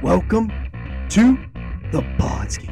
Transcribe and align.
Welcome 0.00 0.52
to 1.08 1.36
the 1.90 2.02
Podski. 2.20 2.68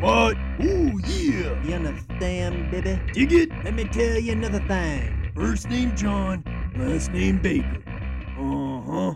What? 0.00 0.34
Ooh, 0.64 0.98
yeah. 1.04 1.62
You 1.62 1.74
understand, 1.74 2.70
baby? 2.70 2.98
Dig 3.12 3.34
it? 3.34 3.50
Let 3.62 3.74
me 3.74 3.84
tell 3.84 4.18
you 4.18 4.32
another 4.32 4.60
thing. 4.60 5.30
First 5.36 5.68
name 5.68 5.94
John, 5.94 6.42
last 6.74 7.12
name 7.12 7.38
Baker. 7.42 7.82
Uh 8.38 8.80
huh. 8.80 9.14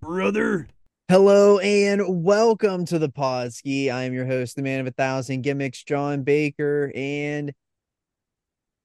Brother. 0.00 0.68
Hello 1.08 1.58
and 1.58 2.22
welcome 2.22 2.84
to 2.84 3.00
the 3.00 3.08
Podski. 3.08 3.90
I 3.90 4.04
am 4.04 4.14
your 4.14 4.26
host, 4.26 4.54
the 4.54 4.62
man 4.62 4.78
of 4.78 4.86
a 4.86 4.92
thousand 4.92 5.42
gimmicks, 5.42 5.82
John 5.82 6.22
Baker, 6.22 6.92
and 6.94 7.52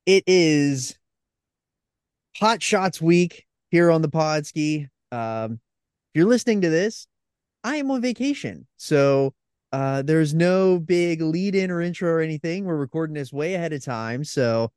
it 0.07 0.23
is 0.25 0.97
Hot 2.37 2.63
Shots 2.63 2.99
Week 2.99 3.45
here 3.69 3.91
on 3.91 4.01
the 4.01 4.09
Podski. 4.09 4.89
Um, 5.11 5.53
if 5.53 6.15
you're 6.15 6.25
listening 6.25 6.61
to 6.61 6.69
this, 6.71 7.05
I 7.63 7.77
am 7.77 7.91
on 7.91 8.01
vacation, 8.01 8.67
so 8.77 9.33
uh, 9.71 10.01
there's 10.01 10.33
no 10.33 10.79
big 10.79 11.21
lead 11.21 11.55
in 11.55 11.71
or 11.71 11.81
intro 11.81 12.09
or 12.09 12.19
anything. 12.19 12.65
We're 12.65 12.75
recording 12.75 13.13
this 13.13 13.31
way 13.31 13.53
ahead 13.53 13.73
of 13.73 13.83
time, 13.83 14.23
so 14.23 14.71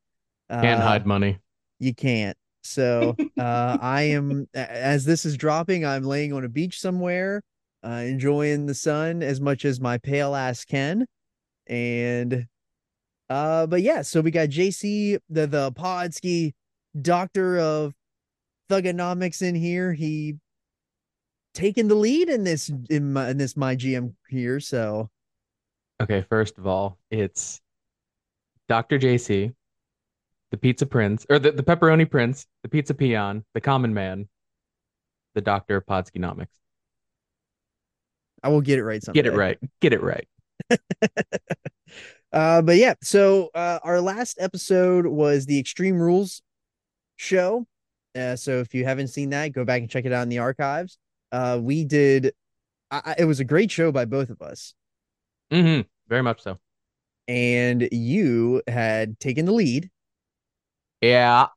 uh, 0.50 0.60
Can't 0.60 0.82
hide 0.82 1.06
money. 1.06 1.38
you 1.78 1.94
can't. 1.94 2.36
So 2.62 3.16
uh, 3.38 3.78
I 3.80 4.02
am 4.02 4.46
as 4.54 5.04
this 5.04 5.24
is 5.24 5.36
dropping, 5.36 5.84
I'm 5.84 6.04
laying 6.04 6.32
on 6.32 6.44
a 6.44 6.48
beach 6.48 6.80
somewhere, 6.80 7.42
uh, 7.84 7.90
enjoying 8.06 8.66
the 8.66 8.74
sun 8.74 9.22
as 9.22 9.40
much 9.40 9.64
as 9.64 9.80
my 9.80 9.98
pale 9.98 10.34
ass 10.34 10.64
can. 10.64 11.06
And 11.66 12.46
uh, 13.30 13.66
but 13.66 13.82
yeah, 13.82 14.02
so 14.02 14.20
we 14.20 14.30
got 14.30 14.48
JC, 14.50 15.18
the 15.30 15.46
the 15.46 15.72
Podski 15.72 16.52
doctor 17.00 17.58
of 17.58 17.94
thuganomics 18.70 19.42
in 19.42 19.54
here. 19.54 19.92
He 19.92 20.36
taking 21.54 21.88
the 21.88 21.94
lead 21.94 22.28
in 22.28 22.44
this 22.44 22.70
in 22.90 23.12
my 23.12 23.30
in 23.30 23.38
this 23.38 23.56
my 23.56 23.76
GM 23.76 24.14
here. 24.28 24.60
So 24.60 25.10
Okay, 26.02 26.24
first 26.28 26.58
of 26.58 26.66
all, 26.66 26.98
it's 27.10 27.60
Dr. 28.68 28.98
JC, 28.98 29.54
the 30.50 30.56
pizza 30.56 30.86
prince, 30.86 31.24
or 31.30 31.38
the, 31.38 31.52
the 31.52 31.62
pepperoni 31.62 32.10
prince, 32.10 32.46
the 32.62 32.68
pizza 32.68 32.94
peon, 32.94 33.44
the 33.54 33.60
common 33.60 33.94
man, 33.94 34.28
the 35.34 35.40
doctor 35.40 35.76
of 35.76 35.86
Podskinomics. 35.86 36.58
I 38.42 38.48
will 38.48 38.60
get 38.60 38.78
it 38.78 38.84
right 38.84 39.02
someday. 39.02 39.22
Get 39.22 39.32
it 39.32 39.36
right. 39.36 39.58
Get 39.80 39.92
it 39.92 40.02
right. 40.02 40.28
uh 42.32 42.62
but 42.62 42.76
yeah 42.76 42.94
so 43.02 43.50
uh 43.54 43.80
our 43.82 44.00
last 44.00 44.36
episode 44.40 45.04
was 45.04 45.46
the 45.46 45.58
extreme 45.58 45.98
rules 45.98 46.42
show 47.16 47.66
uh 48.16 48.36
so 48.36 48.60
if 48.60 48.72
you 48.72 48.84
haven't 48.84 49.08
seen 49.08 49.30
that 49.30 49.52
go 49.52 49.64
back 49.64 49.80
and 49.80 49.90
check 49.90 50.04
it 50.04 50.12
out 50.12 50.22
in 50.22 50.28
the 50.28 50.38
archives 50.38 50.96
uh 51.34 51.58
we 51.60 51.84
did 51.84 52.32
I, 52.90 53.16
it 53.18 53.24
was 53.24 53.40
a 53.40 53.44
great 53.44 53.70
show 53.70 53.90
by 53.90 54.04
both 54.04 54.30
of 54.30 54.40
us 54.40 54.74
hmm 55.50 55.80
Very 56.08 56.22
much 56.22 56.40
so. 56.42 56.58
and 57.28 57.88
you 57.90 58.62
had 58.68 59.18
taken 59.18 59.44
the 59.46 59.52
lead 59.52 59.90
Yeah. 61.00 61.48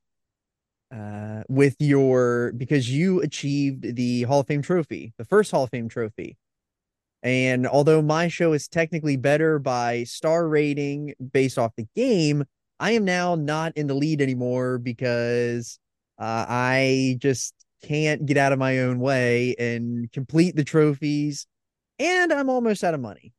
uh 0.91 1.43
with 1.49 1.75
your 1.79 2.53
because 2.57 2.89
you 2.89 3.21
achieved 3.21 3.95
the 3.95 4.23
hall 4.23 4.39
of 4.41 4.47
fame 4.47 4.61
trophy 4.61 5.13
the 5.17 5.25
first 5.25 5.51
hall 5.51 5.63
of 5.65 5.69
fame 5.69 5.89
trophy 5.89 6.37
and 7.23 7.67
although 7.67 8.01
my 8.01 8.27
show 8.29 8.53
is 8.53 8.67
technically 8.67 9.17
better 9.17 9.59
by 9.59 10.03
star 10.05 10.47
rating 10.47 11.13
based 11.33 11.57
off 11.57 11.73
the 11.75 11.87
game 11.95 12.45
i 12.79 12.91
am 12.91 13.03
now 13.03 13.35
not 13.35 13.75
in 13.75 13.87
the 13.87 13.93
lead 13.93 14.21
anymore 14.21 14.77
because 14.77 15.77
uh, 16.19 16.45
i 16.47 17.17
just 17.19 17.53
can't 17.83 18.25
get 18.25 18.37
out 18.37 18.51
of 18.53 18.59
my 18.59 18.79
own 18.79 18.99
way 18.99 19.55
and 19.59 20.11
complete 20.11 20.55
the 20.55 20.63
trophies 20.63 21.45
and 21.99 22.31
i'm 22.33 22.49
almost 22.49 22.83
out 22.83 22.93
of 22.93 22.99
money 22.99 23.33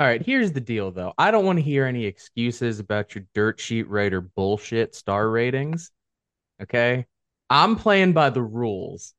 All 0.00 0.06
right, 0.06 0.22
here's 0.24 0.52
the 0.52 0.60
deal 0.60 0.92
though. 0.92 1.12
I 1.18 1.30
don't 1.32 1.44
want 1.44 1.58
to 1.58 1.62
hear 1.62 1.84
any 1.84 2.04
excuses 2.06 2.78
about 2.78 3.14
your 3.14 3.24
dirt 3.34 3.58
sheet 3.60 3.88
writer 3.88 4.20
bullshit 4.20 4.94
star 4.94 5.28
ratings. 5.28 5.90
Okay? 6.62 7.06
I'm 7.50 7.76
playing 7.76 8.12
by 8.12 8.30
the 8.30 8.42
rules. 8.42 9.14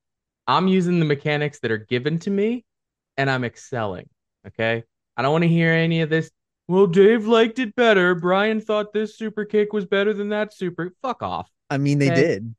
I'm 0.47 0.68
using 0.69 1.00
the 1.00 1.06
mechanics 1.06 1.59
that 1.59 1.72
are 1.72 1.78
given 1.78 2.18
to 2.19 2.29
me 2.29 2.63
and 3.18 3.29
I'm 3.29 3.44
excelling. 3.44 4.07
Okay? 4.47 4.84
I 5.18 5.22
don't 5.22 5.34
want 5.34 5.44
to 5.44 5.50
hear 5.50 5.74
any 5.74 6.01
of 6.01 6.09
this. 6.09 6.31
Well, 6.69 6.88
Dave 6.88 7.28
liked 7.28 7.59
it 7.59 7.75
better. 7.75 8.16
Brian 8.16 8.62
thought 8.62 8.94
this 8.94 9.18
super 9.18 9.44
kick 9.44 9.74
was 9.74 9.85
better 9.85 10.13
than 10.13 10.29
that 10.29 10.53
super. 10.53 10.94
Fuck 11.01 11.22
off. 11.24 11.50
i 11.69 11.78
mean 11.78 12.00
they 12.00 12.09
Okay. 12.12 12.16
did 12.16 12.56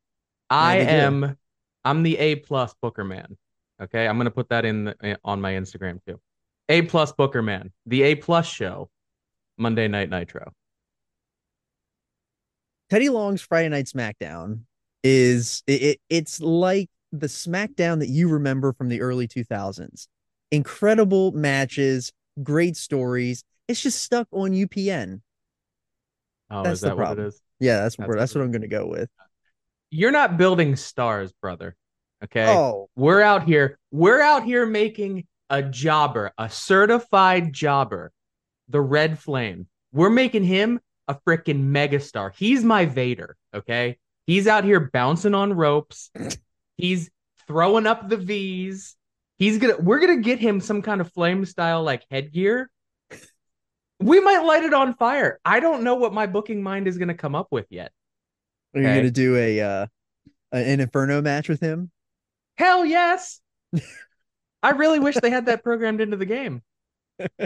I 0.50 0.78
they 0.78 0.84
did. 0.84 1.36
I'm 1.84 2.02
the 2.02 2.16
A 2.18 2.36
plus 2.36 2.74
Booker 2.80 3.04
man. 3.04 3.36
Okay? 3.82 4.06
I'm 4.06 4.16
gonna 4.18 4.30
put 4.30 4.48
that 4.50 4.64
in 4.64 4.84
the, 4.84 5.18
on 5.24 5.41
my 5.41 5.52
Instagram 5.52 6.00
too. 6.06 6.20
A 6.68 6.82
plus 6.82 7.12
Booker 7.12 7.42
man. 7.42 7.72
The 7.86 8.02
A 8.02 8.14
plus 8.14 8.46
show. 8.46 8.91
Monday 9.60 9.88
Night 9.88 10.08
Nitro. 10.08 10.52
Teddy 12.88 13.08
Long's 13.08 13.42
Friday 13.42 13.68
Night 13.68 13.84
SmackDown 13.84 14.62
is 15.04 15.62
it, 15.66 15.82
it 15.82 16.00
it's 16.08 16.41
like 16.41 16.88
the 17.12 17.26
SmackDown 17.26 18.00
that 18.00 18.08
you 18.08 18.28
remember 18.28 18.72
from 18.72 18.88
the 18.88 19.00
early 19.00 19.28
2000s. 19.28 20.08
Incredible 20.50 21.30
matches, 21.32 22.10
great 22.42 22.76
stories. 22.76 23.44
It's 23.68 23.82
just 23.82 24.02
stuck 24.02 24.26
on 24.32 24.50
UPN. 24.50 25.20
Oh, 26.50 26.64
That's 26.64 26.74
is 26.74 26.80
the 26.80 26.88
that 26.88 26.97
what 26.97 27.02
it 27.02 27.06
problem. 27.06 27.32
Yeah, 27.60 27.82
that's 27.82 27.98
what 27.98 28.04
That's 28.04 28.08
we're, 28.08 28.18
that's 28.18 28.34
what 28.34 28.41
what 28.41 28.44
I'm 28.47 28.52
going 28.52 28.62
to 28.62 28.68
go 28.68 28.86
with. 28.86 29.08
You're 29.91 30.12
not 30.12 30.37
building 30.37 30.77
stars, 30.77 31.33
brother. 31.33 31.77
Okay? 32.23 32.47
Oh, 32.49 32.89
We're 32.97 33.23
out 33.23 33.45
here. 33.45 33.78
We're 33.91 34.21
out 34.21 34.45
here 34.45 34.67
making 34.67 35.27
a 35.49 35.62
jobber, 35.62 36.33
a 36.39 36.49
certified 36.49 37.53
jobber, 37.53 38.12
the 38.69 38.81
Red 38.81 39.19
Flame. 39.19 39.67
We're 39.93 40.11
making 40.11 40.45
him 40.45 40.81
a 41.09 41.15
freaking 41.27 41.71
megastar. 41.71 42.33
He's 42.37 42.62
my 42.62 42.87
Vader, 42.87 43.37
okay? 43.53 43.99
He's 44.27 44.47
out 44.47 44.65
here 44.65 44.91
bouncing 44.93 45.34
on 45.34 45.53
ropes. 45.53 46.11
He's 46.77 47.11
throwing 47.49 47.87
up 47.87 48.09
the 48.09 48.17
V's. 48.17 48.97
He's 49.39 49.59
gonna 49.59 49.77
we're 49.78 49.99
gonna 49.99 50.21
get 50.21 50.39
him 50.39 50.61
some 50.61 50.83
kind 50.83 51.01
of 51.01 51.12
flame 51.12 51.45
style 51.45 51.83
like 51.83 52.05
headgear. 52.11 52.71
We 53.99 54.21
might 54.21 54.45
light 54.45 54.65
it 54.65 54.72
on 54.72 54.95
fire. 54.95 55.41
I 55.45 55.61
don't 55.61 55.83
know 55.83 55.97
what 55.97 56.12
my 56.12 56.27
booking 56.27 56.62
mind 56.62 56.87
is 56.87 56.97
gonna 56.97 57.15
come 57.15 57.34
up 57.34 57.49
with 57.51 57.67
yet. 57.71 57.91
Are 58.75 58.81
you 58.81 58.86
Okay. 58.88 59.03
to 59.03 59.10
do 59.10 59.36
a 59.36 59.60
uh 59.60 59.86
an 60.53 60.81
Inferno 60.81 61.22
match 61.22 61.48
with 61.48 61.60
him? 61.60 61.91
Hell 62.56 62.84
yes. 62.84 63.41
I 64.62 64.70
really 64.70 64.98
wish 64.98 65.16
they 65.16 65.31
had 65.31 65.47
that 65.47 65.64
programmed 65.64 66.00
into 66.00 66.16
the 66.16 66.26
game. 66.26 66.62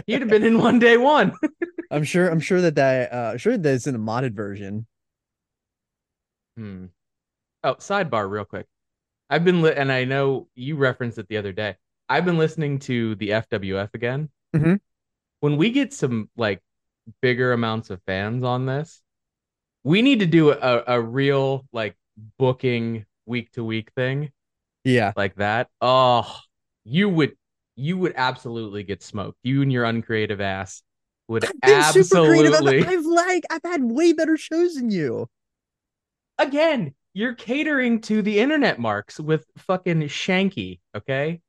You'd 0.07 0.21
have 0.21 0.29
been 0.29 0.43
in 0.43 0.57
one 0.59 0.79
day 0.79 0.97
one. 0.97 1.33
I'm 1.91 2.03
sure 2.03 2.27
I'm 2.29 2.39
sure 2.39 2.61
that 2.61 2.75
that 2.75 3.11
uh 3.11 3.37
sure 3.37 3.57
that 3.57 3.73
it's 3.73 3.87
in 3.87 3.95
a 3.95 3.99
modded 3.99 4.33
version. 4.33 4.87
Hmm. 6.57 6.85
Oh, 7.63 7.75
sidebar, 7.75 8.29
real 8.29 8.45
quick. 8.45 8.67
I've 9.29 9.43
been 9.43 9.61
li- 9.61 9.73
and 9.75 9.91
I 9.91 10.05
know 10.05 10.47
you 10.55 10.75
referenced 10.75 11.17
it 11.17 11.27
the 11.27 11.37
other 11.37 11.51
day. 11.51 11.75
I've 12.07 12.25
been 12.25 12.37
listening 12.37 12.79
to 12.79 13.15
the 13.15 13.29
FWF 13.29 13.89
again. 13.93 14.29
Mm-hmm. 14.55 14.75
When 15.39 15.57
we 15.57 15.71
get 15.71 15.93
some 15.93 16.29
like 16.37 16.61
bigger 17.21 17.51
amounts 17.53 17.89
of 17.89 18.01
fans 18.05 18.43
on 18.43 18.65
this, 18.65 19.01
we 19.85 20.01
need 20.01 20.19
to 20.19 20.25
do 20.25 20.51
a, 20.51 20.83
a 20.87 21.01
real 21.01 21.65
like 21.71 21.95
booking 22.39 23.05
week 23.25 23.51
to 23.53 23.63
week 23.63 23.91
thing 23.95 24.31
Yeah. 24.83 25.13
like 25.15 25.35
that. 25.35 25.69
Oh, 25.79 26.35
you 26.83 27.07
would 27.09 27.37
you 27.77 27.97
would 27.97 28.13
absolutely 28.17 28.83
get 28.83 29.01
smoked. 29.03 29.37
You 29.43 29.61
and 29.61 29.71
your 29.71 29.85
uncreative 29.85 30.41
ass 30.41 30.83
would 31.29 31.45
I've 31.45 31.93
been 31.93 32.03
super 32.03 32.25
creative. 32.25 32.53
absolutely. 32.53 32.81
I've, 32.85 32.89
I've 32.99 33.05
like 33.05 33.43
I've 33.49 33.63
had 33.71 33.83
way 33.83 34.11
better 34.13 34.35
shows 34.37 34.75
than 34.75 34.91
you. 34.91 35.27
again, 36.37 36.93
you're 37.13 37.33
catering 37.35 38.01
to 38.01 38.21
the 38.21 38.39
internet 38.39 38.79
marks 38.79 39.19
with 39.19 39.45
fucking 39.57 40.01
Shanky, 40.01 40.79
okay? 40.95 41.39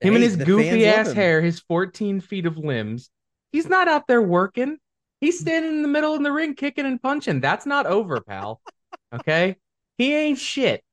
Him 0.00 0.14
and 0.14 0.22
his 0.22 0.36
goofy 0.36 0.86
ass 0.86 1.12
hair, 1.12 1.40
his 1.40 1.60
14 1.60 2.20
feet 2.20 2.46
of 2.46 2.56
limbs. 2.58 3.10
He's 3.52 3.66
not 3.68 3.88
out 3.88 4.06
there 4.06 4.22
working. 4.22 4.78
He's 5.24 5.40
standing 5.40 5.72
in 5.72 5.80
the 5.80 5.88
middle 5.88 6.12
of 6.12 6.22
the 6.22 6.30
ring 6.30 6.54
kicking 6.54 6.84
and 6.84 7.00
punching. 7.00 7.40
That's 7.40 7.64
not 7.64 7.86
over, 7.86 8.20
pal. 8.20 8.60
Okay? 9.10 9.56
He 9.96 10.12
ain't 10.12 10.38
shit. 10.38 10.84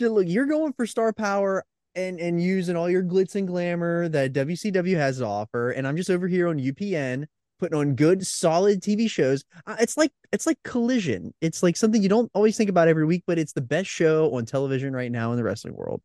Dude, 0.00 0.10
look, 0.10 0.26
you're 0.26 0.46
going 0.46 0.72
for 0.72 0.84
star 0.84 1.12
power 1.12 1.64
and 1.94 2.18
and 2.18 2.42
using 2.42 2.74
all 2.74 2.90
your 2.90 3.04
glitz 3.04 3.36
and 3.36 3.46
glamour 3.46 4.08
that 4.08 4.32
WCW 4.32 4.96
has 4.96 5.18
to 5.18 5.26
offer, 5.26 5.70
and 5.70 5.86
I'm 5.86 5.96
just 5.96 6.10
over 6.10 6.26
here 6.26 6.48
on 6.48 6.58
UPN 6.58 7.26
putting 7.60 7.78
on 7.78 7.94
good, 7.94 8.26
solid 8.26 8.82
TV 8.82 9.08
shows. 9.08 9.44
It's 9.78 9.96
like 9.96 10.10
it's 10.32 10.46
like 10.46 10.58
Collision. 10.64 11.32
It's 11.40 11.62
like 11.62 11.76
something 11.76 12.02
you 12.02 12.08
don't 12.08 12.32
always 12.34 12.56
think 12.56 12.68
about 12.68 12.88
every 12.88 13.06
week, 13.06 13.22
but 13.28 13.38
it's 13.38 13.52
the 13.52 13.60
best 13.60 13.88
show 13.88 14.34
on 14.34 14.44
television 14.44 14.92
right 14.92 15.12
now 15.12 15.30
in 15.30 15.36
the 15.36 15.44
wrestling 15.44 15.76
world. 15.76 16.02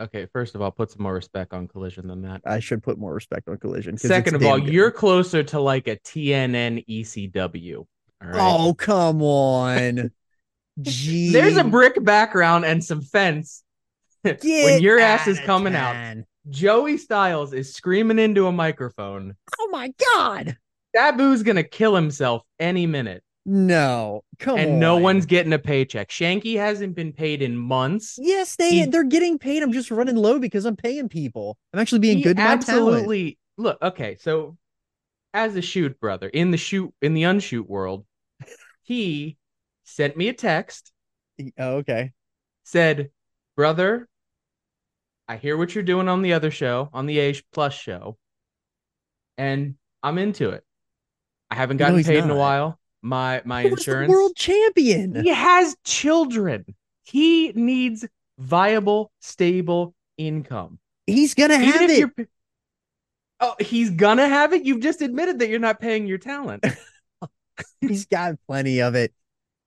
Okay, 0.00 0.26
first 0.32 0.54
of 0.54 0.62
all, 0.62 0.70
put 0.70 0.90
some 0.90 1.02
more 1.02 1.14
respect 1.14 1.52
on 1.52 1.68
Collision 1.68 2.08
than 2.08 2.22
that. 2.22 2.42
I 2.44 2.58
should 2.58 2.82
put 2.82 2.98
more 2.98 3.14
respect 3.14 3.48
on 3.48 3.58
Collision. 3.58 3.96
Second 3.96 4.34
of 4.34 4.44
all, 4.44 4.58
good. 4.60 4.72
you're 4.72 4.90
closer 4.90 5.42
to 5.44 5.60
like 5.60 5.86
a 5.86 5.96
TNN 5.96 6.84
ECW. 6.88 7.86
Right. 8.20 8.34
oh 8.36 8.74
come 8.74 9.22
on. 9.22 10.10
Gee, 10.80 11.30
There's 11.32 11.56
a 11.56 11.64
brick 11.64 12.02
background 12.02 12.64
and 12.64 12.82
some 12.82 13.02
fence. 13.02 13.62
when 14.22 14.82
your 14.82 14.98
ass 14.98 15.26
is 15.26 15.38
coming 15.40 15.74
out, 15.74 15.92
town. 15.92 16.26
Joey 16.50 16.98
Styles 16.98 17.52
is 17.52 17.74
screaming 17.74 18.18
into 18.18 18.46
a 18.46 18.52
microphone. 18.52 19.34
Oh 19.58 19.68
my 19.70 19.92
god. 20.14 20.56
Sabu's 20.96 21.42
gonna 21.42 21.64
kill 21.64 21.94
himself 21.94 22.42
any 22.58 22.86
minute, 22.86 23.22
No, 23.46 24.24
come 24.38 24.54
on. 24.54 24.60
and 24.60 24.80
no 24.80 24.96
one's 24.96 25.26
getting 25.26 25.52
a 25.52 25.58
paycheck. 25.58 26.08
Shanky 26.08 26.56
hasn't 26.56 26.94
been 26.94 27.12
paid 27.12 27.42
in 27.42 27.56
months. 27.56 28.18
Yes, 28.20 28.56
they 28.56 28.70
He- 28.70 28.84
they're 28.86 29.04
getting 29.04 29.38
paid. 29.38 29.62
I'm 29.62 29.72
just 29.72 29.90
running 29.90 30.16
low 30.16 30.38
because 30.38 30.64
I'm 30.64 30.76
paying 30.76 31.08
people. 31.10 31.58
I'm 31.72 31.80
actually 31.80 31.98
being 31.98 32.22
good 32.22 32.36
to 32.36 32.42
my 32.42 32.56
talent. 32.56 32.68
absolutely 32.68 33.38
look 33.58 33.78
okay. 33.82 34.16
So, 34.18 34.56
as 35.34 35.56
a 35.56 35.62
shoot 35.62 36.00
brother 36.00 36.28
in 36.28 36.52
the 36.52 36.56
shoot 36.56 36.94
in 37.02 37.12
the 37.12 37.24
unshoot 37.24 37.66
world, 37.68 38.06
he 38.82 39.36
sent 39.84 40.16
me 40.16 40.28
a 40.28 40.32
text. 40.32 40.92
Oh, 41.58 41.76
okay. 41.76 42.12
Said, 42.62 43.10
"Brother, 43.56 44.08
I 45.28 45.36
hear 45.36 45.56
what 45.58 45.74
you're 45.74 45.84
doing 45.84 46.08
on 46.08 46.22
the 46.22 46.32
other 46.32 46.50
show, 46.50 46.88
on 46.94 47.04
the 47.04 47.18
Age 47.18 47.44
Plus 47.52 47.74
show, 47.74 48.16
and 49.36 49.74
I'm 50.02 50.16
into 50.18 50.50
it. 50.50 50.64
I 51.50 51.56
haven't 51.56 51.76
gotten 51.76 51.96
he's 51.98 52.06
paid 52.06 52.24
in 52.24 52.30
a 52.30 52.36
while. 52.36 52.78
My 53.04 53.42
my 53.44 53.62
He 53.62 53.68
insurance. 53.68 54.08
world 54.10 54.34
champion. 54.34 55.22
He 55.22 55.28
has 55.28 55.76
children. 55.84 56.64
He 57.02 57.52
needs 57.52 58.06
viable, 58.38 59.12
stable 59.20 59.94
income. 60.16 60.78
He's 61.06 61.34
gonna 61.34 61.54
Even 61.60 61.90
have 61.90 62.12
it. 62.18 62.28
Oh, 63.40 63.54
he's 63.60 63.90
gonna 63.90 64.26
have 64.26 64.54
it. 64.54 64.64
You've 64.64 64.80
just 64.80 65.02
admitted 65.02 65.38
that 65.40 65.50
you're 65.50 65.58
not 65.58 65.80
paying 65.80 66.06
your 66.06 66.16
talent. 66.18 66.64
He's 67.80 68.06
got 68.06 68.36
plenty 68.48 68.80
of 68.80 68.94
it. 68.94 69.12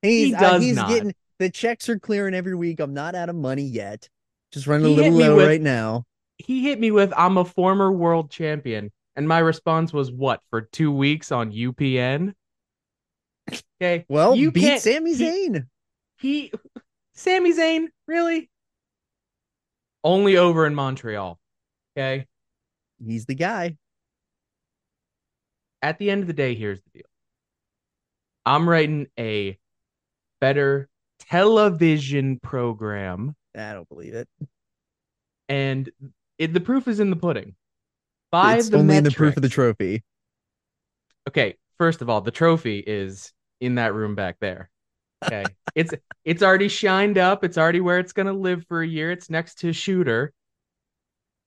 He's, 0.01 0.29
He 0.29 0.35
uh, 0.35 0.39
does 0.39 0.61
he's 0.63 0.75
not. 0.75 0.89
getting 0.89 1.13
the 1.39 1.49
checks 1.49 1.87
are 1.89 1.99
clearing 1.99 2.33
every 2.33 2.55
week. 2.55 2.79
I'm 2.79 2.93
not 2.93 3.13
out 3.15 3.29
of 3.29 3.35
money 3.35 3.63
yet. 3.63 4.09
Just 4.51 4.65
running 4.67 4.87
He 4.87 4.93
a 4.93 4.95
little 5.11 5.17
low 5.19 5.35
with- 5.37 5.47
right 5.47 5.61
now. 5.61 6.03
he 6.39 6.63
hit 6.63 6.79
me 6.79 6.89
with, 6.91 7.13
"I'm 7.15 7.37
a 7.37 7.45
former 7.45 7.91
world 7.91 8.31
champion," 8.31 8.91
and 9.15 9.27
my 9.27 9.39
response 9.39 9.93
was, 9.93 10.11
"What 10.11 10.41
for 10.49 10.61
two 10.61 10.91
weeks 10.91 11.31
on 11.31 11.51
UPN?" 11.51 12.33
Okay, 13.81 14.05
Well, 14.09 14.35
you 14.35 14.51
beat 14.51 14.61
can't- 14.61 14.81
Sami 14.81 15.13
he- 15.13 15.23
Zayn. 15.23 15.67
He, 16.19 16.51
Sami 17.13 17.53
Zayn, 17.53 17.87
really? 18.07 18.49
Only 20.03 20.37
over 20.37 20.65
in 20.65 20.73
Montreal. 20.75 21.39
Okay. 21.95 22.25
He's 23.05 23.25
the 23.25 23.35
guy. 23.35 23.77
At 25.81 25.99
the 25.99 26.09
end 26.09 26.21
of 26.21 26.27
the 26.27 26.33
day, 26.33 26.55
here's 26.55 26.81
the 26.81 26.89
deal. 26.93 27.05
I'm 28.45 28.67
writing 28.67 29.07
a 29.19 29.57
better 30.41 30.89
television 31.19 32.39
program, 32.39 33.35
I 33.55 33.73
don't 33.73 33.87
believe 33.89 34.13
it. 34.13 34.27
and 35.49 35.89
it, 36.37 36.53
the 36.53 36.59
proof 36.61 36.87
is 36.87 36.99
in 36.99 37.09
the 37.09 37.15
pudding. 37.15 37.55
By 38.31 38.57
it's 38.57 38.69
the 38.69 38.77
only 38.77 38.97
in 38.97 39.03
the 39.03 39.11
proof 39.11 39.35
of 39.37 39.41
the 39.43 39.49
trophy. 39.49 40.03
Okay, 41.27 41.55
first 41.77 42.01
of 42.01 42.09
all, 42.09 42.21
the 42.21 42.31
trophy 42.31 42.79
is 42.85 43.31
in 43.59 43.75
that 43.75 43.93
room 43.93 44.15
back 44.15 44.37
there. 44.39 44.69
Okay. 45.25 45.45
it's 45.73 45.93
it's 46.25 46.43
already 46.43 46.67
shined 46.67 47.17
up. 47.17 47.43
It's 47.43 47.57
already 47.57 47.81
where 47.81 47.99
it's 47.99 48.13
gonna 48.13 48.33
live 48.33 48.65
for 48.67 48.81
a 48.81 48.87
year. 48.87 49.11
It's 49.11 49.29
next 49.29 49.59
to 49.59 49.73
Shooter. 49.73 50.33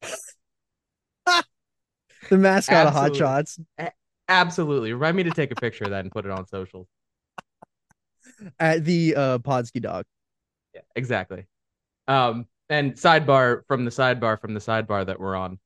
The 2.28 2.38
mascot 2.38 2.86
of 2.86 2.92
Hot. 2.92 3.16
Shots. 3.16 3.58
Absolutely. 4.28 4.92
Remind 4.92 5.16
me 5.16 5.22
to 5.24 5.30
take 5.30 5.50
a 5.50 5.56
picture 5.56 5.84
of 5.84 5.90
that 5.90 6.00
and 6.00 6.12
put 6.12 6.24
it 6.24 6.30
on 6.30 6.46
social. 6.46 6.86
at 8.60 8.84
the 8.84 9.16
uh 9.16 9.38
Podski 9.38 9.82
dog. 9.82 10.04
Yeah, 10.74 10.82
exactly. 10.94 11.46
Um, 12.06 12.46
and 12.68 12.94
sidebar 12.94 13.62
from 13.66 13.84
the 13.84 13.90
sidebar 13.90 14.40
from 14.40 14.54
the 14.54 14.60
sidebar 14.60 15.06
that 15.06 15.18
we're 15.18 15.34
on. 15.34 15.58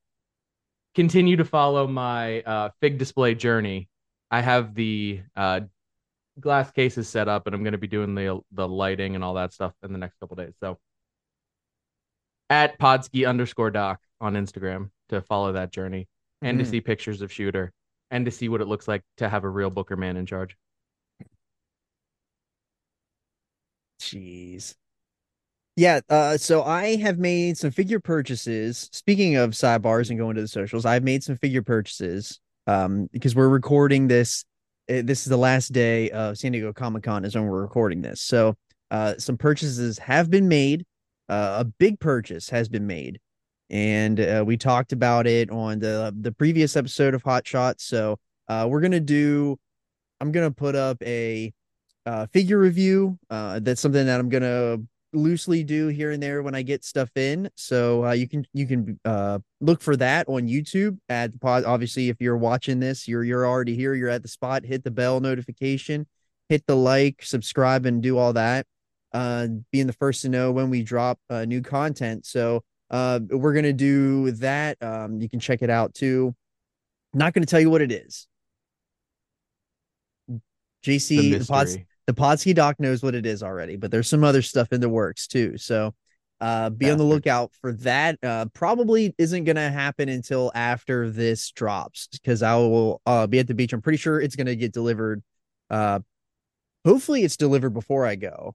Continue 0.94 1.36
to 1.36 1.44
follow 1.44 1.86
my 1.86 2.40
uh, 2.42 2.70
fig 2.80 2.98
display 2.98 3.34
journey. 3.34 3.88
I 4.30 4.40
have 4.40 4.74
the 4.74 5.20
uh, 5.36 5.60
glass 6.40 6.70
cases 6.72 7.08
set 7.08 7.28
up, 7.28 7.46
and 7.46 7.54
I'm 7.54 7.62
going 7.62 7.72
to 7.72 7.78
be 7.78 7.86
doing 7.86 8.14
the 8.14 8.40
the 8.52 8.68
lighting 8.68 9.14
and 9.14 9.24
all 9.24 9.34
that 9.34 9.52
stuff 9.52 9.72
in 9.82 9.92
the 9.92 9.98
next 9.98 10.18
couple 10.20 10.36
days. 10.36 10.54
So, 10.60 10.78
at 12.50 12.78
Podski 12.78 13.28
underscore 13.28 13.70
doc 13.70 14.00
on 14.20 14.34
Instagram 14.34 14.90
to 15.08 15.20
follow 15.22 15.52
that 15.52 15.72
journey 15.72 16.08
and 16.42 16.58
to 16.58 16.64
Mhm. 16.64 16.70
see 16.70 16.80
pictures 16.80 17.22
of 17.22 17.32
Shooter 17.32 17.72
and 18.10 18.24
to 18.26 18.30
see 18.30 18.48
what 18.48 18.60
it 18.60 18.66
looks 18.66 18.86
like 18.88 19.02
to 19.18 19.28
have 19.28 19.44
a 19.44 19.48
real 19.48 19.70
Booker 19.70 19.96
man 19.96 20.16
in 20.16 20.26
charge. 20.26 20.56
Jeez. 24.00 24.74
Yeah, 25.76 26.00
uh, 26.08 26.36
so 26.36 26.62
I 26.62 26.96
have 26.96 27.18
made 27.18 27.58
some 27.58 27.72
figure 27.72 27.98
purchases. 27.98 28.88
Speaking 28.92 29.34
of 29.36 29.50
sidebars 29.50 30.08
and 30.10 30.18
going 30.18 30.36
to 30.36 30.42
the 30.42 30.48
socials, 30.48 30.84
I've 30.84 31.02
made 31.02 31.24
some 31.24 31.36
figure 31.36 31.62
purchases. 31.62 32.40
Um, 32.66 33.08
because 33.12 33.34
we're 33.34 33.48
recording 33.48 34.08
this. 34.08 34.44
Uh, 34.88 35.02
This 35.04 35.20
is 35.20 35.26
the 35.26 35.36
last 35.36 35.72
day 35.72 36.10
of 36.10 36.38
San 36.38 36.52
Diego 36.52 36.72
Comic 36.72 37.02
Con 37.02 37.24
is 37.24 37.34
when 37.34 37.46
we're 37.46 37.62
recording 37.62 38.02
this. 38.02 38.20
So, 38.20 38.56
uh, 38.90 39.14
some 39.18 39.36
purchases 39.36 39.98
have 39.98 40.30
been 40.30 40.48
made. 40.48 40.84
Uh, 41.28 41.56
a 41.60 41.64
big 41.64 41.98
purchase 42.00 42.50
has 42.50 42.68
been 42.68 42.86
made, 42.86 43.18
and 43.70 44.20
uh, 44.20 44.44
we 44.46 44.56
talked 44.56 44.92
about 44.92 45.26
it 45.26 45.50
on 45.50 45.78
the 45.78 46.14
the 46.20 46.32
previous 46.32 46.76
episode 46.76 47.14
of 47.14 47.22
Hot 47.22 47.46
Shots. 47.46 47.84
So, 47.84 48.18
uh, 48.48 48.66
we're 48.68 48.80
gonna 48.80 49.00
do. 49.00 49.58
I'm 50.20 50.32
gonna 50.32 50.50
put 50.50 50.74
up 50.76 51.02
a 51.02 51.52
uh, 52.06 52.26
figure 52.26 52.58
review. 52.58 53.18
Uh, 53.30 53.60
that's 53.60 53.80
something 53.80 54.06
that 54.06 54.20
I'm 54.20 54.28
gonna 54.28 54.78
loosely 55.14 55.64
do 55.64 55.88
here 55.88 56.10
and 56.10 56.22
there 56.22 56.42
when 56.42 56.54
I 56.54 56.62
get 56.62 56.84
stuff 56.84 57.10
in. 57.16 57.48
So 57.56 58.06
uh, 58.06 58.12
you 58.12 58.28
can 58.28 58.44
you 58.52 58.66
can 58.66 58.98
uh, 59.04 59.38
look 59.60 59.80
for 59.80 59.96
that 59.96 60.28
on 60.28 60.48
YouTube. 60.48 60.98
At 61.08 61.32
the 61.32 61.38
pod, 61.38 61.64
obviously, 61.64 62.08
if 62.08 62.16
you're 62.20 62.36
watching 62.36 62.80
this, 62.80 63.08
you're 63.08 63.24
you're 63.24 63.46
already 63.46 63.74
here. 63.74 63.94
You're 63.94 64.08
at 64.08 64.22
the 64.22 64.28
spot. 64.28 64.64
Hit 64.64 64.84
the 64.84 64.90
bell 64.90 65.20
notification, 65.20 66.06
hit 66.48 66.66
the 66.66 66.76
like, 66.76 67.22
subscribe, 67.22 67.86
and 67.86 68.02
do 68.02 68.18
all 68.18 68.32
that. 68.34 68.66
Uh, 69.12 69.46
being 69.70 69.86
the 69.86 69.92
first 69.92 70.22
to 70.22 70.28
know 70.28 70.50
when 70.50 70.70
we 70.70 70.82
drop 70.82 71.18
uh, 71.30 71.44
new 71.44 71.62
content. 71.62 72.26
So 72.26 72.62
uh, 72.90 73.20
we're 73.30 73.54
gonna 73.54 73.72
do 73.72 74.32
that. 74.32 74.76
Um, 74.82 75.20
you 75.20 75.28
can 75.28 75.40
check 75.40 75.62
it 75.62 75.70
out 75.70 75.94
too. 75.94 76.34
Not 77.12 77.32
gonna 77.32 77.46
tell 77.46 77.60
you 77.60 77.70
what 77.70 77.80
it 77.80 77.92
is. 77.92 78.26
JC, 80.84 81.38
the 81.38 81.46
pods, 81.46 81.70
mystery. 81.70 81.86
The 82.06 82.12
Podski 82.14 82.54
doc 82.54 82.78
knows 82.80 83.02
what 83.02 83.14
it 83.14 83.24
is 83.26 83.42
already, 83.42 83.76
but 83.76 83.90
there's 83.90 84.08
some 84.08 84.24
other 84.24 84.42
stuff 84.42 84.72
in 84.72 84.80
the 84.80 84.88
works 84.88 85.26
too. 85.26 85.56
So 85.58 85.94
uh 86.40 86.68
be 86.68 86.90
on 86.90 86.98
the 86.98 87.04
lookout 87.04 87.52
for 87.60 87.72
that. 87.74 88.18
Uh 88.22 88.46
probably 88.52 89.14
isn't 89.18 89.44
gonna 89.44 89.70
happen 89.70 90.08
until 90.08 90.50
after 90.54 91.08
this 91.10 91.50
drops 91.52 92.08
because 92.08 92.42
I 92.42 92.56
will 92.56 93.00
uh 93.06 93.26
be 93.26 93.38
at 93.38 93.46
the 93.46 93.54
beach. 93.54 93.72
I'm 93.72 93.80
pretty 93.82 93.98
sure 93.98 94.20
it's 94.20 94.36
gonna 94.36 94.56
get 94.56 94.72
delivered. 94.72 95.22
Uh 95.70 96.00
hopefully 96.84 97.22
it's 97.24 97.36
delivered 97.36 97.70
before 97.70 98.06
I 98.06 98.16
go. 98.16 98.54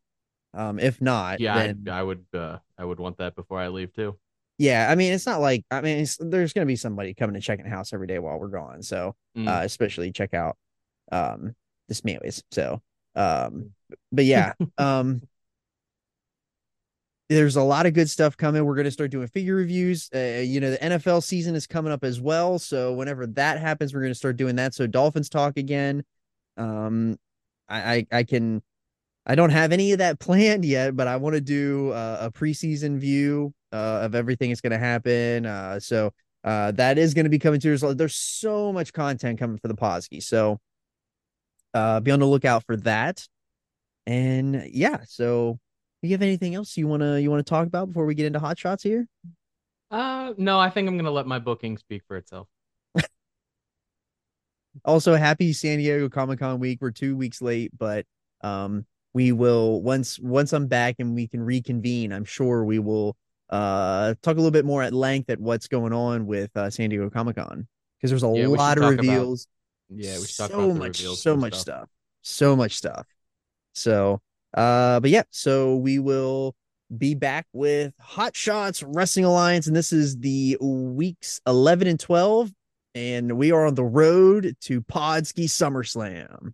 Um 0.53 0.79
if 0.79 1.01
not, 1.01 1.39
Yeah, 1.39 1.53
then 1.57 1.85
I, 1.89 1.99
I 1.99 2.03
would 2.03 2.25
uh, 2.33 2.59
I 2.77 2.85
would 2.85 2.99
want 2.99 3.17
that 3.17 3.35
before 3.35 3.59
I 3.59 3.67
leave 3.69 3.93
too. 3.93 4.17
yeah, 4.57 4.87
I 4.91 4.95
mean 4.95 5.13
it's 5.13 5.25
not 5.25 5.41
like 5.41 5.63
I 5.71 5.81
mean 5.81 5.99
it's, 5.99 6.17
there's 6.19 6.53
gonna 6.53 6.65
be 6.65 6.75
somebody 6.75 7.13
coming 7.13 7.35
to 7.35 7.39
check 7.41 7.59
in 7.59 7.65
the 7.65 7.71
house 7.71 7.93
every 7.93 8.07
day 8.07 8.19
while 8.19 8.39
we're 8.39 8.47
gone. 8.49 8.81
So 8.83 9.15
Mm. 9.37 9.47
uh, 9.47 9.63
especially 9.63 10.11
check 10.11 10.33
out 10.33 10.57
um 11.11 11.55
the 11.87 11.93
Smeaways. 11.95 12.43
So 12.51 12.81
um 13.15 13.71
but 14.11 14.25
yeah, 14.25 14.53
um 14.77 15.21
there's 17.29 17.55
a 17.55 17.63
lot 17.63 17.85
of 17.85 17.93
good 17.93 18.09
stuff 18.09 18.35
coming. 18.35 18.65
We're 18.65 18.75
gonna 18.75 18.91
start 18.91 19.11
doing 19.11 19.27
figure 19.27 19.55
reviews. 19.55 20.09
Uh, 20.13 20.41
you 20.43 20.59
know, 20.59 20.71
the 20.71 20.77
NFL 20.77 21.23
season 21.23 21.55
is 21.55 21.67
coming 21.67 21.91
up 21.91 22.03
as 22.03 22.19
well. 22.19 22.57
So 22.59 22.93
whenever 22.93 23.27
that 23.27 23.59
happens, 23.59 23.93
we're 23.93 24.01
gonna 24.01 24.15
start 24.15 24.37
doing 24.37 24.55
that. 24.55 24.73
So 24.73 24.87
Dolphins 24.87 25.29
talk 25.29 25.57
again. 25.57 26.03
Um 26.57 27.17
I 27.67 27.93
I, 28.11 28.19
I 28.19 28.23
can 28.23 28.61
I 29.25 29.35
don't 29.35 29.51
have 29.51 29.71
any 29.71 29.91
of 29.91 29.99
that 29.99 30.19
planned 30.19 30.65
yet, 30.65 30.95
but 30.95 31.07
I 31.07 31.17
want 31.17 31.35
to 31.35 31.41
do 31.41 31.91
uh, 31.91 32.17
a 32.21 32.31
preseason 32.31 32.97
view 32.97 33.53
uh, 33.71 33.99
of 34.01 34.15
everything 34.15 34.49
that's 34.49 34.59
going 34.59 34.71
to 34.71 34.79
happen. 34.79 35.45
Uh, 35.45 35.79
so 35.79 36.11
uh, 36.43 36.71
that 36.71 36.97
is 36.97 37.13
going 37.13 37.25
to 37.25 37.29
be 37.29 37.37
coming 37.37 37.59
to 37.59 37.67
there's, 37.67 37.95
there's 37.95 38.15
so 38.15 38.73
much 38.73 38.91
content 38.91 39.37
coming 39.37 39.59
for 39.59 39.67
the 39.67 39.75
Podski. 39.75 40.23
So 40.23 40.59
uh, 41.73 41.99
be 41.99 42.11
on 42.11 42.19
the 42.19 42.25
lookout 42.25 42.63
for 42.65 42.75
that. 42.77 43.27
And 44.07 44.69
yeah, 44.71 44.99
so 45.07 45.59
you 46.01 46.11
have 46.11 46.21
anything 46.21 46.55
else 46.55 46.75
you 46.77 46.87
want 46.87 47.01
to 47.03 47.21
you 47.21 47.29
want 47.29 47.45
to 47.45 47.49
talk 47.49 47.67
about 47.67 47.87
before 47.89 48.05
we 48.05 48.15
get 48.15 48.25
into 48.25 48.39
hot 48.39 48.57
shots 48.57 48.81
here? 48.83 49.07
Uh, 49.91 50.33
no, 50.37 50.59
I 50.59 50.69
think 50.69 50.87
I'm 50.87 50.97
gonna 50.97 51.11
let 51.11 51.27
my 51.27 51.39
booking 51.39 51.77
speak 51.77 52.03
for 52.07 52.15
itself. 52.17 52.47
Also, 54.85 55.15
happy 55.15 55.51
San 55.51 55.79
Diego 55.79 56.07
Comic 56.09 56.39
Con 56.39 56.59
week. 56.59 56.79
We're 56.81 56.91
two 56.91 57.15
weeks 57.17 57.41
late, 57.41 57.71
but 57.77 58.05
um, 58.41 58.85
we 59.13 59.31
will 59.31 59.81
once 59.81 60.19
once 60.19 60.53
I'm 60.53 60.67
back 60.67 60.95
and 60.99 61.15
we 61.15 61.27
can 61.27 61.41
reconvene. 61.41 62.13
I'm 62.13 62.23
sure 62.25 62.63
we 62.63 62.79
will 62.79 63.17
uh 63.49 64.13
talk 64.21 64.33
a 64.33 64.37
little 64.39 64.51
bit 64.51 64.63
more 64.65 64.83
at 64.83 64.93
length 64.93 65.29
at 65.31 65.39
what's 65.39 65.67
going 65.67 65.91
on 65.91 66.27
with 66.27 66.55
uh, 66.55 66.69
San 66.69 66.89
Diego 66.91 67.09
Comic 67.09 67.35
Con 67.37 67.67
because 67.97 68.11
there's 68.11 68.23
a 68.23 68.27
Yeah, 68.31 68.47
lot 68.47 68.77
of 68.77 68.83
talk 68.83 68.93
about- 68.93 69.01
reveals. 69.05 69.47
Yeah, 69.89 70.17
we 70.17 70.25
so 70.25 70.45
about 70.45 70.75
much, 70.75 71.01
so 71.01 71.35
much 71.35 71.53
stuff. 71.53 71.61
stuff, 71.61 71.89
so 72.21 72.55
much 72.55 72.77
stuff. 72.77 73.07
So 73.73 74.21
Uh, 74.53 74.99
but 74.99 75.09
yeah, 75.09 75.23
so 75.31 75.75
we 75.75 75.99
will 75.99 76.55
be 76.97 77.13
back 77.13 77.45
with 77.53 77.93
Hot 77.99 78.35
Shots 78.35 78.81
Wrestling 78.83 79.25
Alliance, 79.25 79.67
and 79.67 79.75
this 79.75 79.91
is 79.93 80.17
the 80.17 80.57
weeks 80.61 81.39
11 81.45 81.87
and 81.87 81.99
12, 81.99 82.51
and 82.95 83.37
we 83.37 83.51
are 83.51 83.65
on 83.67 83.75
the 83.75 83.83
road 83.83 84.55
to 84.61 84.81
Podski 84.81 85.45
SummerSlam. 85.45 86.53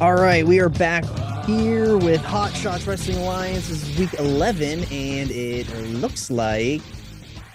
All 0.00 0.14
right, 0.14 0.46
we 0.46 0.60
are 0.60 0.68
back 0.68 1.04
here 1.46 1.96
with 1.96 2.22
Hot 2.22 2.54
Shots 2.54 2.86
Wrestling 2.86 3.18
Alliance. 3.18 3.68
This 3.68 3.82
is 3.88 3.98
week 3.98 4.14
11, 4.14 4.84
and 4.92 5.30
it 5.30 5.66
looks 5.94 6.30
like 6.30 6.82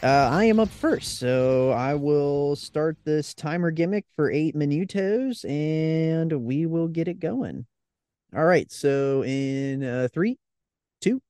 uh, 0.04 0.30
I 0.32 0.46
am 0.46 0.60
up 0.60 0.70
first. 0.70 1.18
So 1.18 1.72
I 1.72 1.96
will 1.96 2.56
start 2.58 2.98
this 3.06 3.34
timer 3.34 3.72
gimmick 3.72 4.06
for 4.16 4.30
eight 4.30 4.54
minutos, 4.54 5.50
and 5.50 6.32
we 6.44 6.66
will 6.66 6.90
get 6.90 7.08
it 7.08 7.20
going. 7.20 7.66
All 8.36 8.44
right, 8.44 8.70
so 8.72 9.24
in 9.24 9.84
uh, 9.84 10.10
three, 10.14 10.38
two, 11.00 11.22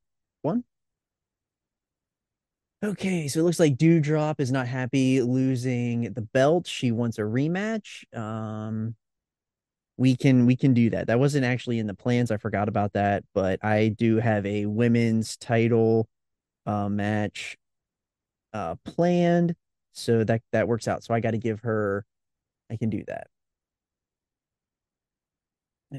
one. 0.42 0.64
Okay, 2.84 3.28
so 3.28 3.42
it 3.42 3.44
looks 3.44 3.60
like 3.60 3.78
Dewdrop 3.78 4.42
is 4.42 4.52
not 4.52 4.68
happy 4.68 5.22
losing 5.22 6.14
the 6.14 6.22
belt. 6.22 6.68
She 6.68 6.92
wants 6.92 7.18
a 7.18 7.22
rematch. 7.22 8.04
Um, 8.18 8.96
we 9.98 10.16
can 10.18 10.46
we 10.48 10.56
can 10.56 10.74
do 10.74 10.90
that. 10.90 11.08
That 11.08 11.20
wasn't 11.20 11.46
actually 11.46 11.78
in 11.78 11.88
the 11.88 11.94
plans. 11.94 12.32
I 12.32 12.38
forgot 12.38 12.68
about 12.68 12.94
that, 12.94 13.24
but 13.34 13.64
I 13.64 13.90
do 13.90 14.18
have 14.18 14.46
a 14.46 14.66
women's 14.66 15.38
title 15.38 16.10
uh, 16.66 16.90
match 16.90 17.58
uh, 18.54 18.76
planned, 18.86 19.56
so 19.94 20.24
that 20.24 20.42
that 20.52 20.68
works 20.68 20.88
out. 20.88 21.04
So 21.04 21.14
I 21.14 21.20
got 21.20 21.32
to 21.32 21.38
give 21.38 21.62
her. 21.62 22.06
I 22.72 22.78
can 22.78 22.90
do 22.90 23.04
that, 23.08 23.28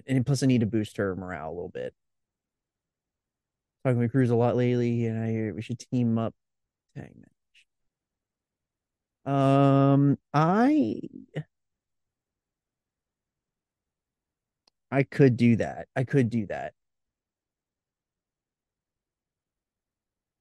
and 0.06 0.24
plus 0.26 0.42
I 0.42 0.46
need 0.46 0.60
to 0.60 0.66
boost 0.66 0.96
her 0.96 1.14
morale 1.16 1.48
a 1.50 1.54
little 1.54 1.68
bit. 1.68 1.94
Talking 3.84 3.98
with 3.98 4.12
Cruz 4.12 4.30
a 4.30 4.36
lot 4.36 4.56
lately, 4.56 5.06
and 5.06 5.22
I 5.22 5.30
hear 5.30 5.54
we 5.54 5.62
should 5.62 5.78
team 5.78 6.18
up. 6.18 6.34
Tag 6.96 7.12
match. 7.16 7.30
Um, 9.34 10.18
I 10.32 11.00
I 14.90 15.02
could 15.02 15.36
do 15.36 15.56
that. 15.56 15.88
I 15.96 16.04
could 16.04 16.30
do 16.30 16.46
that. 16.46 16.72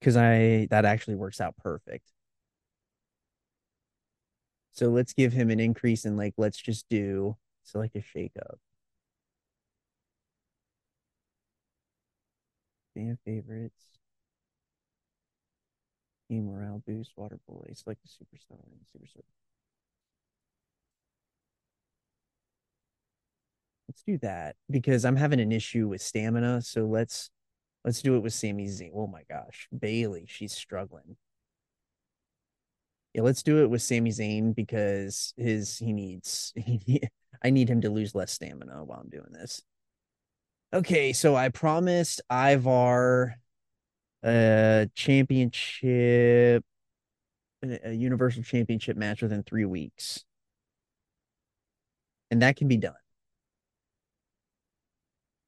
Cuz 0.03 0.15
I 0.17 0.67
that 0.69 0.85
actually 0.85 1.15
works 1.15 1.41
out 1.41 1.57
perfect. 1.57 2.11
So 4.71 4.89
let's 4.89 5.13
give 5.13 5.33
him 5.33 5.49
an 5.49 5.59
increase 5.59 6.05
and 6.05 6.17
like 6.17 6.33
let's 6.37 6.57
just 6.57 6.87
do 6.89 7.37
so 7.63 7.79
like 7.79 7.95
a 7.95 8.01
shake 8.01 8.33
up. 8.39 8.59
Fan 12.95 13.17
favorites. 13.23 13.99
Team 16.27 16.47
morale 16.47 16.79
boost, 16.85 17.15
water 17.15 17.39
boy, 17.47 17.71
select 17.73 18.03
a 18.03 18.07
superstar 18.09 18.59
and 18.65 18.85
superstar. 18.93 19.23
Let's 23.87 24.03
do 24.03 24.17
that 24.19 24.55
because 24.69 25.05
I'm 25.05 25.17
having 25.17 25.39
an 25.39 25.51
issue 25.51 25.87
with 25.87 26.01
stamina. 26.01 26.61
So 26.61 26.85
let's 26.85 27.29
let's 27.83 28.01
do 28.01 28.15
it 28.15 28.19
with 28.19 28.33
Sami 28.33 28.67
Zayn. 28.67 28.91
Oh 28.93 29.07
my 29.07 29.23
gosh, 29.29 29.67
Bayley, 29.77 30.25
she's 30.27 30.53
struggling. 30.53 31.17
Yeah, 33.13 33.21
let's 33.21 33.43
do 33.43 33.63
it 33.63 33.69
with 33.69 33.81
Sami 33.81 34.09
Zayn 34.09 34.55
because 34.55 35.33
his 35.37 35.77
he 35.77 35.93
needs 35.93 36.51
he, 36.55 37.01
I 37.43 37.49
need 37.49 37.69
him 37.69 37.81
to 37.81 37.89
lose 37.89 38.15
less 38.15 38.31
stamina 38.31 38.83
while 38.83 38.99
I'm 38.99 39.09
doing 39.09 39.31
this. 39.31 39.61
Okay, 40.73 41.13
so 41.13 41.35
I 41.35 41.49
promised 41.49 42.21
Ivar 42.31 43.35
a 44.23 44.89
championship 44.95 46.63
a 47.63 47.93
universal 47.93 48.43
championship 48.43 48.97
match 48.97 49.21
within 49.21 49.43
3 49.43 49.65
weeks. 49.65 50.25
And 52.29 52.41
that 52.41 52.55
can 52.57 52.67
be 52.67 52.77
done. 52.77 52.95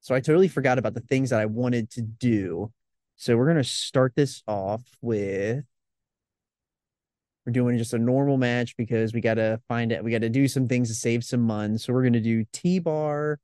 So 0.06 0.14
I 0.14 0.20
totally 0.20 0.46
forgot 0.46 0.78
about 0.78 0.94
the 0.94 1.00
things 1.00 1.30
that 1.30 1.40
I 1.40 1.46
wanted 1.46 1.90
to 1.90 2.00
do. 2.00 2.70
So 3.16 3.36
we're 3.36 3.46
going 3.46 3.56
to 3.56 3.64
start 3.64 4.12
this 4.14 4.40
off 4.46 4.82
with 5.02 5.64
we're 7.44 7.52
doing 7.52 7.76
just 7.76 7.92
a 7.92 7.98
normal 7.98 8.36
match 8.36 8.76
because 8.76 9.12
we 9.12 9.20
got 9.20 9.34
to 9.34 9.60
find 9.66 9.90
it. 9.90 10.04
We 10.04 10.12
got 10.12 10.20
to 10.20 10.28
do 10.28 10.46
some 10.46 10.68
things 10.68 10.90
to 10.90 10.94
save 10.94 11.24
some 11.24 11.40
money. 11.40 11.78
So 11.78 11.92
we're 11.92 12.02
going 12.02 12.12
to 12.12 12.20
do 12.20 12.44
T 12.52 12.78
Bar 12.78 13.40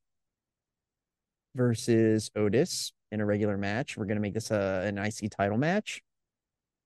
versus 1.53 2.31
Otis 2.33 2.93
in 3.11 3.19
a 3.19 3.25
regular 3.25 3.57
match. 3.57 3.97
We're 3.97 4.05
going 4.05 4.15
to 4.15 4.21
make 4.21 4.33
this 4.33 4.49
a, 4.49 4.85
an 4.85 4.97
IC 4.97 5.31
title 5.37 5.57
match. 5.57 6.01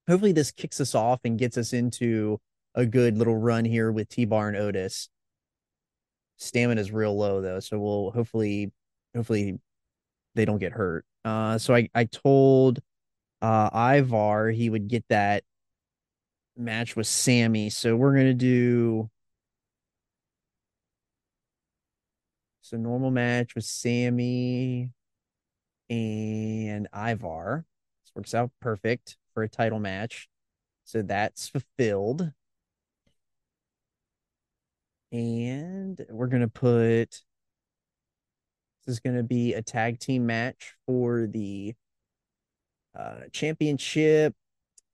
Hopefully, 0.10 0.32
this 0.32 0.50
kicks 0.50 0.82
us 0.82 0.96
off 0.96 1.20
and 1.24 1.38
gets 1.38 1.56
us 1.56 1.72
into 1.72 2.40
a 2.74 2.88
good 2.88 3.16
little 3.16 3.38
run 3.38 3.64
here 3.64 3.92
with 3.92 4.10
T 4.10 4.26
Bar 4.26 4.48
and 4.48 4.58
Otis. 4.58 5.08
Stamina 6.38 6.82
is 6.82 6.92
real 6.92 7.16
low 7.16 7.42
though, 7.42 7.60
so 7.60 7.78
we'll 7.78 8.10
hopefully, 8.10 8.72
hopefully, 9.14 9.60
they 10.38 10.46
don't 10.46 10.60
get 10.60 10.72
hurt. 10.72 11.06
Uh, 11.26 11.58
so 11.58 11.76
I 11.76 11.90
I 11.94 12.06
told 12.06 12.80
uh 13.42 13.70
Ivar 13.74 14.50
he 14.52 14.70
would 14.70 14.88
get 14.88 15.06
that 15.10 15.44
match 16.56 16.96
with 16.96 17.08
Sami. 17.08 17.70
So 17.70 17.96
we're 17.96 18.16
gonna 18.16 18.34
do 18.34 19.10
so 22.62 22.78
normal 22.78 23.12
match 23.12 23.56
with 23.56 23.66
Sami 23.66 24.92
and 25.90 26.88
Ivar. 26.94 27.66
This 28.04 28.12
works 28.16 28.34
out 28.34 28.52
perfect 28.62 29.18
for 29.34 29.44
a 29.44 29.50
title 29.50 29.80
match. 29.80 30.28
So 30.86 31.02
that's 31.02 31.48
fulfilled. 31.50 32.32
And 35.12 36.06
we're 36.10 36.28
gonna 36.28 36.48
put 36.50 37.24
is 38.88 39.00
going 39.00 39.16
to 39.16 39.24
be 39.24 39.54
a 39.54 39.62
tag 39.62 40.00
team 40.00 40.26
match 40.26 40.74
for 40.86 41.28
the 41.28 41.74
uh, 42.98 43.22
championship. 43.32 44.34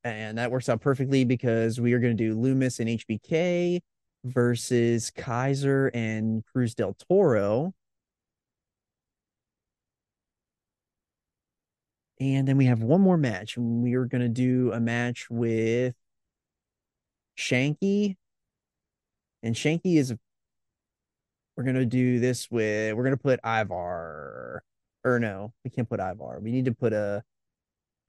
And 0.03 0.37
that 0.37 0.51
works 0.51 0.67
out 0.67 0.81
perfectly 0.81 1.23
because 1.23 1.79
we 1.79 1.93
are 1.93 1.99
going 1.99 2.15
to 2.15 2.23
do 2.23 2.35
Lumis 2.35 2.79
and 2.79 2.89
HBK 2.89 3.79
versus 4.25 5.11
Kaiser 5.11 5.89
and 5.93 6.43
Cruz 6.45 6.75
del 6.75 6.95
Toro. 7.09 7.73
And 12.19 12.47
then 12.47 12.57
we 12.57 12.65
have 12.65 12.81
one 12.81 13.01
more 13.01 13.17
match. 13.17 13.57
We 13.57 13.95
are 13.95 14.05
going 14.05 14.21
to 14.21 14.29
do 14.29 14.71
a 14.71 14.79
match 14.79 15.27
with 15.29 15.93
Shanky. 17.37 18.15
And 19.41 19.55
Shanky 19.55 19.97
is 19.97 20.13
we're 21.55 21.63
gonna 21.63 21.85
do 21.85 22.19
this 22.19 22.49
with 22.49 22.95
we're 22.95 23.03
gonna 23.03 23.17
put 23.17 23.39
Ivar. 23.43 24.63
Or 25.05 25.19
no, 25.19 25.53
we 25.63 25.69
can't 25.69 25.89
put 25.89 25.99
Ivar. 25.99 26.39
We 26.39 26.51
need 26.51 26.65
to 26.65 26.73
put 26.73 26.93
a 26.93 27.23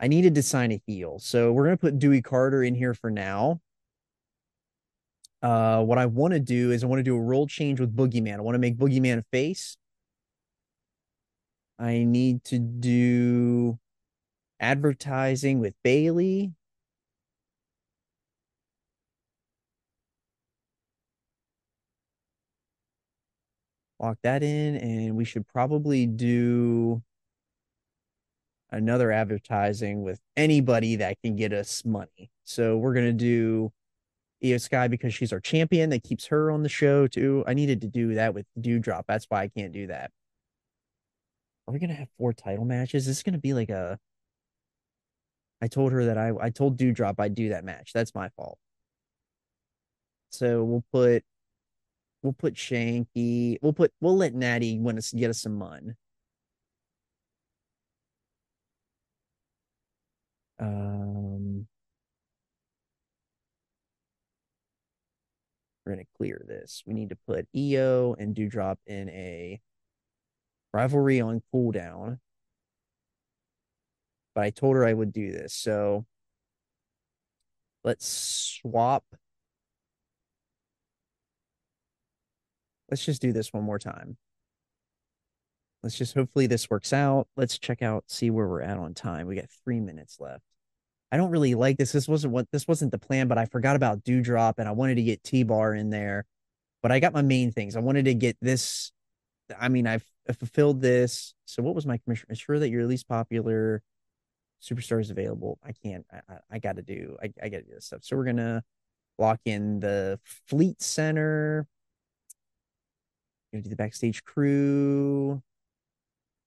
I 0.00 0.08
needed 0.08 0.34
to 0.36 0.42
sign 0.42 0.72
a 0.72 0.80
heel. 0.86 1.18
So 1.18 1.52
we're 1.52 1.64
gonna 1.64 1.76
put 1.76 1.98
Dewey 1.98 2.22
Carter 2.22 2.62
in 2.62 2.74
here 2.74 2.94
for 2.94 3.10
now. 3.10 3.60
Uh 5.42 5.82
what 5.82 5.98
I 5.98 6.06
want 6.06 6.34
to 6.34 6.40
do 6.40 6.70
is 6.70 6.84
I 6.84 6.86
want 6.86 7.00
to 7.00 7.04
do 7.04 7.16
a 7.16 7.20
role 7.20 7.46
change 7.46 7.80
with 7.80 7.94
Boogeyman. 7.94 8.36
I 8.36 8.40
want 8.40 8.54
to 8.54 8.60
make 8.60 8.76
Boogeyman 8.76 9.18
a 9.18 9.24
face. 9.32 9.76
I 11.78 12.04
need 12.04 12.44
to 12.44 12.58
do 12.58 13.78
advertising 14.60 15.58
with 15.58 15.74
Bayley. 15.82 16.52
Lock 24.04 24.18
that 24.22 24.42
in 24.42 24.76
and 24.76 25.16
we 25.16 25.24
should 25.24 25.46
probably 25.48 26.06
do 26.06 27.02
another 28.70 29.10
advertising 29.10 30.02
with 30.02 30.20
anybody 30.36 30.96
that 30.96 31.16
can 31.22 31.36
get 31.36 31.52
us 31.52 31.84
money. 31.84 32.30
So 32.44 32.76
we're 32.76 32.92
going 32.92 33.06
to 33.06 33.12
do 33.12 33.72
Iyo 34.42 34.60
Sky 34.60 34.88
because 34.88 35.14
she's 35.14 35.32
our 35.32 35.40
champion 35.40 35.90
that 35.90 36.02
keeps 36.02 36.26
her 36.26 36.50
on 36.50 36.62
the 36.62 36.68
show 36.68 37.06
too. 37.06 37.44
I 37.46 37.54
needed 37.54 37.80
to 37.82 37.88
do 37.88 38.14
that 38.14 38.34
with 38.34 38.46
Dewdrop. 38.60 39.06
That's 39.06 39.26
why 39.28 39.42
I 39.42 39.48
can't 39.48 39.72
do 39.72 39.86
that. 39.86 40.10
Are 41.66 41.72
we 41.72 41.78
going 41.78 41.90
to 41.90 41.96
have 41.96 42.08
four 42.18 42.34
title 42.34 42.66
matches? 42.66 43.06
This 43.06 43.16
is 43.18 43.22
going 43.22 43.34
to 43.34 43.38
be 43.38 43.54
like 43.54 43.70
a 43.70 43.98
I 45.62 45.66
told 45.66 45.92
her 45.92 46.04
that 46.04 46.18
I 46.18 46.32
I 46.40 46.50
told 46.50 46.76
Dewdrop 46.76 47.18
I'd 47.18 47.34
do 47.34 47.48
that 47.50 47.64
match. 47.64 47.92
That's 47.94 48.14
my 48.14 48.28
fault. 48.36 48.58
So 50.30 50.62
we'll 50.64 50.84
put 50.92 51.24
We'll 52.24 52.32
put 52.32 52.54
Shanky. 52.54 53.58
We'll 53.60 53.74
put. 53.74 53.92
We'll 54.00 54.16
let 54.16 54.34
Natty 54.34 54.78
win 54.78 54.96
us 54.96 55.12
get 55.12 55.28
us 55.28 55.42
some 55.42 55.56
mun. 55.58 55.94
Um, 60.58 61.66
we're 65.84 65.92
gonna 65.92 66.04
clear 66.16 66.42
this. 66.48 66.82
We 66.86 66.94
need 66.94 67.10
to 67.10 67.16
put 67.26 67.46
Iyo 67.54 68.16
and 68.18 68.34
Dewdrop 68.34 68.78
in 68.86 69.10
a 69.10 69.60
Rivalry 70.72 71.20
on 71.20 71.42
cooldown. 71.52 72.20
But 74.34 74.44
I 74.44 74.50
told 74.50 74.76
her 74.76 74.86
I 74.86 74.94
would 74.94 75.12
do 75.12 75.30
this. 75.30 75.52
So 75.54 76.06
let's 77.84 78.06
swap. 78.62 79.04
Let's 82.90 83.04
just 83.04 83.22
do 83.22 83.32
this 83.32 83.52
one 83.52 83.64
more 83.64 83.78
time. 83.78 84.16
Let's 85.82 85.96
just 85.96 86.14
hopefully 86.14 86.46
this 86.46 86.70
works 86.70 86.92
out. 86.92 87.28
Let's 87.36 87.58
check 87.58 87.82
out, 87.82 88.04
see 88.08 88.30
where 88.30 88.48
we're 88.48 88.62
at 88.62 88.78
on 88.78 88.94
time. 88.94 89.26
We 89.26 89.36
got 89.36 89.50
three 89.64 89.80
minutes 89.80 90.18
left. 90.18 90.42
I 91.12 91.16
don't 91.16 91.30
really 91.30 91.54
like 91.54 91.76
this. 91.76 91.92
This 91.92 92.08
wasn't 92.08 92.32
what 92.32 92.50
this 92.50 92.66
wasn't 92.66 92.90
the 92.90 92.98
plan, 92.98 93.28
but 93.28 93.38
I 93.38 93.44
forgot 93.44 93.76
about 93.76 94.02
Dewdrop 94.02 94.58
and 94.58 94.68
I 94.68 94.72
wanted 94.72 94.96
to 94.96 95.02
get 95.02 95.22
T-Bar 95.22 95.74
in 95.74 95.90
there. 95.90 96.24
But 96.82 96.90
I 96.90 97.00
got 97.00 97.12
my 97.12 97.22
main 97.22 97.52
things. 97.52 97.76
I 97.76 97.80
wanted 97.80 98.06
to 98.06 98.14
get 98.14 98.36
this. 98.40 98.92
I 99.58 99.68
mean, 99.68 99.86
I've, 99.86 100.04
fulfilled 100.38 100.80
this. 100.80 101.34
So 101.44 101.62
what 101.62 101.74
was 101.74 101.86
my 101.86 101.98
commission? 101.98 102.26
Ensure 102.30 102.58
that 102.58 102.68
you're 102.70 102.80
your 102.80 102.88
least 102.88 103.06
popular 103.06 103.82
superstar 104.62 105.00
is 105.00 105.10
available. 105.10 105.58
I 105.62 105.72
can't. 105.72 106.06
I, 106.10 106.20
I, 106.28 106.38
I 106.52 106.58
got 106.58 106.76
to 106.76 106.82
do. 106.82 107.16
I, 107.22 107.32
I 107.42 107.48
got 107.48 107.58
to 107.58 107.64
do 107.64 107.74
this 107.74 107.86
stuff. 107.86 108.00
So 108.02 108.16
we're 108.16 108.24
gonna 108.24 108.64
lock 109.18 109.40
in 109.44 109.80
the 109.80 110.18
fleet 110.48 110.80
center. 110.80 111.66
Gonna 113.54 113.62
do 113.62 113.70
the 113.70 113.76
backstage 113.76 114.24
crew, 114.24 115.40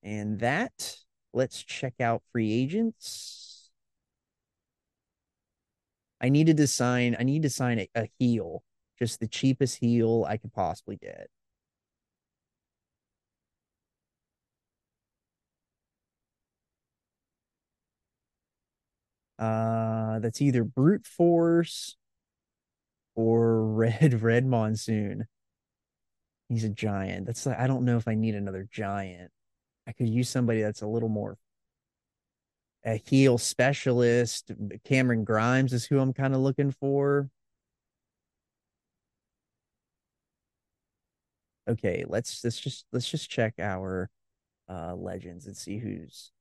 and 0.03 0.39
that. 0.41 0.97
Let's 1.33 1.63
check 1.63 2.01
out 2.01 2.21
free 2.33 2.51
agents. 2.51 3.69
I 6.19 6.27
needed 6.27 6.57
to 6.57 6.67
sign. 6.67 7.15
I 7.17 7.23
need 7.23 7.43
to 7.43 7.49
sign 7.49 7.79
a, 7.79 7.89
a 7.95 8.09
heel, 8.19 8.63
just 8.99 9.21
the 9.21 9.27
cheapest 9.27 9.77
heel 9.77 10.25
I 10.27 10.35
could 10.35 10.51
possibly 10.51 10.97
get. 10.97 11.29
Uh, 19.39 20.19
that's 20.19 20.41
either 20.41 20.63
brute 20.63 21.05
force 21.05 21.95
or 23.15 23.65
red 23.73 24.21
red 24.21 24.45
monsoon. 24.45 25.27
He's 26.49 26.63
a 26.63 26.69
giant. 26.69 27.25
That's 27.25 27.45
like 27.45 27.59
I 27.59 27.67
don't 27.67 27.85
know 27.85 27.97
if 27.97 28.07
I 28.07 28.15
need 28.15 28.35
another 28.35 28.67
giant. 28.71 29.31
I 29.87 29.91
could 29.91 30.09
use 30.09 30.29
somebody 30.29 30.61
that's 30.61 30.81
a 30.81 30.87
little 30.87 31.09
more 31.09 31.37
a 32.85 33.01
heel 33.05 33.37
specialist. 33.37 34.51
Cameron 34.85 35.25
Grimes 35.25 35.73
is 35.73 35.85
who 35.85 35.99
I'm 35.99 36.13
kind 36.13 36.33
of 36.33 36.39
looking 36.39 36.71
for. 36.71 37.29
Okay, 41.67 42.05
let's 42.07 42.43
let's 42.43 42.59
just 42.59 42.85
let's 42.93 43.09
just 43.09 43.29
check 43.29 43.55
our 43.59 44.09
uh 44.69 44.95
legends 44.95 45.47
and 45.47 45.57
see 45.57 45.77
who's 45.79 46.31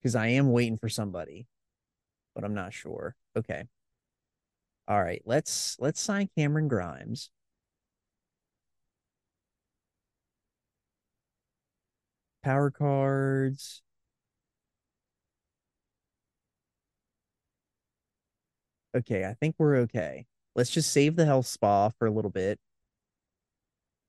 because 0.00 0.16
I 0.16 0.28
am 0.28 0.50
waiting 0.50 0.78
for 0.78 0.88
somebody, 0.88 1.46
but 2.34 2.44
I'm 2.44 2.54
not 2.54 2.72
sure. 2.72 3.14
Okay. 3.36 3.64
All 4.88 5.02
right, 5.02 5.22
let's 5.24 5.76
let's 5.80 6.00
sign 6.00 6.28
Cameron 6.36 6.68
Grimes. 6.68 7.30
Power 12.42 12.70
cards. 12.70 13.82
Okay, 18.96 19.24
I 19.24 19.34
think 19.34 19.56
we're 19.58 19.76
okay. 19.78 20.26
Let's 20.54 20.70
just 20.70 20.90
save 20.92 21.16
the 21.16 21.26
health 21.26 21.46
spa 21.46 21.90
for 21.98 22.06
a 22.06 22.10
little 22.10 22.30
bit. 22.30 22.58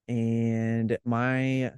And 0.08 0.98
my 1.04 1.72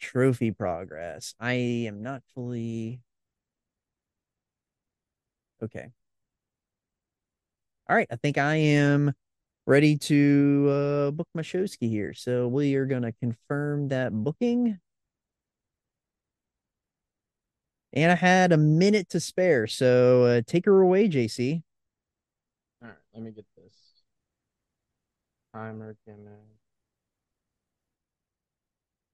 trophy 0.00 0.50
progress. 0.50 1.34
I 1.40 1.52
am 1.52 2.02
not 2.02 2.22
fully 2.34 3.00
okay. 5.62 5.92
All 7.88 7.96
right, 7.96 8.08
I 8.10 8.16
think 8.16 8.38
I 8.38 8.54
am 8.56 9.12
ready 9.66 9.98
to 9.98 10.68
uh, 10.70 11.10
book 11.10 11.28
my 11.34 11.42
showski 11.42 11.88
here. 11.88 12.14
So 12.14 12.48
we 12.48 12.74
are 12.76 12.86
gonna 12.86 13.12
confirm 13.12 13.88
that 13.88 14.12
booking. 14.12 14.78
And 17.92 18.10
I 18.10 18.14
had 18.14 18.52
a 18.52 18.56
minute 18.56 19.10
to 19.10 19.20
spare, 19.20 19.66
so 19.66 20.24
uh, 20.24 20.42
take 20.46 20.64
her 20.64 20.80
away, 20.80 21.08
JC. 21.08 21.62
All 22.82 22.88
right, 22.88 22.96
let 23.14 23.22
me 23.22 23.30
get 23.30 23.46
this 23.56 23.72
timer. 25.54 25.96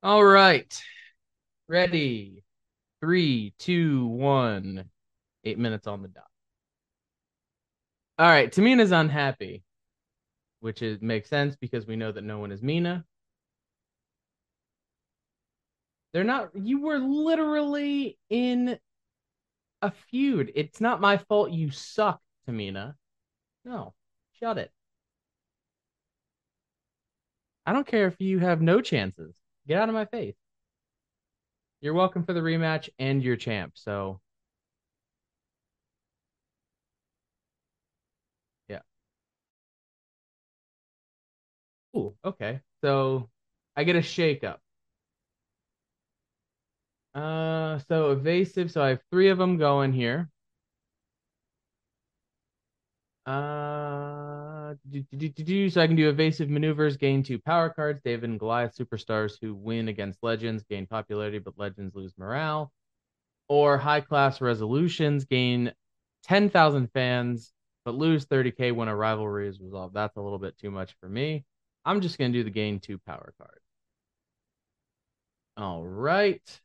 All 0.03 0.25
right, 0.25 0.81
ready. 1.69 2.45
Three, 3.01 3.53
two, 3.59 4.07
one. 4.07 4.91
Eight 5.45 5.59
minutes 5.59 5.87
on 5.87 6.03
the 6.03 6.09
dot. 6.09 6.30
All 8.21 8.27
right, 8.29 8.53
Tamina's 8.53 8.93
unhappy, 8.93 9.63
which 10.61 10.83
is 10.83 11.01
makes 11.01 11.31
sense 11.31 11.57
because 11.57 11.87
we 11.87 11.97
know 11.97 12.13
that 12.13 12.23
no 12.23 12.39
one 12.39 12.53
is 12.53 12.63
Mina. 12.63 13.03
They're 16.13 16.23
not. 16.23 16.51
You 16.55 16.83
were 16.83 16.99
literally 16.99 18.19
in 18.29 18.79
a 19.81 19.91
feud. 19.91 20.53
It's 20.55 20.83
not 20.83 21.01
my 21.01 21.17
fault 21.17 21.51
you 21.51 21.71
suck, 21.71 22.21
Tamina. 22.47 22.95
No, 23.65 23.95
shut 24.39 24.59
it. 24.59 24.71
I 27.65 27.73
don't 27.73 27.87
care 27.87 28.07
if 28.07 28.21
you 28.21 28.39
have 28.41 28.61
no 28.61 28.83
chances. 28.83 29.35
Get 29.67 29.81
out 29.81 29.89
of 29.89 29.95
my 29.95 30.05
face. 30.05 30.37
You're 31.81 31.95
welcome 31.95 32.25
for 32.25 32.35
the 32.35 32.41
rematch 32.41 32.91
and 32.99 33.23
you're 33.23 33.37
champ. 33.37 33.79
So, 33.79 34.21
Ooh, 41.97 42.17
okay. 42.25 42.61
So 42.83 43.31
I 43.77 43.85
get 43.85 43.97
a 43.97 44.03
shake 44.03 44.45
up. 44.45 44.61
Uh, 47.15 47.79
so 47.89 48.11
evasive. 48.13 48.71
So 48.71 48.83
I 48.83 48.91
have 48.91 49.03
three 49.11 49.29
of 49.31 49.39
them 49.39 49.57
going 49.59 49.93
here. 49.93 50.31
Uh, 53.27 54.75
do, 54.89 55.03
do, 55.13 55.29
do, 55.29 55.45
do, 55.45 55.71
so 55.71 55.81
I 55.81 55.87
can 55.87 55.97
do 55.97 56.09
evasive 56.09 56.49
maneuvers, 56.49 56.97
gain 56.97 57.23
two 57.23 57.39
power 57.39 57.71
cards. 57.71 58.01
David 58.05 58.31
and 58.31 58.39
Goliath 58.39 58.77
superstars 58.77 59.35
who 59.41 59.55
win 59.55 59.89
against 59.89 60.23
legends 60.23 60.65
gain 60.65 60.87
popularity, 60.87 61.39
but 61.39 61.59
legends 61.59 61.95
lose 61.95 62.13
morale. 62.19 62.73
Or 63.49 63.79
high 63.79 64.01
class 64.03 64.41
resolutions, 64.41 65.25
gain 65.27 65.73
10,000 66.25 66.89
fans, 66.93 67.53
but 67.85 67.95
lose 67.95 68.27
30k 68.27 68.73
when 68.75 68.89
a 68.89 68.97
rivalry 68.97 69.49
is 69.49 69.61
resolved. 69.61 69.95
That's 69.95 70.17
a 70.17 70.23
little 70.23 70.39
bit 70.39 70.59
too 70.59 70.71
much 70.71 70.95
for 71.01 71.09
me. 71.09 71.45
I'm 71.85 72.01
just 72.01 72.19
going 72.19 72.33
to 72.33 72.39
do 72.39 72.45
the 72.45 72.51
gain 72.51 72.81
two 72.81 72.99
power 72.99 73.33
card. 73.39 73.59
All 75.57 75.85
right. 75.87 76.61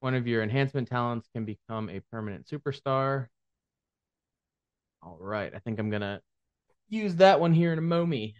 One 0.00 0.14
of 0.14 0.26
your 0.26 0.42
enhancement 0.42 0.88
talents 0.88 1.28
can 1.32 1.44
become 1.46 1.88
a 1.88 2.00
permanent 2.00 2.46
superstar. 2.46 3.28
All 5.02 5.16
right, 5.20 5.52
I 5.54 5.58
think 5.58 5.78
I'm 5.78 5.90
gonna 5.90 6.20
use 6.88 7.16
that 7.16 7.40
one 7.40 7.52
here 7.54 7.72
in 7.72 7.78
a 7.78 7.82
mommy. 7.82 8.36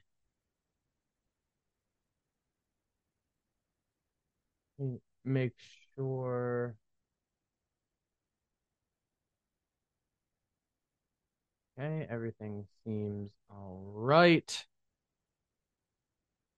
Make 5.25 5.55
sure. 5.95 6.77
Okay, 11.83 12.07
everything 12.09 12.65
seems 12.85 13.33
all 13.51 13.83
right. 13.93 14.67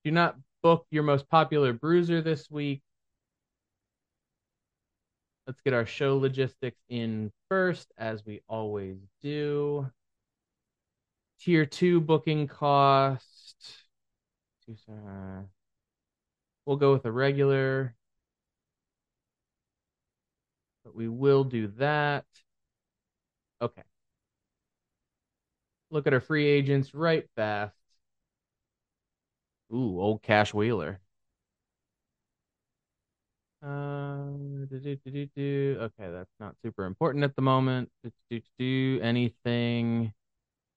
Do 0.04 0.10
not 0.10 0.36
book 0.62 0.86
your 0.90 1.02
most 1.02 1.30
popular 1.30 1.72
bruiser 1.72 2.20
this 2.20 2.50
week. 2.50 2.82
Let's 5.46 5.62
get 5.62 5.72
our 5.72 5.86
show 5.86 6.18
logistics 6.18 6.78
in 6.90 7.32
first, 7.48 7.90
as 7.96 8.26
we 8.26 8.42
always 8.48 8.98
do. 9.22 9.90
Tier 11.40 11.64
two 11.64 12.02
booking 12.02 12.46
cost. 12.46 13.56
We'll 16.66 16.76
go 16.76 16.92
with 16.92 17.06
a 17.06 17.12
regular, 17.12 17.94
but 20.84 20.94
we 20.94 21.08
will 21.08 21.44
do 21.44 21.68
that. 21.78 22.26
Okay. 23.62 23.82
Look 25.94 26.08
at 26.08 26.12
our 26.12 26.18
free 26.18 26.48
agents 26.48 26.92
right 26.92 27.24
fast. 27.36 27.76
Ooh, 29.72 30.00
old 30.00 30.22
Cash 30.22 30.52
Wheeler. 30.52 30.98
Um, 33.62 34.66
do, 34.68 34.80
do, 34.80 34.96
do, 34.96 35.26
do, 35.36 35.78
Okay, 35.82 36.10
that's 36.10 36.34
not 36.40 36.56
super 36.62 36.84
important 36.86 37.22
at 37.22 37.36
the 37.36 37.42
moment. 37.42 37.92
Do, 38.02 38.10
do, 38.28 38.40
do, 38.58 39.00
anything. 39.04 40.12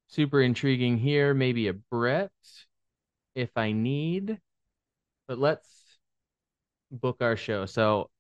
super 0.08 0.39
intriguing 0.39 0.99
here. 0.99 1.34
Maybe 1.34 1.67
a 1.67 1.73
Brett 1.73 2.30
if 3.34 3.49
I 3.56 3.71
need. 3.71 4.39
But 5.27 5.39
let's 5.39 5.67
book 6.91 7.17
our 7.21 7.36
show. 7.36 7.65
So 7.65 8.12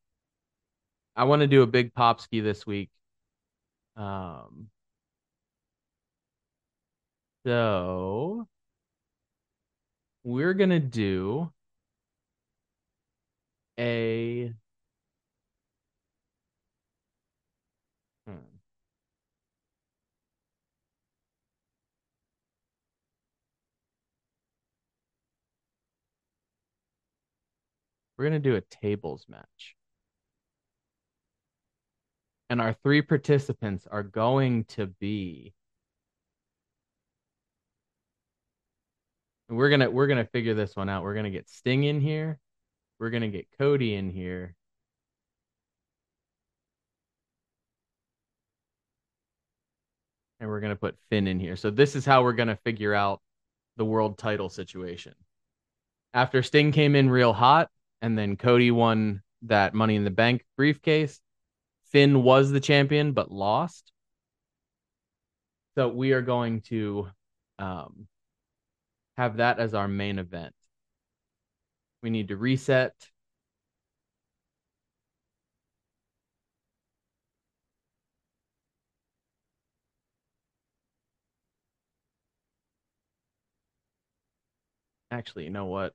I 1.15 1.25
want 1.25 1.41
to 1.41 1.47
do 1.47 1.61
a 1.61 1.67
big 1.67 1.93
Popski 1.93 2.41
this 2.41 2.65
week. 2.65 2.89
Um, 3.95 4.71
so 7.47 8.45
we're 10.25 10.53
gonna 10.53 10.81
do 10.81 11.49
a 13.79 14.53
hmm. 18.27 18.33
We're 28.17 28.25
gonna 28.25 28.39
do 28.39 28.55
a 28.55 28.61
tables 28.61 29.25
match. 29.29 29.77
And 32.49 32.59
our 32.59 32.73
three 32.73 33.01
participants 33.01 33.87
are 33.89 34.03
going 34.03 34.65
to 34.65 34.87
be 34.87 35.53
we're 39.49 39.69
gonna 39.69 39.89
we're 39.89 40.07
gonna 40.07 40.25
figure 40.25 40.53
this 40.53 40.75
one 40.75 40.89
out. 40.89 41.03
We're 41.03 41.15
gonna 41.15 41.29
get 41.29 41.49
Sting 41.49 41.83
in 41.83 42.01
here. 42.01 42.39
We're 42.99 43.09
gonna 43.09 43.29
get 43.29 43.47
Cody 43.57 43.95
in 43.95 44.09
here. 44.09 44.55
And 50.39 50.49
we're 50.49 50.59
gonna 50.59 50.75
put 50.75 50.97
Finn 51.09 51.27
in 51.27 51.39
here. 51.39 51.55
So 51.55 51.69
this 51.69 51.95
is 51.95 52.05
how 52.05 52.23
we're 52.23 52.33
gonna 52.33 52.57
figure 52.63 52.93
out 52.93 53.21
the 53.77 53.85
world 53.85 54.17
title 54.17 54.49
situation. 54.49 55.13
After 56.13 56.43
Sting 56.43 56.71
came 56.71 56.95
in 56.95 57.09
real 57.09 57.33
hot, 57.33 57.69
and 58.01 58.17
then 58.17 58.35
Cody 58.35 58.71
won 58.71 59.21
that 59.43 59.73
Money 59.73 59.95
in 59.95 60.03
the 60.03 60.11
Bank 60.11 60.43
briefcase. 60.57 61.21
Finn 61.91 62.23
was 62.23 62.51
the 62.51 62.59
champion 62.59 63.13
but 63.13 63.31
lost. 63.31 63.91
So 65.75 65.87
we 65.87 66.11
are 66.11 66.21
going 66.21 66.61
to 66.61 67.07
um, 67.59 68.07
have 69.17 69.37
that 69.37 69.59
as 69.59 69.73
our 69.73 69.87
main 69.87 70.19
event. 70.19 70.53
We 72.01 72.09
need 72.09 72.27
to 72.29 72.37
reset. 72.37 72.93
Actually, 85.11 85.45
you 85.45 85.49
know 85.49 85.65
what? 85.65 85.93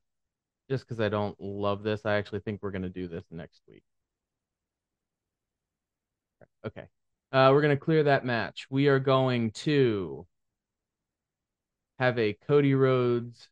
Just 0.70 0.84
because 0.84 1.00
I 1.00 1.08
don't 1.08 1.38
love 1.40 1.82
this, 1.82 2.06
I 2.06 2.14
actually 2.14 2.40
think 2.40 2.62
we're 2.62 2.70
going 2.70 2.82
to 2.82 2.88
do 2.88 3.08
this 3.08 3.24
next 3.30 3.62
week. 3.68 3.82
Okay. 6.66 6.86
Uh, 7.32 7.50
we're 7.52 7.62
going 7.62 7.76
to 7.76 7.82
clear 7.82 8.02
that 8.04 8.24
match. 8.24 8.66
We 8.70 8.88
are 8.88 8.98
going 8.98 9.52
to 9.52 10.26
have 11.98 12.18
a 12.18 12.34
Cody 12.46 12.74
Rhodes 12.74 13.48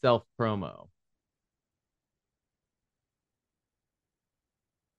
self 0.00 0.24
promo. 0.40 0.88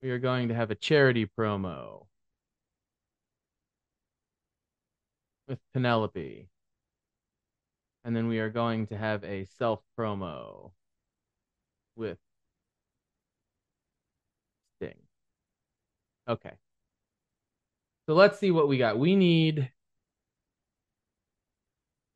We 0.02 0.10
are 0.10 0.18
going 0.18 0.48
to 0.48 0.54
have 0.54 0.70
a 0.70 0.74
charity 0.74 1.26
promo 1.26 2.06
with 5.46 5.58
Penelope. 5.74 6.48
And 8.04 8.16
then 8.16 8.28
we 8.28 8.38
are 8.38 8.48
going 8.48 8.86
to 8.86 8.96
have 8.96 9.22
a 9.24 9.44
self 9.44 9.80
promo 9.98 10.70
with 11.96 12.18
Sting. 14.78 14.94
Okay. 16.26 16.52
So 18.06 18.14
let's 18.14 18.38
see 18.38 18.50
what 18.50 18.68
we 18.68 18.78
got. 18.78 18.98
We 18.98 19.16
need, 19.16 19.70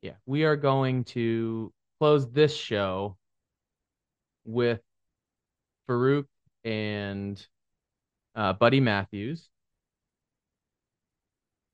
yeah, 0.05 0.13
we 0.27 0.43
are 0.43 0.55
going 0.55 1.03
to 1.03 1.73
close 1.99 2.29
this 2.31 2.55
show 2.55 3.17
with 4.45 4.79
Farooq 5.89 6.25
and 6.63 7.43
uh, 8.35 8.53
Buddy 8.53 8.79
Matthews. 8.79 9.49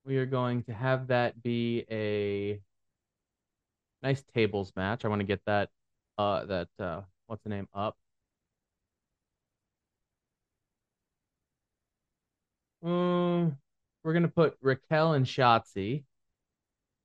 We 0.06 0.16
are 0.16 0.24
going 0.24 0.62
to 0.64 0.72
have 0.72 1.08
that 1.08 1.42
be 1.42 1.84
a 1.90 2.58
nice 4.02 4.24
tables 4.34 4.72
match. 4.76 5.04
I 5.04 5.08
want 5.08 5.20
to 5.20 5.26
get 5.26 5.42
that, 5.44 5.68
uh, 6.16 6.46
that, 6.46 6.68
uh, 6.78 7.02
what's 7.26 7.42
the 7.42 7.50
name 7.50 7.68
up. 7.74 7.98
Um, 12.82 13.58
we're 14.02 14.14
gonna 14.14 14.28
put 14.28 14.56
Raquel 14.62 15.12
and 15.12 15.26
Shotzi. 15.26 16.04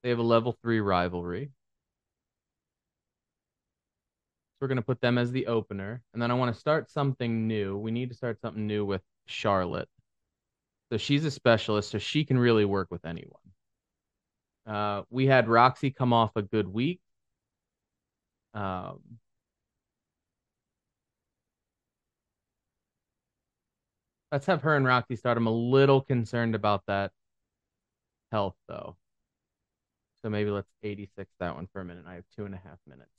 They 0.07 0.11
have 0.11 0.19
a 0.19 0.23
level 0.23 0.53
three 0.61 0.79
rivalry. 0.79 1.51
So 4.53 4.57
we're 4.61 4.69
gonna 4.69 4.81
put 4.81 5.01
them 5.01 5.17
as 5.17 5.33
the 5.33 5.47
opener, 5.47 6.01
and 6.13 6.21
then 6.21 6.31
I 6.31 6.33
want 6.33 6.53
to 6.53 6.57
start 6.57 6.89
something 6.89 7.45
new. 7.45 7.77
We 7.77 7.91
need 7.91 8.07
to 8.07 8.15
start 8.15 8.39
something 8.39 8.65
new 8.65 8.85
with 8.85 9.01
Charlotte. 9.25 9.89
So 10.89 10.97
she's 10.97 11.25
a 11.25 11.29
specialist, 11.29 11.89
so 11.91 11.97
she 11.97 12.23
can 12.23 12.37
really 12.39 12.63
work 12.63 12.89
with 12.89 13.03
anyone. 13.03 13.41
Uh, 14.65 15.03
we 15.09 15.25
had 15.25 15.49
Roxy 15.49 15.91
come 15.91 16.13
off 16.13 16.31
a 16.37 16.41
good 16.41 16.69
week. 16.69 17.01
Um, 18.53 19.19
Let's 24.31 24.45
have 24.45 24.61
her 24.61 24.77
and 24.77 24.85
Roxy 24.85 25.17
start. 25.17 25.37
I'm 25.37 25.47
a 25.47 25.51
little 25.51 25.99
concerned 25.99 26.55
about 26.55 26.85
that 26.87 27.11
health, 28.31 28.55
though. 28.69 28.95
So 30.27 30.31
maybe 30.31 30.49
let's 30.49 30.67
86 30.83 31.31
that 31.39 31.55
one 31.55 31.69
for 31.71 31.79
a 31.79 31.85
minute. 31.85 32.03
I 32.05 32.15
have 32.15 32.25
two 32.35 32.43
and 32.43 32.53
a 32.53 32.57
half 32.57 32.79
minutes. 32.85 33.09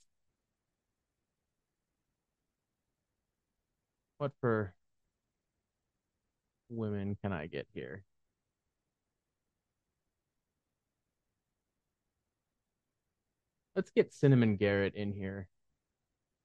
What 4.19 4.31
for 4.39 4.75
women 6.69 7.17
can 7.19 7.33
I 7.33 7.47
get 7.47 7.65
here? 7.73 8.03
Let's 13.75 13.89
get 13.89 14.13
Cinnamon 14.13 14.55
Garrett 14.55 14.93
in 14.93 15.11
here. 15.11 15.47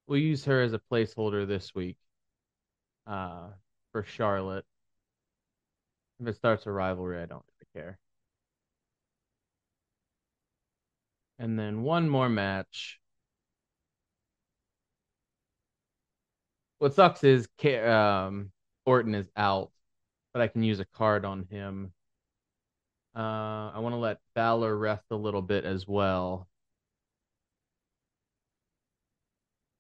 We'll 0.07 0.19
use 0.19 0.47
her 0.47 0.63
as 0.63 0.73
a 0.73 0.81
placeholder 0.91 1.47
this 1.47 1.75
week. 1.75 1.99
Uh, 3.07 3.49
for 3.93 4.03
Charlotte. 4.03 4.65
If 6.21 6.27
it 6.27 6.37
starts 6.37 6.65
a 6.65 6.73
rivalry, 6.73 7.21
I 7.21 7.27
don't 7.27 7.45
really 7.45 7.69
care. 7.75 7.99
And 11.39 11.59
then 11.59 11.83
one 11.83 12.09
more 12.09 12.29
match. 12.29 13.01
What 16.79 16.95
sucks 16.95 17.25
is 17.25 17.49
um, 17.87 18.53
Orton 18.87 19.15
is 19.15 19.31
out, 19.37 19.71
but 20.33 20.43
I 20.43 20.49
can 20.49 20.63
use 20.63 20.81
a 20.81 20.85
card 20.85 21.25
on 21.25 21.45
him. 21.51 21.93
Uh, 23.17 23.71
I 23.75 23.79
want 23.79 23.95
to 23.95 23.99
let 23.99 24.19
Balor 24.35 24.77
rest 24.77 25.05
a 25.11 25.17
little 25.17 25.43
bit 25.43 25.65
as 25.65 25.87
well. 25.87 26.49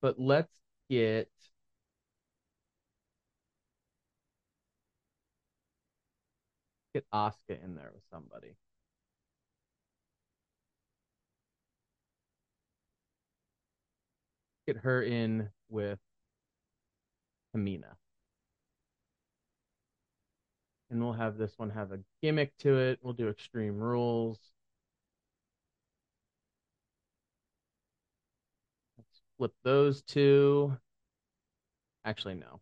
But 0.00 0.18
let's 0.20 0.52
get 0.88 1.28
get 6.94 7.04
Asuka 7.12 7.62
in 7.62 7.74
there 7.74 7.90
with 7.92 8.04
somebody. 8.10 8.56
Get 14.66 14.78
her 14.78 15.02
in 15.02 15.50
with 15.68 15.98
Tamina. 17.54 17.96
And 20.90 21.02
we'll 21.02 21.12
have 21.12 21.36
this 21.36 21.58
one 21.58 21.70
have 21.70 21.92
a 21.92 21.98
gimmick 22.22 22.56
to 22.58 22.78
it. 22.78 22.98
We'll 23.02 23.14
do 23.14 23.28
Extreme 23.28 23.78
Rules. 23.78 24.38
Let's 28.98 29.20
flip 29.36 29.52
those 29.62 30.02
two. 30.02 30.76
Actually, 32.04 32.34
no. 32.34 32.60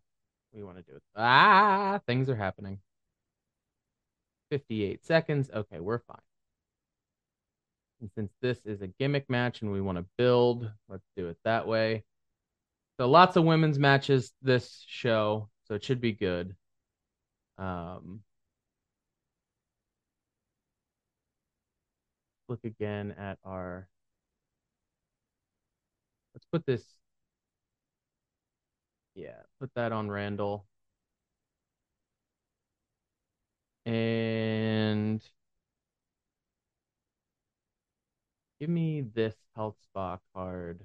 We 0.53 0.63
want 0.63 0.77
to 0.77 0.83
do 0.83 0.95
it. 0.95 1.03
Ah, 1.15 1.99
things 2.05 2.29
are 2.29 2.35
happening. 2.35 2.79
58 4.51 5.05
seconds. 5.05 5.49
Okay, 5.53 5.79
we're 5.79 5.99
fine. 5.99 6.17
And 8.03 8.11
since 8.15 8.33
this 8.41 8.59
is 8.65 8.81
a 8.81 8.87
gimmick 8.87 9.29
match 9.29 9.61
and 9.61 9.71
we 9.71 9.79
want 9.79 9.97
to 9.97 10.03
build, 10.17 10.69
let's 10.89 11.07
do 11.15 11.29
it 11.29 11.37
that 11.45 11.65
way. 11.65 12.03
So 12.99 13.09
lots 13.09 13.37
of 13.37 13.45
women's 13.45 13.79
matches 13.79 14.33
this 14.41 14.83
show, 14.89 15.47
so 15.63 15.75
it 15.75 15.85
should 15.85 16.01
be 16.01 16.11
good. 16.11 16.53
Um, 17.57 18.19
look 22.49 22.59
again 22.65 23.15
at 23.17 23.37
our. 23.45 23.87
Let's 26.35 26.45
put 26.51 26.65
this. 26.65 26.83
Yeah, 29.15 29.43
put 29.61 29.71
that 29.75 29.93
on 29.93 30.11
Randall. 30.11 30.65
And 33.85 35.23
give 38.63 38.69
me 38.69 39.01
this 39.01 39.35
health 39.57 39.75
spa 39.83 40.17
card. 40.33 40.79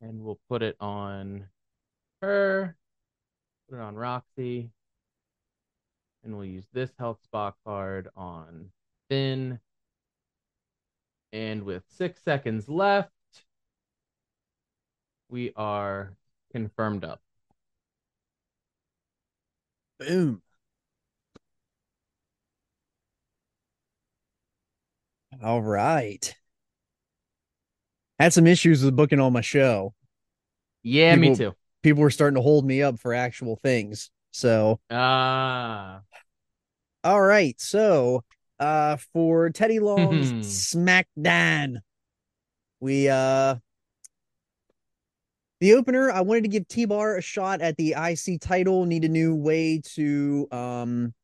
And 0.00 0.22
we'll 0.22 0.38
put 0.48 0.62
it 0.62 0.76
on 0.78 1.46
her. 2.22 2.76
Put 3.68 3.78
it 3.78 3.82
on 3.82 3.96
Roxy. 3.96 4.70
And 6.22 6.36
we'll 6.36 6.44
use 6.44 6.68
this 6.72 6.92
health 7.00 7.18
spa 7.24 7.52
card 7.66 8.06
on 8.16 8.70
Finn. 9.08 9.58
And 11.32 11.64
with 11.64 11.82
six 11.88 12.22
seconds 12.22 12.68
left, 12.68 13.10
we 15.28 15.52
are 15.56 16.12
confirmed 16.52 17.02
up. 17.04 17.20
Boom. 19.98 20.42
All 25.42 25.62
right. 25.62 26.34
Had 28.18 28.32
some 28.32 28.46
issues 28.46 28.84
with 28.84 28.96
booking 28.96 29.20
on 29.20 29.32
my 29.32 29.40
show. 29.40 29.94
Yeah, 30.82 31.16
me 31.16 31.34
too. 31.34 31.54
People 31.82 32.02
were 32.02 32.10
starting 32.10 32.34
to 32.34 32.42
hold 32.42 32.66
me 32.66 32.82
up 32.82 32.98
for 32.98 33.14
actual 33.14 33.56
things. 33.56 34.10
So, 34.32 34.80
Ah, 34.90 36.02
all 37.04 37.20
right. 37.20 37.60
So, 37.60 38.24
uh 38.58 38.96
for 39.12 39.50
Teddy 39.50 39.78
Long's. 39.78 40.32
SmackDown, 40.42 41.78
we 42.80 43.08
uh 43.08 43.56
the 45.60 45.74
opener, 45.74 46.10
I 46.10 46.20
wanted 46.20 46.42
to 46.42 46.48
give 46.48 46.68
T-Bar 46.68 47.16
a 47.16 47.22
shot 47.22 47.60
at 47.60 47.76
the 47.76 47.94
IC 47.96 48.38
title, 48.38 48.84
need 48.84 49.04
a 49.04 49.08
new 49.08 49.34
way 49.34 49.80
to 49.94 50.48
um 50.52 51.14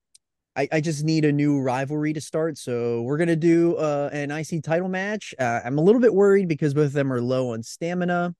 I, 0.56 0.68
I 0.72 0.80
just 0.80 1.02
need 1.02 1.24
a 1.24 1.32
new 1.32 1.60
rivalry 1.60 2.12
to 2.12 2.20
start. 2.20 2.58
So 2.58 3.02
we're 3.02 3.16
gonna 3.16 3.36
do 3.36 3.76
uh, 3.76 4.10
an 4.12 4.30
IC 4.30 4.62
title 4.62 4.88
match. 4.88 5.34
Uh, 5.38 5.60
I'm 5.64 5.78
a 5.78 5.80
little 5.80 6.00
bit 6.00 6.14
worried 6.14 6.48
because 6.48 6.74
both 6.74 6.86
of 6.86 6.92
them 6.92 7.12
are 7.12 7.20
low 7.20 7.52
on 7.52 7.62
stamina. 7.62 8.34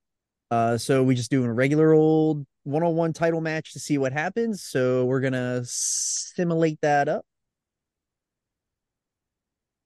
Uh, 0.51 0.79
so 0.79 1.03
we 1.03 1.15
just 1.15 1.31
do 1.31 1.45
a 1.45 1.53
regular 1.53 1.93
old 1.93 2.47
one-on-one 2.63 3.13
title 3.13 3.41
match 3.41 3.73
to 3.73 3.81
see 3.81 3.99
what 3.99 4.13
happens. 4.13 4.63
So 4.63 5.05
we're 5.07 5.21
gonna 5.21 5.63
simulate 5.65 6.81
that 6.83 7.09
up. 7.09 7.25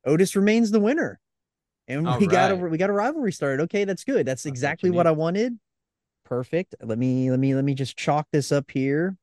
Otis 0.04 0.36
remains 0.36 0.70
the 0.70 0.80
winner, 0.80 1.18
and 1.86 2.06
All 2.06 2.18
we 2.18 2.26
got 2.26 2.50
a 2.50 2.56
we 2.56 2.78
got 2.78 2.90
a 2.90 2.94
rivalry 2.94 3.32
started. 3.32 3.62
Okay, 3.64 3.84
that's 3.84 4.04
good. 4.04 4.26
That's 4.26 4.42
That's 4.42 4.46
exactly 4.46 4.90
you 4.90 4.94
what. 4.94 5.06
I 5.06 5.12
wanted. 5.12 5.58
Perfect. 6.24 6.74
Let 6.82 6.98
me 6.98 7.30
let 7.30 7.40
me 7.40 7.54
let 7.54 7.64
me 7.64 7.74
just 7.74 7.96
chalk 7.96 8.26
this 8.32 8.52
up 8.52 8.70
here. 8.70 9.16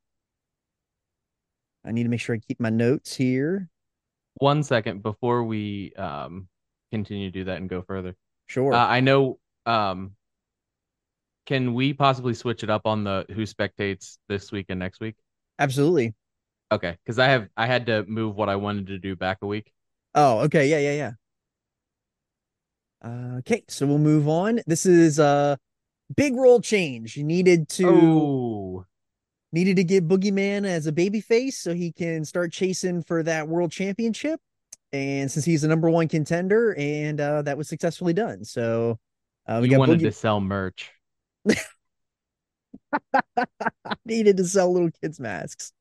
I 1.86 1.91
need 1.91 2.04
to 2.04 2.10
make 2.10 2.19
sure 2.19 2.36
I 2.36 2.39
keep 2.39 2.60
my 2.60 2.69
notes 2.69 3.15
here. 3.15 3.69
one 4.39 4.63
second 4.63 5.02
before 5.04 5.43
we 5.43 5.93
um 5.98 6.48
continue 6.91 7.32
to 7.32 7.39
do 7.39 7.43
that 7.45 7.58
and 7.58 7.69
go 7.69 7.82
further. 7.82 8.15
Sure. 8.48 8.74
Uh, 8.74 8.88
I 8.88 9.00
know. 9.00 9.39
Um, 9.65 10.15
can 11.45 11.74
we 11.74 11.93
possibly 11.93 12.34
switch 12.34 12.63
it 12.63 12.69
up 12.69 12.86
on 12.86 13.04
the 13.04 13.26
who 13.30 13.43
spectates 13.43 14.17
this 14.28 14.52
week 14.52 14.67
and 14.69 14.80
next 14.80 15.00
week? 15.00 15.15
Absolutely. 15.60 16.13
Okay, 16.71 16.98
because 17.04 17.19
I 17.19 17.28
have 17.28 17.48
I 17.56 17.67
had 17.67 17.86
to 17.88 18.04
move 18.06 18.36
what 18.36 18.50
I 18.50 18.56
wanted 18.56 18.88
to 18.88 18.98
do 18.98 19.15
back 19.15 19.38
a 19.41 19.48
week. 19.48 19.71
Oh, 20.15 20.39
okay. 20.41 20.67
Yeah, 20.67 20.80
yeah, 20.80 20.93
yeah. 20.93 21.12
Uh, 23.04 23.38
okay, 23.39 23.63
so 23.67 23.86
we'll 23.86 24.00
move 24.00 24.28
on. 24.28 24.62
This 24.65 24.86
is 24.86 25.19
a 25.19 25.58
big 26.15 26.36
role 26.36 26.62
change. 26.62 27.17
You 27.17 27.24
needed 27.24 27.69
to 27.69 27.88
Oh, 27.88 28.86
needed 29.56 29.78
to 29.78 29.84
give 29.86 30.04
Boogeyman 30.04 30.65
as 30.65 30.86
a 30.86 30.91
baby 30.91 31.22
face 31.22 31.58
so 31.58 31.74
he 31.74 31.91
can 31.91 32.26
start 32.26 32.52
chasing 32.52 33.02
for 33.02 33.24
that 33.24 33.48
world 33.48 33.72
championship. 33.72 34.41
And 34.91 35.32
since 35.32 35.46
he's 35.46 35.62
the 35.62 35.68
number 35.70 35.89
one 35.89 36.08
contender, 36.10 36.76
and 36.78 37.20
uh, 37.20 37.41
that 37.44 37.58
was 37.58 37.68
successfully 37.68 38.13
done. 38.13 38.44
So 38.44 39.00
uh, 39.48 39.60
we 39.62 39.76
wanted 39.76 40.00
Boogie 40.00 40.04
to 40.04 40.12
sell 40.12 40.39
merch. 40.41 40.91
needed 44.06 44.38
to 44.38 44.46
sell 44.46 44.72
little 44.72 44.91
kids 45.02 45.20
masks. 45.20 45.72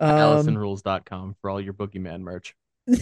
Um, 0.00 0.10
AllisonRules.com 0.10 1.36
for 1.40 1.50
all 1.50 1.60
your 1.60 1.74
boogeyman 1.74 2.20
merch. 2.20 2.54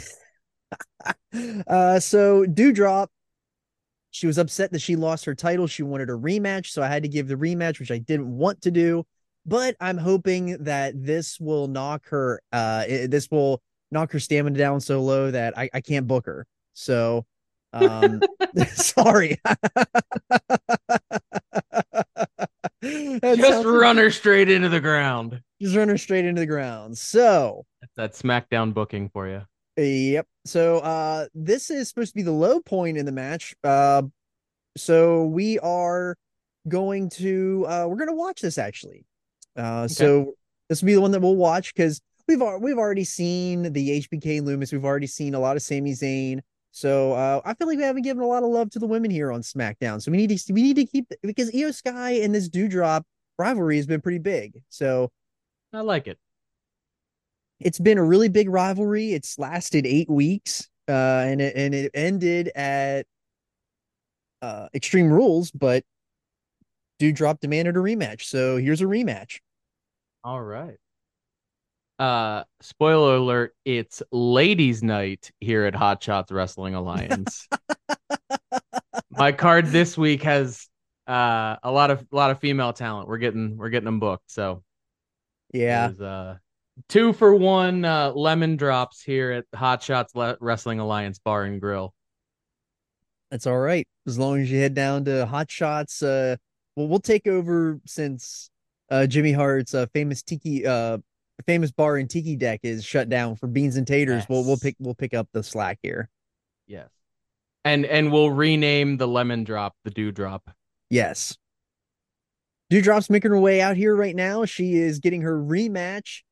uh, 1.66 1.98
so 1.98 2.44
Dewdrop, 2.46 3.10
she 4.10 4.26
was 4.26 4.38
upset 4.38 4.70
that 4.72 4.80
she 4.80 4.96
lost 4.96 5.24
her 5.24 5.34
title. 5.34 5.66
She 5.66 5.82
wanted 5.82 6.10
a 6.10 6.14
rematch, 6.14 6.66
so 6.66 6.82
I 6.82 6.88
had 6.88 7.02
to 7.02 7.08
give 7.08 7.26
the 7.26 7.34
rematch, 7.36 7.80
which 7.80 7.90
I 7.90 7.98
didn't 7.98 8.28
want 8.28 8.62
to 8.62 8.70
do. 8.70 9.04
But 9.46 9.76
I'm 9.80 9.98
hoping 9.98 10.64
that 10.64 10.94
this 10.96 11.38
will 11.38 11.68
knock 11.68 12.08
her. 12.08 12.40
Uh, 12.52 12.84
this 12.86 13.30
will 13.30 13.60
knock 13.90 14.12
her 14.12 14.20
stamina 14.20 14.56
down 14.56 14.80
so 14.80 15.02
low 15.02 15.30
that 15.30 15.56
I, 15.56 15.68
I 15.72 15.80
can't 15.80 16.06
book 16.06 16.26
her. 16.26 16.46
So, 16.72 17.26
um, 17.72 18.20
sorry. 18.68 19.40
Just 22.82 23.64
run 23.64 23.96
her 23.96 24.10
straight 24.10 24.50
into 24.50 24.68
the 24.68 24.80
ground. 24.80 25.40
just 25.60 25.74
run 25.74 25.88
her 25.88 25.96
straight 25.96 26.26
into 26.26 26.40
the 26.40 26.46
ground. 26.46 26.98
So, 26.98 27.64
That's 27.80 28.20
that 28.22 28.26
SmackDown 28.26 28.74
booking 28.74 29.08
for 29.08 29.26
you. 29.26 29.42
Yep. 29.76 30.26
So 30.44 30.78
uh 30.78 31.26
this 31.34 31.70
is 31.70 31.88
supposed 31.88 32.10
to 32.12 32.14
be 32.14 32.22
the 32.22 32.30
low 32.30 32.60
point 32.60 32.96
in 32.96 33.06
the 33.06 33.12
match. 33.12 33.54
Uh 33.64 34.02
so 34.76 35.24
we 35.24 35.58
are 35.60 36.16
going 36.68 37.08
to 37.10 37.64
uh 37.68 37.86
we're 37.88 37.96
going 37.96 38.08
to 38.08 38.14
watch 38.14 38.40
this 38.40 38.58
actually. 38.58 39.04
Uh 39.56 39.88
so 39.88 40.34
this 40.68 40.82
will 40.82 40.86
be 40.86 40.94
the 40.94 41.00
one 41.00 41.10
that 41.12 41.20
we'll 41.20 41.36
watch 41.36 41.74
cuz 41.74 42.00
we've 42.28 42.40
we've 42.60 42.78
already 42.78 43.04
seen 43.04 43.72
the 43.72 44.00
HBK 44.00 44.40
Lumis, 44.40 44.72
we've 44.72 44.84
already 44.84 45.06
seen 45.06 45.34
a 45.34 45.40
lot 45.40 45.56
of 45.56 45.62
Sami 45.62 45.92
Zayn. 45.92 46.40
So 46.72 47.12
uh 47.12 47.40
I 47.44 47.54
feel 47.54 47.68
like 47.68 47.78
we 47.78 47.84
haven't 47.84 48.02
given 48.02 48.22
a 48.22 48.26
lot 48.26 48.42
of 48.42 48.50
love 48.50 48.70
to 48.70 48.78
the 48.78 48.86
women 48.86 49.10
here 49.10 49.30
on 49.30 49.42
SmackDown. 49.42 50.02
So 50.02 50.10
we 50.10 50.16
need 50.16 50.36
to 50.36 50.52
we 50.52 50.62
need 50.62 50.76
to 50.76 50.86
keep 50.86 51.06
because 51.22 51.50
Iyo 51.52 51.74
Sky 51.74 52.12
and 52.12 52.34
this 52.34 52.48
Dewdrop 52.48 53.04
rivalry 53.38 53.76
has 53.76 53.86
been 53.86 54.00
pretty 54.00 54.18
big. 54.18 54.62
So 54.70 55.10
I 55.72 55.80
like 55.80 56.06
it. 56.06 56.18
it's 57.60 57.78
been 57.80 57.98
a 57.98 58.04
really 58.04 58.28
big 58.28 58.48
rivalry. 58.48 59.12
It's 59.12 59.38
lasted 59.38 59.86
eight 59.86 60.08
weeks, 60.08 60.68
uh, 60.88 60.92
and 61.26 61.40
it 61.40 61.56
and 61.56 61.74
it 61.74 61.90
ended 61.94 62.48
at 62.54 63.06
uh, 64.42 64.68
Extreme 64.74 65.12
Rules, 65.12 65.50
but 65.50 65.84
Dewdrop 66.98 67.40
demanded 67.40 67.76
a 67.76 67.80
rematch. 67.80 68.22
So 68.22 68.56
here's 68.56 68.80
a 68.80 68.84
rematch. 68.84 69.40
All 70.24 70.42
right. 70.42 70.76
Uh, 71.98 72.42
spoiler 72.60 73.16
alert, 73.16 73.54
it's 73.64 74.02
ladies' 74.10 74.82
night 74.82 75.30
here 75.38 75.64
at 75.64 75.74
Hot 75.74 76.02
Shots 76.02 76.32
Wrestling 76.32 76.74
Alliance. 76.74 77.46
My 79.10 79.30
card 79.32 79.66
this 79.66 79.96
week 79.96 80.22
has 80.24 80.66
uh 81.06 81.56
a 81.62 81.70
lot 81.70 81.90
of 81.90 82.00
a 82.10 82.16
lot 82.16 82.30
of 82.30 82.40
female 82.40 82.72
talent. 82.72 83.06
We're 83.06 83.18
getting 83.18 83.56
we're 83.56 83.68
getting 83.68 83.84
them 83.84 84.00
booked. 84.00 84.30
So 84.30 84.64
Yeah, 85.52 85.88
uh 85.88 86.36
two 86.88 87.12
for 87.12 87.34
one 87.34 87.84
uh 87.84 88.10
lemon 88.12 88.56
drops 88.56 89.02
here 89.02 89.30
at 89.30 89.44
Hot 89.54 89.82
Shots 89.82 90.14
Le- 90.16 90.38
Wrestling 90.40 90.80
Alliance 90.80 91.18
Bar 91.20 91.44
and 91.44 91.60
Grill. 91.60 91.94
that's 93.30 93.46
all 93.46 93.58
right. 93.58 93.86
As 94.06 94.18
long 94.18 94.40
as 94.40 94.50
you 94.50 94.58
head 94.58 94.74
down 94.74 95.04
to 95.04 95.26
Hot 95.26 95.50
Shots, 95.50 96.02
uh, 96.02 96.36
well, 96.74 96.88
we'll 96.88 96.98
take 96.98 97.26
over 97.26 97.78
since 97.86 98.50
uh 98.90 99.06
Jimmy 99.06 99.32
Hart's 99.32 99.74
uh, 99.74 99.86
famous 99.92 100.22
tiki 100.22 100.66
uh 100.66 100.98
famous 101.46 101.72
bar 101.72 101.96
and 101.96 102.08
tiki 102.08 102.36
deck 102.36 102.60
is 102.62 102.84
shut 102.84 103.08
down 103.08 103.36
for 103.36 103.46
beans 103.46 103.76
and 103.76 103.86
taters. 103.86 104.24
We'll 104.28 104.44
we'll 104.44 104.56
pick 104.56 104.76
we'll 104.78 104.94
pick 104.94 105.14
up 105.14 105.28
the 105.32 105.42
slack 105.42 105.78
here. 105.82 106.08
Yes. 106.66 106.88
And 107.64 107.84
and 107.86 108.12
we'll 108.12 108.30
rename 108.30 108.96
the 108.96 109.08
lemon 109.08 109.44
drop 109.44 109.74
the 109.84 109.90
dew 109.90 110.12
drop. 110.12 110.50
Yes. 110.90 111.36
Dewdrop's 112.70 113.10
making 113.10 113.30
her 113.30 113.40
way 113.40 113.60
out 113.60 113.76
here 113.76 113.94
right 113.94 114.16
now. 114.16 114.44
She 114.44 114.74
is 114.74 114.98
getting 114.98 115.22
her 115.22 115.36
rematch. 115.36 116.22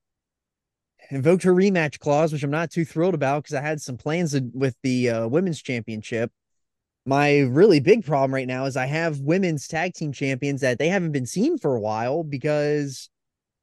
Invoked 1.11 1.43
her 1.43 1.55
rematch 1.55 1.99
clause, 1.99 2.33
which 2.33 2.43
I'm 2.43 2.51
not 2.51 2.71
too 2.71 2.85
thrilled 2.85 3.15
about 3.15 3.43
because 3.43 3.55
I 3.55 3.61
had 3.61 3.81
some 3.83 3.97
plans 3.97 4.39
with 4.55 4.77
the 4.83 5.11
uh, 5.11 5.29
women's 5.29 5.61
championship. 5.61 6.31
My 7.05 7.41
really 7.41 7.81
big 7.81 8.05
problem 8.05 8.33
right 8.33 8.47
now 8.47 8.65
is 8.67 8.77
I 8.77 8.87
have 8.87 9.21
women's 9.21 9.67
tag 9.67 9.95
team 9.95 10.13
champions 10.13 10.61
that 10.61 10.79
they 10.79 10.89
haven't 10.89 11.13
been 11.13 11.27
seen 11.27 11.59
for 11.59 11.75
a 11.75 11.81
while 11.81 12.23
because 12.23 13.11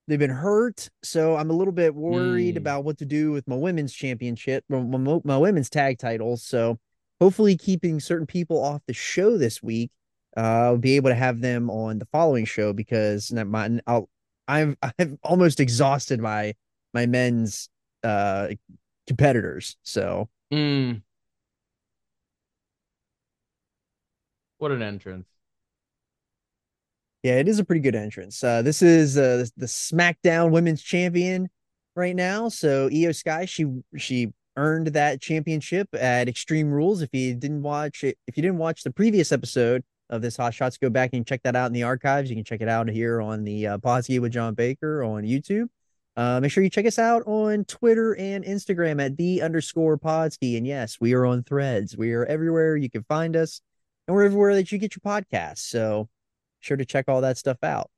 they've 0.07 0.19
been 0.19 0.29
hurt. 0.29 0.89
So 1.03 1.35
I'm 1.37 1.49
a 1.49 1.53
little 1.53 1.73
bit 1.73 1.95
worried 1.95 2.55
Hmm. 2.55 2.57
about 2.57 2.83
what 2.83 2.97
to 2.99 3.05
do 3.05 3.31
with 3.31 3.47
my 3.47 3.55
women's 3.55 3.93
championship, 3.93 4.65
my, 4.69 4.79
my, 4.79 5.19
my 5.23 5.37
women's 5.37 5.69
tag 5.69 5.99
titles. 5.99 6.43
So 6.43 6.79
hopefully 7.21 7.57
keeping 7.57 7.99
certain 7.99 8.27
people 8.27 8.63
off 8.63 8.81
the 8.87 8.93
show 8.93 9.37
this 9.37 9.61
week 9.63 9.91
uh, 10.37 10.41
I'll 10.41 10.77
be 10.77 10.95
able 10.95 11.09
to 11.09 11.15
have 11.15 11.41
them 11.41 11.69
on 11.69 11.99
the 11.99 12.05
following 12.11 12.45
show 12.45 12.71
because 12.73 13.31
my, 13.31 13.79
I'll, 13.87 14.09
I've 14.47 14.75
I've 14.99 15.17
almost 15.23 15.59
exhausted 15.59 16.19
my 16.19 16.53
my 16.93 17.05
men's 17.05 17.69
uh 18.03 18.49
competitors. 19.07 19.75
So 19.83 20.29
Mm. 20.51 21.01
What 24.59 24.71
an 24.71 24.81
entrance. 24.83 25.27
yeah, 27.23 27.33
it 27.39 27.47
is 27.47 27.59
a 27.59 27.65
pretty 27.65 27.81
good 27.81 27.95
entrance. 27.95 28.43
Uh, 28.43 28.61
this 28.61 28.81
is 28.81 29.17
uh 29.17 29.45
the, 29.57 29.65
SmackDown 29.65 30.51
Women's 30.51 30.81
Champion 30.81 31.49
right 31.95 32.15
now. 32.15 32.49
So 32.49 32.89
Iyo 32.89 33.15
Sky, 33.15 33.45
she 33.45 33.65
she 33.97 34.31
earned 34.57 34.87
that 34.87 35.21
championship 35.21 35.87
at 35.93 36.27
Extreme 36.29 36.71
Rules. 36.71 37.01
If 37.01 37.09
you 37.13 37.33
didn't 37.35 37.63
watch 37.63 38.03
it, 38.03 38.17
if 38.27 38.37
you 38.37 38.43
didn't 38.43 38.57
watch 38.57 38.83
the 38.83 38.91
previous 38.91 39.31
episode 39.31 39.83
of 40.09 40.21
this 40.21 40.37
Hot 40.37 40.53
Shots, 40.53 40.77
go 40.77 40.89
back 40.89 41.11
and 41.13 41.25
check 41.25 41.41
that 41.43 41.55
out 41.55 41.67
in 41.67 41.73
the 41.73 41.83
archives. 41.83 42.29
You 42.29 42.35
can 42.35 42.45
check 42.45 42.61
it 42.61 42.69
out 42.69 42.89
here 42.89 43.21
on 43.21 43.43
the 43.43 43.67
uh, 43.67 43.77
Podski 43.77 44.19
with 44.19 44.31
John 44.33 44.53
Baker 44.55 45.03
on 45.03 45.23
YouTube. 45.23 45.67
Uh, 46.17 46.39
make 46.41 46.51
sure 46.51 46.63
you 46.63 46.69
check 46.69 46.85
us 46.85 46.99
out 46.99 47.23
on 47.27 47.63
Twitter 47.65 48.15
and 48.17 48.43
Instagram 48.43 49.01
at 49.01 49.15
the 49.15 49.41
underscore 49.41 49.97
Podski. 49.97 50.57
And 50.57 50.67
yes, 50.67 50.97
we 50.99 51.13
are 51.13 51.25
on 51.25 51.43
threads. 51.43 51.95
We 51.95 52.11
are 52.11 52.25
everywhere 52.25 52.75
you 52.75 52.89
can 52.89 53.03
find 53.03 53.37
us, 53.37 53.61
and 54.09 54.15
we're 54.15 54.23
everywhere 54.23 54.55
that 54.55 54.71
you 54.71 54.79
get 54.79 54.95
your 54.95 55.01
podcasts. 55.05 55.59
So 55.59 56.09
sure 56.61 56.75
to 56.75 56.83
check 56.83 57.05
all 57.07 57.21
that 57.21 57.37
stuff 57.37 57.63
out. 57.63 57.91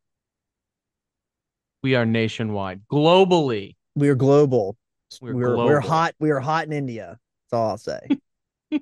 We 1.81 1.95
are 1.95 2.05
nationwide, 2.05 2.81
globally. 2.91 3.77
We 3.95 4.09
are 4.09 4.15
global. 4.15 4.75
We're 5.21 5.33
We're 5.33 5.55
we're, 5.55 5.79
hot. 5.79 6.13
We 6.19 6.31
are 6.31 6.41
hot 6.41 6.65
in 6.65 6.73
India. 6.73 7.17
That's 7.49 7.57
all 7.57 7.69
I'll 7.69 7.77
say. 7.77 8.01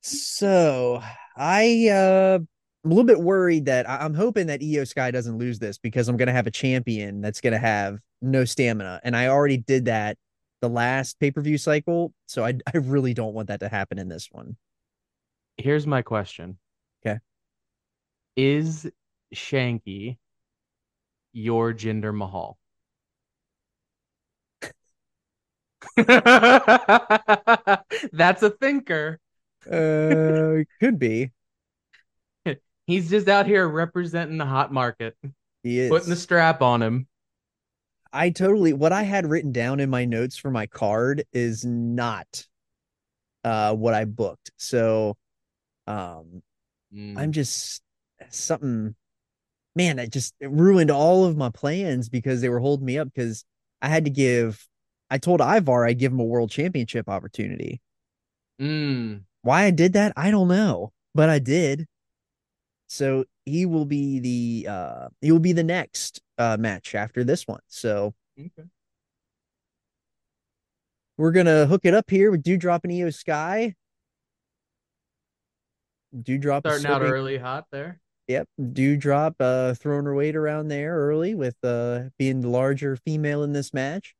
so 0.00 1.02
I 1.36 1.88
uh 1.88 2.38
I'm 2.84 2.90
a 2.90 2.94
little 2.94 3.04
bit 3.04 3.20
worried 3.20 3.66
that 3.66 3.88
I'm 3.88 4.14
hoping 4.14 4.46
that 4.46 4.60
Iyo 4.60 4.88
Sky 4.88 5.10
doesn't 5.10 5.36
lose 5.36 5.58
this 5.58 5.76
because 5.76 6.08
I'm 6.08 6.16
gonna 6.16 6.32
have 6.32 6.46
a 6.46 6.50
champion 6.50 7.20
that's 7.20 7.42
gonna 7.42 7.58
have 7.58 7.98
no 8.22 8.46
stamina. 8.46 9.00
And 9.04 9.14
I 9.14 9.28
already 9.28 9.58
did 9.58 9.84
that 9.84 10.16
the 10.62 10.70
last 10.70 11.20
pay-per-view 11.20 11.58
cycle. 11.58 12.14
So 12.26 12.46
I 12.46 12.54
I 12.66 12.78
really 12.78 13.12
don't 13.12 13.34
want 13.34 13.48
that 13.48 13.60
to 13.60 13.68
happen 13.68 13.98
in 13.98 14.08
this 14.08 14.28
one. 14.32 14.56
Here's 15.56 15.86
my 15.86 16.02
question. 16.02 16.58
Okay. 17.04 17.18
Is 18.36 18.90
Shanky 19.34 20.18
your 21.32 21.72
Jinder 21.72 22.14
Mahal? 22.14 22.58
That's 28.12 28.42
a 28.42 28.50
thinker. 28.50 29.18
Uh 29.66 30.64
could 30.80 30.98
be. 30.98 31.32
He's 32.86 33.08
just 33.08 33.28
out 33.28 33.46
here 33.46 33.66
representing 33.68 34.38
the 34.38 34.46
hot 34.46 34.72
market, 34.72 35.16
He 35.62 35.78
is. 35.78 35.88
putting 35.88 36.08
the 36.10 36.16
strap 36.16 36.62
on 36.62 36.82
him. 36.82 37.06
I 38.12 38.30
totally 38.30 38.72
what 38.72 38.92
I 38.92 39.04
had 39.04 39.26
written 39.30 39.52
down 39.52 39.80
in 39.80 39.88
my 39.88 40.04
notes 40.04 40.36
for 40.36 40.50
my 40.50 40.66
card 40.66 41.24
is 41.32 41.64
not 41.64 42.46
uh 43.44 43.74
what 43.74 43.94
I 43.94 44.04
booked. 44.04 44.50
So 44.56 45.16
um 45.86 46.42
Mm. 46.94 47.16
I'm 47.16 47.32
just 47.32 47.82
something 48.28 48.94
man, 49.74 49.98
I 49.98 50.06
just 50.06 50.34
ruined 50.40 50.90
all 50.90 51.24
of 51.24 51.36
my 51.36 51.48
plans 51.48 52.10
because 52.10 52.40
they 52.42 52.50
were 52.50 52.58
holding 52.60 52.84
me 52.84 52.98
up 52.98 53.08
because 53.12 53.44
I 53.80 53.88
had 53.88 54.04
to 54.04 54.10
give 54.10 54.66
I 55.10 55.18
told 55.18 55.40
Ivar 55.40 55.86
I'd 55.86 55.98
give 55.98 56.12
him 56.12 56.20
a 56.20 56.24
world 56.24 56.50
championship 56.50 57.08
opportunity. 57.08 57.80
Mm. 58.60 59.22
Why 59.42 59.64
I 59.64 59.70
did 59.70 59.94
that, 59.94 60.12
I 60.16 60.30
don't 60.30 60.48
know, 60.48 60.92
but 61.14 61.28
I 61.30 61.38
did. 61.38 61.86
So 62.88 63.24
he 63.46 63.64
will 63.64 63.86
be 63.86 64.18
the 64.20 64.70
uh 64.70 65.08
he 65.22 65.32
will 65.32 65.38
be 65.38 65.52
the 65.52 65.64
next 65.64 66.20
uh 66.36 66.58
match 66.60 66.94
after 66.94 67.24
this 67.24 67.46
one. 67.48 67.60
So 67.68 68.14
Okay. 68.38 68.68
We're 71.16 71.32
gonna 71.32 71.66
hook 71.66 71.82
it 71.84 71.94
up 71.94 72.10
here 72.10 72.30
with 72.30 72.42
Doudrop 72.42 72.80
and 72.84 72.92
Iyo 72.92 73.14
Sky. 73.14 73.74
Doudrop 76.14 76.60
Starting 76.60 76.86
out 76.86 77.02
early 77.02 77.38
hot 77.38 77.66
there. 77.70 78.00
Yep, 78.28 78.48
Doudrop 78.60 79.34
uh 79.40 79.74
throwing 79.74 80.04
her 80.04 80.14
weight 80.14 80.36
around 80.36 80.68
there 80.68 80.94
early 80.96 81.34
with 81.34 81.56
uh 81.64 82.04
being 82.18 82.40
the 82.40 82.48
larger 82.48 82.96
female 82.96 83.42
in 83.42 83.52
this 83.52 83.72
match. 83.74 84.14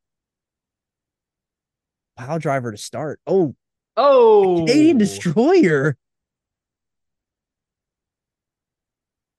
Pile 2.16 2.38
driver 2.38 2.72
to 2.72 2.78
start. 2.78 3.20
Oh, 3.26 3.54
Oh, 3.96 4.64
Canadian 4.66 4.98
Destroyer. 4.98 5.96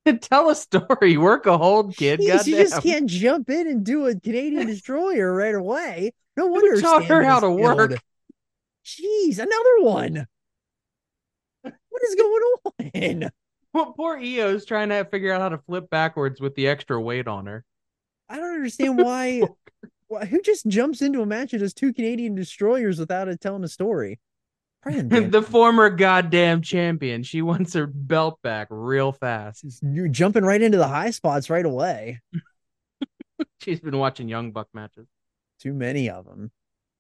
Tell 0.22 0.50
a 0.50 0.56
story. 0.56 1.18
Work 1.18 1.46
a 1.46 1.58
hold, 1.58 1.96
kid. 1.96 2.20
Jeez, 2.20 2.46
you 2.46 2.58
just 2.58 2.84
can't 2.84 3.10
jump 3.10 3.50
in 3.50 3.68
and 3.68 3.86
do 3.86 4.06
a 4.06 4.20
Canadian 4.20 4.68
Destroyer 4.68 5.34
right 5.34 5.56
away. 5.56 6.14
No 6.36 6.48
wonder 6.48 6.76
Who 6.76 6.82
taught 6.82 7.06
her 7.06 7.24
how 7.24 7.40
to 7.40 7.50
work? 7.50 8.00
Jeez, 8.86 9.40
another 9.40 9.80
one. 9.80 10.28
What 11.94 12.02
is 12.04 12.16
going 12.16 13.24
on? 13.24 13.32
Poor, 13.74 13.94
poor 13.94 14.18
Iyo's 14.20 14.66
trying 14.66 14.90
to 14.90 15.04
figure 15.06 15.32
out 15.32 15.42
how 15.42 15.50
to 15.50 15.58
flip 15.58 15.90
backwards 15.90 16.40
with 16.40 16.54
the 16.54 16.68
extra 16.68 17.00
weight 17.02 17.28
on 17.28 17.48
her. 17.48 17.66
I 18.30 18.38
don't 18.38 18.54
understand 18.54 19.00
why, 19.00 19.42
why 20.08 20.26
who 20.26 20.42
just 20.42 20.68
jumps 20.68 21.02
into 21.02 21.22
a 21.22 21.26
match 21.26 21.54
and 21.54 21.60
does 21.60 21.74
two 21.74 21.92
Canadian 21.92 22.36
destroyers 22.36 23.00
without 23.00 23.30
it 23.30 23.42
telling 23.42 23.64
a 23.64 23.68
story. 23.68 24.20
Probably 24.84 25.02
them 25.02 25.10
damn- 25.10 25.32
the 25.32 25.42
former 25.42 25.90
goddamn 25.90 26.62
champion. 26.62 27.24
She 27.24 27.42
wants 27.42 27.74
her 27.74 27.88
belt 27.88 28.40
back 28.44 28.68
real 28.70 29.12
fast. 29.12 29.66
you're 29.82 30.08
jumping 30.08 30.44
right 30.44 30.62
into 30.62 30.78
the 30.78 30.88
high 30.88 31.10
spots 31.10 31.50
right 31.50 31.66
away. 31.66 32.22
She's 33.60 33.80
been 33.80 33.98
watching 33.98 34.30
Young 34.30 34.52
Buck 34.52 34.68
matches. 34.74 35.08
Too 35.60 35.74
many 35.74 36.12
of 36.12 36.26
them. 36.26 36.52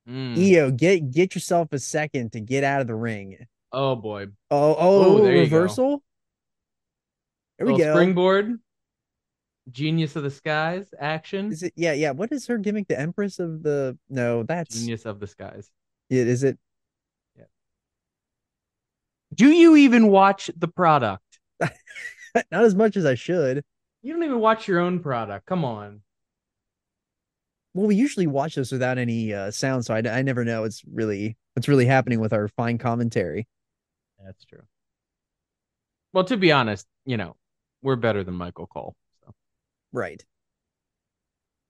Mm. 0.10 0.38
Eo, 0.38 0.72
get 0.72 1.12
get 1.12 1.36
yourself 1.36 1.72
a 1.72 1.80
second 1.80 2.32
to 2.32 2.40
get 2.40 2.64
out 2.64 2.82
of 2.82 2.88
the 2.88 2.96
ring. 2.96 3.46
Oh 3.74 3.96
boy. 3.96 4.28
Oh, 4.52 4.76
oh, 4.78 5.18
Oh, 5.20 5.28
reversal. 5.28 6.04
There 7.58 7.68
we 7.68 7.78
go. 7.78 7.94
Springboard. 7.94 8.60
Genius 9.72 10.16
of 10.16 10.24
the 10.24 10.30
skies 10.30 10.94
action. 11.00 11.52
Is 11.52 11.64
it? 11.64 11.74
Yeah, 11.76 11.94
yeah. 11.94 12.12
What 12.12 12.32
is 12.32 12.48
her 12.48 12.58
gimmick? 12.58 12.88
The 12.88 13.00
Empress 13.00 13.40
of 13.40 13.64
the? 13.64 13.98
No, 14.10 14.44
that's. 14.44 14.80
Genius 14.80 15.06
of 15.06 15.20
the 15.20 15.28
skies. 15.28 15.72
It 16.10 16.28
is 16.28 16.44
it. 16.44 16.60
Yeah. 17.38 17.46
Do 19.34 19.48
you 19.48 19.76
even 19.76 20.10
watch 20.10 20.52
the 20.56 20.68
product? 20.68 21.40
Not 22.36 22.66
as 22.66 22.76
much 22.76 22.98
as 22.98 23.06
I 23.06 23.16
should. 23.16 23.64
You 24.02 24.14
don't 24.14 24.24
even 24.24 24.40
watch 24.40 24.68
your 24.68 24.80
own 24.80 25.00
product. 25.00 25.46
Come 25.46 25.64
on. 25.64 26.02
Well, 27.74 27.88
we 27.88 27.96
usually 27.96 28.28
watch 28.28 28.56
this 28.56 28.72
without 28.72 28.98
any 28.98 29.34
uh, 29.34 29.50
sound, 29.50 29.86
so 29.86 29.96
I, 29.96 30.00
I 30.00 30.22
never 30.22 30.44
know 30.46 30.62
what's 30.62 30.84
really 30.92 31.38
what's 31.54 31.68
really 31.68 31.86
happening 31.86 32.20
with 32.20 32.34
our 32.34 32.48
fine 32.50 32.78
commentary. 32.78 33.48
That's 34.24 34.46
true. 34.46 34.64
Well, 36.14 36.24
to 36.26 36.38
be 36.38 36.52
honest, 36.52 36.88
you 37.06 37.18
know, 37.18 37.36
we're 37.82 37.96
better 37.96 38.24
than 38.24 38.36
Michael 38.36 38.68
Cole. 38.68 38.96
So 39.24 39.34
Right. 39.92 40.24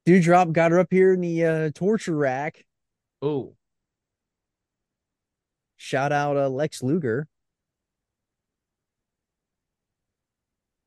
Doudrop 0.08 0.52
got 0.52 0.72
her 0.72 0.80
up 0.80 0.90
here 0.92 1.14
in 1.14 1.22
the 1.22 1.46
uh, 1.46 1.70
torture 1.74 2.16
rack. 2.16 2.66
oh, 3.22 3.56
Shout 5.78 6.12
out 6.14 6.38
uh, 6.38 6.48
Lex 6.50 6.82
Luger. 6.84 7.28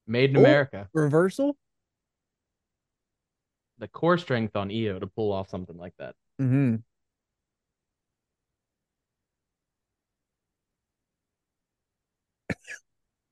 made 0.07 0.31
in. 0.31 0.37
America. 0.37 0.88
Reversal. 0.94 1.57
The 3.79 3.88
core 3.88 4.16
strength 4.16 4.57
on 4.57 4.70
Iyo 4.70 4.98
to 5.00 5.07
pull 5.07 5.33
off 5.33 5.50
something 5.50 5.76
like 5.76 5.92
that. 5.98 6.14
Mm-hmm. 6.40 6.76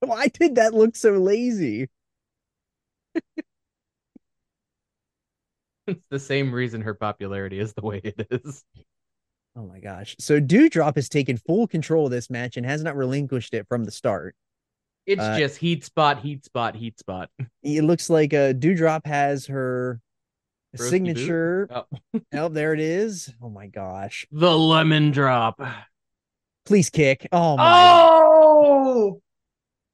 Why 0.06 0.28
did 0.28 0.56
that 0.56 0.74
look 0.74 0.96
so 0.96 1.12
lazy? 1.12 1.88
It's 5.86 6.00
the 6.08 6.18
same 6.18 6.50
reason 6.52 6.80
her 6.80 6.94
popularity 6.94 7.58
is 7.58 7.74
the 7.74 7.82
way 7.82 8.00
it 8.02 8.26
is. 8.30 8.64
Oh 9.54 9.66
my 9.66 9.80
gosh. 9.80 10.16
So 10.18 10.40
Doudrop 10.40 10.96
has 10.96 11.08
taken 11.10 11.36
full 11.36 11.66
control 11.68 12.06
of 12.06 12.10
this 12.10 12.30
match 12.30 12.56
and 12.56 12.64
has 12.64 12.82
not 12.82 12.96
relinquished 12.96 13.52
it 13.54 13.66
from 13.68 13.84
the 13.84 13.90
start. 13.90 14.34
It's 15.06 15.20
Uh, 15.20 15.38
just 15.38 15.58
heat 15.58 15.84
spot, 15.84 16.20
heat 16.20 16.44
spot, 16.44 16.74
heat 16.74 16.98
spot. 16.98 17.28
It 17.62 17.84
looks 17.84 18.08
like 18.08 18.32
uh, 18.32 18.54
Doudrop 18.54 19.06
has 19.06 19.46
her 19.46 20.00
Broski 20.74 20.78
boot? 20.80 20.88
signature. 20.90 21.68
Oh, 21.70 21.84
Oh, 22.32 22.48
there 22.48 22.72
it 22.72 22.80
is. 22.80 23.30
Oh 23.42 23.50
my 23.50 23.66
gosh. 23.66 24.26
the 24.32 24.56
lemon 24.56 25.10
drop. 25.10 25.60
Please 26.64 26.88
kick. 26.88 27.28
Oh 27.30 27.58
my. 27.58 28.06
Oh, 28.08 29.20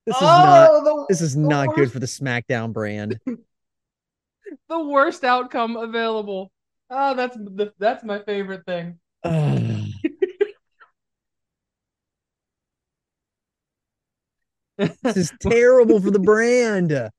This 0.07 0.17
is 0.17 0.23
not. 0.23 0.71
Oh, 0.71 0.85
the, 0.85 1.07
This 1.09 1.21
is 1.21 1.37
not 1.37 1.75
good 1.75 1.93
for 1.93 1.99
the 1.99 2.07
SmackDown 2.07 2.73
brand. 2.73 3.19
the 4.69 4.85
worst 4.85 5.25
outcome 5.25 5.77
available. 5.77 6.51
Oh, 6.89 7.15
that's 7.15 7.37
the, 7.37 7.73
that's 7.79 8.03
my 8.03 8.21
favorite 8.21 8.65
thing. 8.67 8.99
Ugh. 9.25 9.87
this 15.03 15.17
is 15.17 15.33
terrible 15.41 16.01
for 16.01 16.11
the 16.11 16.19
brand. 16.19 16.93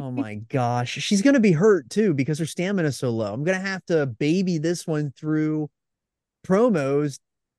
oh 0.00 0.10
my 0.10 0.36
gosh. 0.36 0.92
She's 0.92 1.22
gonna 1.22 1.38
be 1.40 1.52
hurt 1.52 1.90
too 1.90 2.14
because 2.14 2.38
her 2.38 2.46
stamina's 2.46 2.96
so 2.96 3.10
low. 3.10 3.32
I'm 3.32 3.44
gonna 3.44 3.60
have 3.60 3.84
to 3.86 4.06
baby 4.06 4.58
this 4.58 4.86
one 4.86 5.12
through 5.12 5.68
promos 6.46 7.18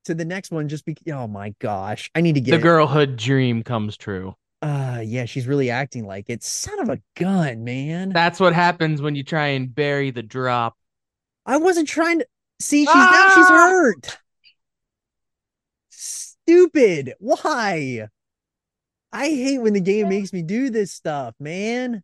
to 0.09 0.15
the 0.15 0.25
next 0.25 0.51
one 0.51 0.67
just 0.67 0.85
because 0.85 1.03
oh 1.13 1.27
my 1.27 1.53
gosh. 1.59 2.11
I 2.13 2.21
need 2.21 2.35
to 2.35 2.41
get 2.41 2.51
the 2.51 2.57
it. 2.57 2.61
girlhood 2.61 3.15
dream 3.17 3.63
comes 3.63 3.97
true. 3.97 4.35
Uh 4.61 5.01
yeah, 5.05 5.25
she's 5.25 5.47
really 5.47 5.69
acting 5.69 6.05
like 6.05 6.29
it. 6.29 6.43
Son 6.43 6.79
of 6.79 6.89
a 6.89 6.99
gun, 7.15 7.63
man. 7.63 8.09
That's 8.09 8.39
what 8.39 8.53
happens 8.53 9.01
when 9.01 9.15
you 9.15 9.23
try 9.23 9.47
and 9.47 9.73
bury 9.73 10.11
the 10.11 10.23
drop. 10.23 10.75
I 11.45 11.57
wasn't 11.57 11.87
trying 11.87 12.19
to 12.19 12.27
see 12.59 12.85
she's 12.85 12.93
now 12.93 13.29
she's 13.35 13.49
Ah! 13.49 13.69
hurt. 13.69 14.17
Stupid. 15.89 17.13
Why? 17.19 18.07
I 19.11 19.27
hate 19.29 19.59
when 19.59 19.73
the 19.73 19.81
game 19.81 20.09
makes 20.09 20.33
me 20.33 20.41
do 20.43 20.69
this 20.69 20.91
stuff, 20.91 21.35
man. 21.39 22.03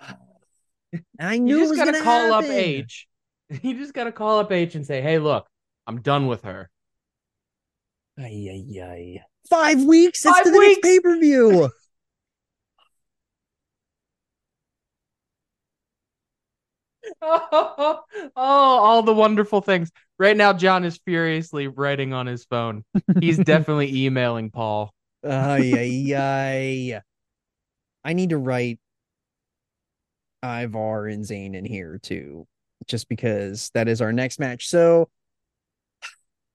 I 1.20 1.38
knew 1.38 1.58
You 1.58 1.74
just 1.74 1.76
gotta 1.76 2.02
call 2.02 2.32
up 2.32 2.44
happen. 2.44 2.56
H. 2.58 3.06
You 3.62 3.78
just 3.78 3.94
gotta 3.94 4.10
call 4.12 4.40
up 4.40 4.50
H 4.50 4.74
and 4.74 4.84
say, 4.84 5.00
"Hey, 5.00 5.18
look, 5.20 5.46
I'm 5.86 6.00
done 6.00 6.26
with 6.26 6.42
her." 6.42 6.70
Ay, 8.18 8.48
ay, 8.50 8.80
ay. 8.82 9.22
Five 9.48 9.84
weeks. 9.84 10.24
It's 10.24 10.34
Five 10.34 10.44
to 10.44 10.50
the 10.50 10.58
weeks? 10.58 10.78
next 10.82 10.82
pay 10.82 11.00
per 11.00 11.18
view. 11.18 11.70
oh, 17.22 18.02
all 18.36 19.02
the 19.02 19.14
wonderful 19.14 19.60
things. 19.60 19.90
Right 20.18 20.36
now, 20.36 20.52
John 20.52 20.84
is 20.84 20.98
furiously 21.04 21.68
writing 21.68 22.12
on 22.12 22.26
his 22.26 22.44
phone. 22.44 22.84
He's 23.20 23.38
definitely 23.44 24.04
emailing 24.04 24.50
Paul. 24.50 24.92
ay, 25.24 25.72
ay, 25.76 26.14
ay. 26.16 27.00
I 28.04 28.12
need 28.12 28.30
to 28.30 28.38
write 28.38 28.78
Ivar 30.42 31.06
and 31.06 31.24
Zane 31.24 31.54
in 31.54 31.64
here 31.64 31.98
too, 32.02 32.46
just 32.86 33.08
because 33.08 33.70
that 33.74 33.88
is 33.88 34.00
our 34.00 34.12
next 34.12 34.38
match. 34.38 34.68
So, 34.68 35.08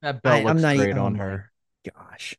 That 0.01 0.21
belt 0.21 0.35
I- 0.35 0.39
I'm 0.39 0.45
looks 0.47 0.61
not 0.61 0.75
e- 0.75 0.77
great 0.77 0.97
oh 0.97 1.05
on 1.05 1.15
her. 1.15 1.51
gosh. 1.95 2.35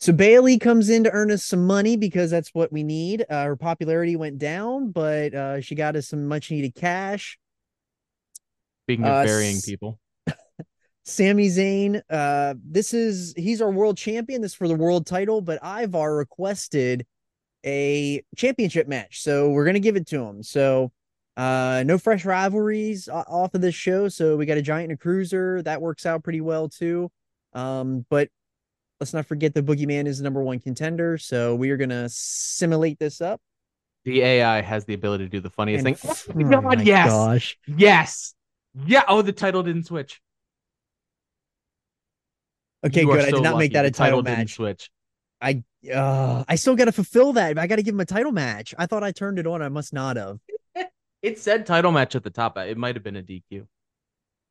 So 0.00 0.12
Bayley 0.12 0.58
comes 0.58 0.90
in 0.90 1.04
to 1.04 1.10
earn 1.12 1.30
us 1.30 1.44
some 1.44 1.64
money 1.64 1.96
because 1.96 2.30
that's 2.30 2.50
what 2.52 2.72
we 2.72 2.82
need. 2.82 3.24
Uh, 3.30 3.44
her 3.44 3.56
popularity 3.56 4.16
went 4.16 4.38
down, 4.38 4.90
but 4.90 5.32
uh, 5.32 5.60
she 5.60 5.76
got 5.76 5.94
us 5.94 6.08
some 6.08 6.26
much 6.26 6.50
needed 6.50 6.74
cash. 6.74 7.38
Speaking 8.86 9.04
of 9.04 9.12
Uh, 9.12 9.24
burying 9.24 9.60
people, 9.60 10.00
Sami 11.04 11.48
Zayn, 11.48 12.02
uh, 12.10 12.54
this 12.64 12.92
is 12.92 13.32
he's 13.36 13.62
our 13.62 13.70
world 13.70 13.96
champion. 13.96 14.42
This 14.42 14.52
is 14.52 14.56
for 14.56 14.66
the 14.66 14.74
world 14.74 15.06
title, 15.06 15.40
but 15.40 15.60
Ivar 15.64 16.16
requested 16.16 17.06
a 17.64 18.24
championship 18.36 18.88
match, 18.88 19.22
so 19.22 19.50
we're 19.50 19.64
gonna 19.64 19.78
give 19.78 19.94
it 19.94 20.08
to 20.08 20.20
him. 20.20 20.42
So, 20.42 20.90
uh, 21.36 21.82
no 21.86 21.98
fresh 21.98 22.24
rivalries 22.24 23.08
off 23.08 23.54
of 23.54 23.60
this 23.60 23.74
show. 23.74 24.08
So 24.08 24.36
we 24.36 24.46
got 24.46 24.58
a 24.58 24.62
giant 24.62 24.90
and 24.90 24.98
a 24.98 25.00
cruiser 25.02 25.62
that 25.62 25.80
works 25.80 26.04
out 26.06 26.22
pretty 26.22 26.40
well 26.40 26.68
too. 26.68 27.10
Um, 27.54 28.04
but 28.10 28.28
let's 29.00 29.12
not 29.14 29.26
forget 29.26 29.54
the 29.54 29.62
Boogeyman 29.62 30.06
is 30.06 30.18
the 30.18 30.24
number 30.24 30.42
one 30.42 30.58
contender. 30.60 31.18
So 31.18 31.54
we 31.54 31.70
are 31.70 31.76
gonna 31.76 32.08
simulate 32.08 32.98
this 32.98 33.20
up. 33.20 33.40
the 34.04 34.20
AI 34.22 34.60
has 34.62 34.84
the 34.84 34.94
ability 34.94 35.24
to 35.24 35.30
do 35.30 35.40
the 35.40 35.50
funniest 35.50 35.86
And- 35.86 35.98
thing. 35.98 36.10
Oh 36.34 36.34
my 36.34 36.56
Oh 36.58 36.60
God, 36.62 36.78
my 36.78 36.82
yes, 36.82 37.08
gosh. 37.10 37.58
yes, 37.66 38.34
yeah. 38.86 39.02
Oh, 39.08 39.22
the 39.22 39.32
title 39.32 39.62
didn't 39.62 39.84
switch. 39.84 40.20
Okay, 42.84 43.02
You 43.02 43.06
good. 43.06 43.20
I 43.26 43.30
did 43.30 43.42
not 43.42 43.58
make 43.58 43.72
that 43.74 43.84
a 43.84 43.90
title 43.90 44.22
didn't 44.22 44.38
match. 44.38 44.54
Switch. 44.54 44.90
I 45.40 45.62
uh 45.92 46.44
I 46.48 46.54
still 46.56 46.76
gotta 46.76 46.92
fulfill 46.92 47.32
that. 47.34 47.58
I 47.58 47.66
gotta 47.66 47.82
give 47.82 47.94
him 47.94 48.00
a 48.00 48.04
title 48.04 48.32
match. 48.32 48.74
I 48.78 48.86
thought 48.86 49.02
I 49.04 49.12
turned 49.12 49.38
it 49.38 49.46
on. 49.46 49.62
I 49.62 49.68
must 49.68 49.92
not 49.92 50.16
have. 50.16 50.38
It 51.22 51.38
said 51.38 51.66
title 51.66 51.92
match 51.92 52.14
at 52.14 52.24
the 52.24 52.30
top. 52.30 52.58
It 52.58 52.76
might 52.76 52.96
have 52.96 53.04
been 53.04 53.16
a 53.16 53.22
DQ. 53.22 53.66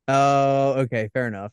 Oh, 0.08 0.72
okay, 0.78 1.10
fair 1.12 1.28
enough. 1.28 1.52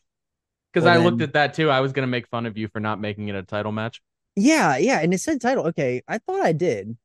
Because 0.72 0.86
Well, 0.86 1.00
I 1.00 1.04
looked 1.04 1.22
at 1.22 1.34
that 1.34 1.54
too. 1.54 1.70
I 1.70 1.80
was 1.80 1.92
gonna 1.92 2.06
make 2.06 2.26
fun 2.28 2.46
of 2.46 2.56
you 2.56 2.68
for 2.68 2.80
not 2.80 3.00
making 3.00 3.28
it 3.28 3.34
a 3.34 3.42
title 3.42 3.72
match. 3.72 4.00
Yeah, 4.36 4.76
yeah, 4.76 5.00
and 5.00 5.12
it 5.12 5.18
said 5.18 5.40
title. 5.40 5.66
Okay, 5.68 6.02
I 6.08 6.18
thought 6.18 6.40
I 6.40 6.52
did. 6.52 6.96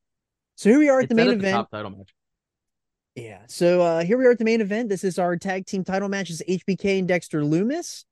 So 0.56 0.70
here 0.70 0.78
we 0.78 0.88
are 0.88 0.98
at 1.00 1.04
It 1.04 1.08
the 1.10 1.14
main 1.14 1.28
at 1.28 1.30
the 1.32 1.36
event. 1.38 1.54
top 1.54 1.70
title 1.70 1.90
match. 1.90 2.14
Yeah. 3.14 3.40
So 3.48 3.82
uh 3.82 4.04
here 4.04 4.16
we 4.18 4.24
are 4.26 4.30
at 4.30 4.38
the 4.38 4.44
main 4.44 4.60
event. 4.60 4.88
This 4.88 5.04
is 5.04 5.18
our 5.18 5.36
tag 5.36 5.66
team 5.66 5.84
title 5.84 6.08
matches 6.08 6.42
HBK 6.48 6.98
and 7.00 7.08
Dexter 7.08 7.42
Lumis 7.42 8.04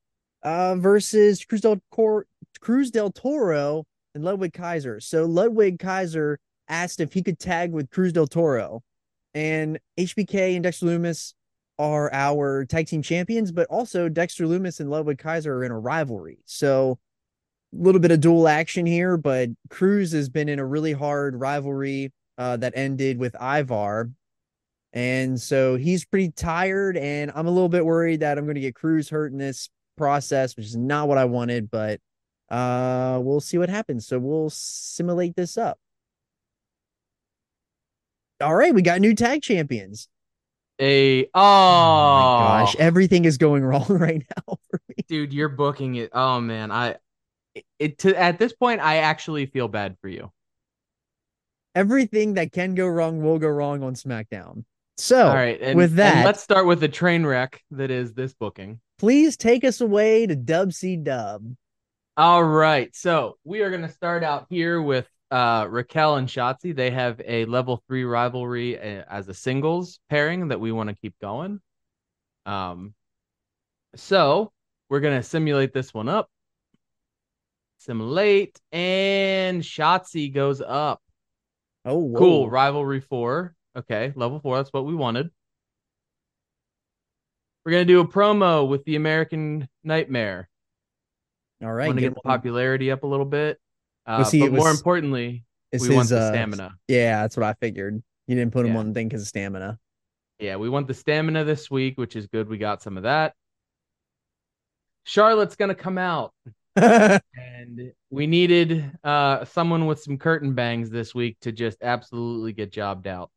uh 0.43 0.75
versus 0.77 1.45
Cruz 1.45 1.61
del 1.61 1.81
Cor- 1.91 2.27
Cruz 2.61 2.91
del 2.91 3.11
Toro 3.11 3.85
and 4.15 4.25
Ludwig 4.25 4.53
Kaiser. 4.53 5.01
So 5.01 5.25
Ludwig 5.25 5.79
Kaiser 5.79 6.39
asked 6.69 7.01
if 7.01 7.13
he 7.13 7.23
could 7.23 7.39
tag 7.39 7.73
with 7.73 7.91
Cruz 7.91 8.13
del 8.13 8.27
Toro. 8.27 8.83
And 9.35 9.78
HBK 9.99 10.55
and 10.55 10.62
Dexter 10.62 10.87
Lumis 10.87 11.35
are 11.78 12.12
our 12.12 12.64
tag 12.64 12.87
team 12.87 13.03
champions, 13.03 13.51
but 13.51 13.66
also 13.68 14.09
Dexter 14.09 14.47
Lumis 14.47 14.80
and 14.80 14.91
Ludwig 14.91 15.18
Kaiser 15.18 15.57
are 15.57 15.64
in 15.64 15.72
a 15.72 15.78
rivalry. 15.78 16.39
So 16.45 16.99
a 17.72 17.82
little 17.82 18.01
bit 18.01 18.12
of 18.12 18.20
dual 18.20 18.47
action 18.47 18.87
here, 18.87 19.16
but 19.16 19.51
Cruz 19.70 20.12
has 20.12 20.28
been 20.28 20.49
in 20.49 20.59
a 20.59 20.66
really 20.66 20.93
hard 20.93 21.35
rivalry 21.35 22.12
uh, 22.39 22.57
that 22.59 22.74
ended 22.76 23.18
with 23.18 23.35
Ivar. 23.41 24.11
And 24.93 25.41
so 25.41 25.74
he's 25.76 26.05
pretty 26.05 26.30
tired, 26.30 26.97
and 26.97 27.32
I'm 27.35 27.49
a 27.49 27.51
little 27.51 27.68
bit 27.68 27.85
worried 27.85 28.20
that 28.20 28.39
I'm 28.39 28.45
going 28.45 28.55
to 28.55 28.61
get 28.61 28.76
Cruz 28.76 29.09
hurt 29.09 29.32
in 29.32 29.39
this 29.39 29.68
process, 29.97 30.57
which 30.57 30.66
is 30.66 30.76
not 30.76 31.09
what 31.09 31.18
I 31.18 31.24
wanted, 31.24 31.68
but 31.68 32.01
uh, 32.49 33.18
we'll 33.20 33.41
see 33.41 33.59
what 33.59 33.68
happens. 33.68 34.07
So 34.07 34.20
we'll 34.20 34.51
simulate 34.51 35.35
this 35.35 35.59
up. 35.59 35.78
All 38.41 38.55
right, 38.55 38.74
we 38.74 38.82
got 38.82 39.01
new 39.01 39.14
tag 39.14 39.43
champions. 39.43 40.09
A 40.80 41.24
oh, 41.26 41.28
Oh 41.35 42.39
gosh, 42.41 42.76
everything 42.76 43.24
is 43.24 43.39
going 43.39 43.64
wrong 43.64 43.87
right 43.89 44.24
now 44.37 44.57
for 44.70 44.80
me. 44.89 44.97
dude, 45.07 45.32
you're 45.32 45.49
booking 45.49 45.95
it. 45.97 46.11
Oh 46.12 46.41
man, 46.41 46.70
I 46.72 46.97
it, 47.55 47.64
it 47.78 47.99
to 47.99 48.18
at 48.20 48.39
this 48.39 48.53
point 48.53 48.80
I 48.80 48.97
actually 48.99 49.47
feel 49.47 49.68
bad 49.68 49.97
for 50.01 50.09
you. 50.09 50.32
Everything 51.76 52.35
that 52.35 52.53
can 52.53 52.74
go 52.74 52.87
wrong 52.87 53.22
will 53.22 53.39
go 53.39 53.49
wrong 53.49 53.82
on 53.82 53.95
SmackDown. 53.95 54.64
So, 54.97 55.26
All 55.26 55.35
right, 55.35 55.61
and, 55.61 55.76
with 55.76 55.95
that- 55.97 56.24
let's 56.24 56.41
start 56.43 56.66
with 56.66 56.78
the 56.80 56.89
train 56.89 57.26
wreck 57.26 57.61
that 57.72 57.91
is 57.91 58.12
this 58.14 58.32
booking. 58.35 58.80
please 58.99 59.37
take 59.37 59.64
us 59.64 59.80
away 59.80 60.26
to 60.26 60.37
Dub 60.37 60.72
C 60.72 60.97
Dub. 60.97 61.55
All 62.16 62.45
right, 62.45 62.95
so 62.95 63.39
we 63.45 63.62
are 63.62 63.70
gonna 63.70 63.91
start 63.91 64.22
out 64.22 64.47
here 64.51 64.80
with 64.80 65.09
uh 65.35 65.66
Raquel 65.68 66.16
and 66.16 66.28
Shotzi. 66.28 66.74
They 66.74 66.91
have 66.91 67.20
a 67.24 67.45
level 67.47 67.82
three 67.89 68.05
rivalry 68.05 68.78
uh, 68.78 69.05
as 69.11 69.28
a 69.28 69.35
singles 69.35 69.99
pairing 70.09 70.49
that 70.49 70.61
we 70.61 70.72
want 70.72 70.91
to 70.91 70.97
keep 70.97 71.14
going. 71.20 71.61
Um, 72.47 72.95
so 73.97 74.53
we're 74.89 75.01
gonna 75.01 75.22
simulate 75.22 75.72
this 75.72 75.93
one 75.93 76.09
up. 76.09 76.28
Simulate 77.78 78.59
and 78.72 79.62
Shotzi 79.62 80.32
goes 80.32 80.61
up. 80.61 81.03
Oh, 81.85 81.99
whoa. 81.99 82.18
Cool. 82.18 82.51
Rivalry 82.51 83.01
four. 83.01 83.55
Okay. 83.76 84.12
Level 84.16 84.41
four. 84.41 84.57
That's 84.57 84.72
what 84.72 84.87
we 84.87 84.95
wanted. 84.95 85.30
We're 87.64 87.72
going 87.72 87.87
to 87.87 87.93
do 87.93 88.01
a 88.01 88.07
promo 88.07 88.68
with 88.68 88.85
the 88.85 88.97
American 88.97 89.68
Nightmare. 89.82 90.49
All 91.62 91.72
right, 91.72 91.85
I 91.85 91.89
want 91.89 91.99
to 91.99 92.03
good 92.03 92.09
get 92.11 92.22
the 92.22 92.28
popularity 92.28 92.91
up 92.91 93.05
a 93.05 93.07
little 93.07 93.24
bit. 93.24 93.59
Uh, 94.07 94.17
Was 94.21 94.31
he- 94.31 94.41
but 94.41 94.53
more 94.53 94.71
importantly, 94.71 95.45
It's 95.73 95.83
we 95.89 95.95
want 95.95 96.05
his, 96.05 96.11
the 96.11 96.19
uh, 96.21 96.29
stamina. 96.31 96.75
Yeah, 96.89 97.23
that's 97.23 97.37
what 97.37 97.45
I 97.45 97.55
figured. 97.55 98.03
You 98.27 98.37
didn't 98.37 98.53
put 98.53 98.67
him 98.67 98.73
Yeah. 98.75 98.79
on 98.81 98.89
the 98.89 98.95
thing 98.95 99.09
because 99.09 99.23
of 99.23 99.29
stamina. 99.29 99.79
Yeah, 100.39 100.57
we 100.57 100.69
want 100.69 100.89
the 100.89 100.95
stamina 100.95 101.45
this 101.45 101.71
week, 101.71 101.97
which 101.99 102.17
is 102.17 102.27
good. 102.27 102.49
We 102.49 102.59
got 102.59 102.83
some 102.83 102.97
of 102.97 103.05
that. 103.05 103.35
Charlotte's 105.05 105.57
going 105.57 105.69
to 105.71 105.75
come 105.75 105.99
out. 105.99 106.33
and 106.77 107.93
we 108.11 108.27
needed 108.27 108.91
uh 109.05 109.45
someone 109.45 109.87
with 109.87 110.01
some 110.03 110.19
curtain 110.19 110.55
bangs 110.55 110.91
this 110.91 111.15
week 111.15 111.37
to 111.41 111.53
just 111.53 111.79
absolutely 111.83 112.53
get 112.53 112.73
jobbed 112.73 113.07
out. 113.07 113.31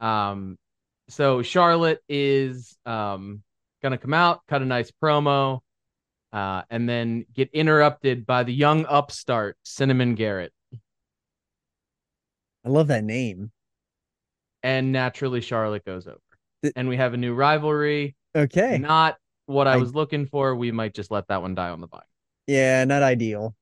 Um 0.00 0.58
so 1.08 1.42
Charlotte 1.42 2.00
is 2.08 2.76
um 2.84 3.44
gonna 3.84 3.98
come 3.98 4.12
out, 4.14 4.40
cut 4.48 4.62
a 4.62 4.64
nice 4.64 4.90
promo, 5.00 5.60
uh, 6.36 6.62
and 6.68 6.86
then 6.86 7.24
get 7.32 7.48
interrupted 7.54 8.26
by 8.26 8.42
the 8.42 8.52
young 8.52 8.84
upstart, 8.84 9.56
Cinnamon 9.62 10.14
Garrett. 10.14 10.52
I 12.62 12.68
love 12.68 12.88
that 12.88 13.04
name. 13.04 13.52
And 14.62 14.92
naturally 14.92 15.40
Charlotte 15.40 15.86
goes 15.86 16.06
over. 16.06 16.20
Th- 16.62 16.74
And 16.76 16.88
we 16.88 16.96
have 16.98 17.14
a 17.14 17.16
new 17.16 17.32
rivalry. 17.32 18.16
Okay. 18.36 18.76
Not 18.76 19.16
what 19.46 19.66
I, 19.66 19.74
I- 19.74 19.76
was 19.78 19.94
looking 19.94 20.26
for. 20.26 20.54
We 20.54 20.72
might 20.72 20.92
just 20.92 21.10
let 21.10 21.26
that 21.28 21.40
one 21.40 21.54
die 21.54 21.70
on 21.70 21.80
the 21.80 21.86
vine. 21.86 22.02
Yeah, 22.46 22.84
not 22.84 23.02
ideal. 23.02 23.54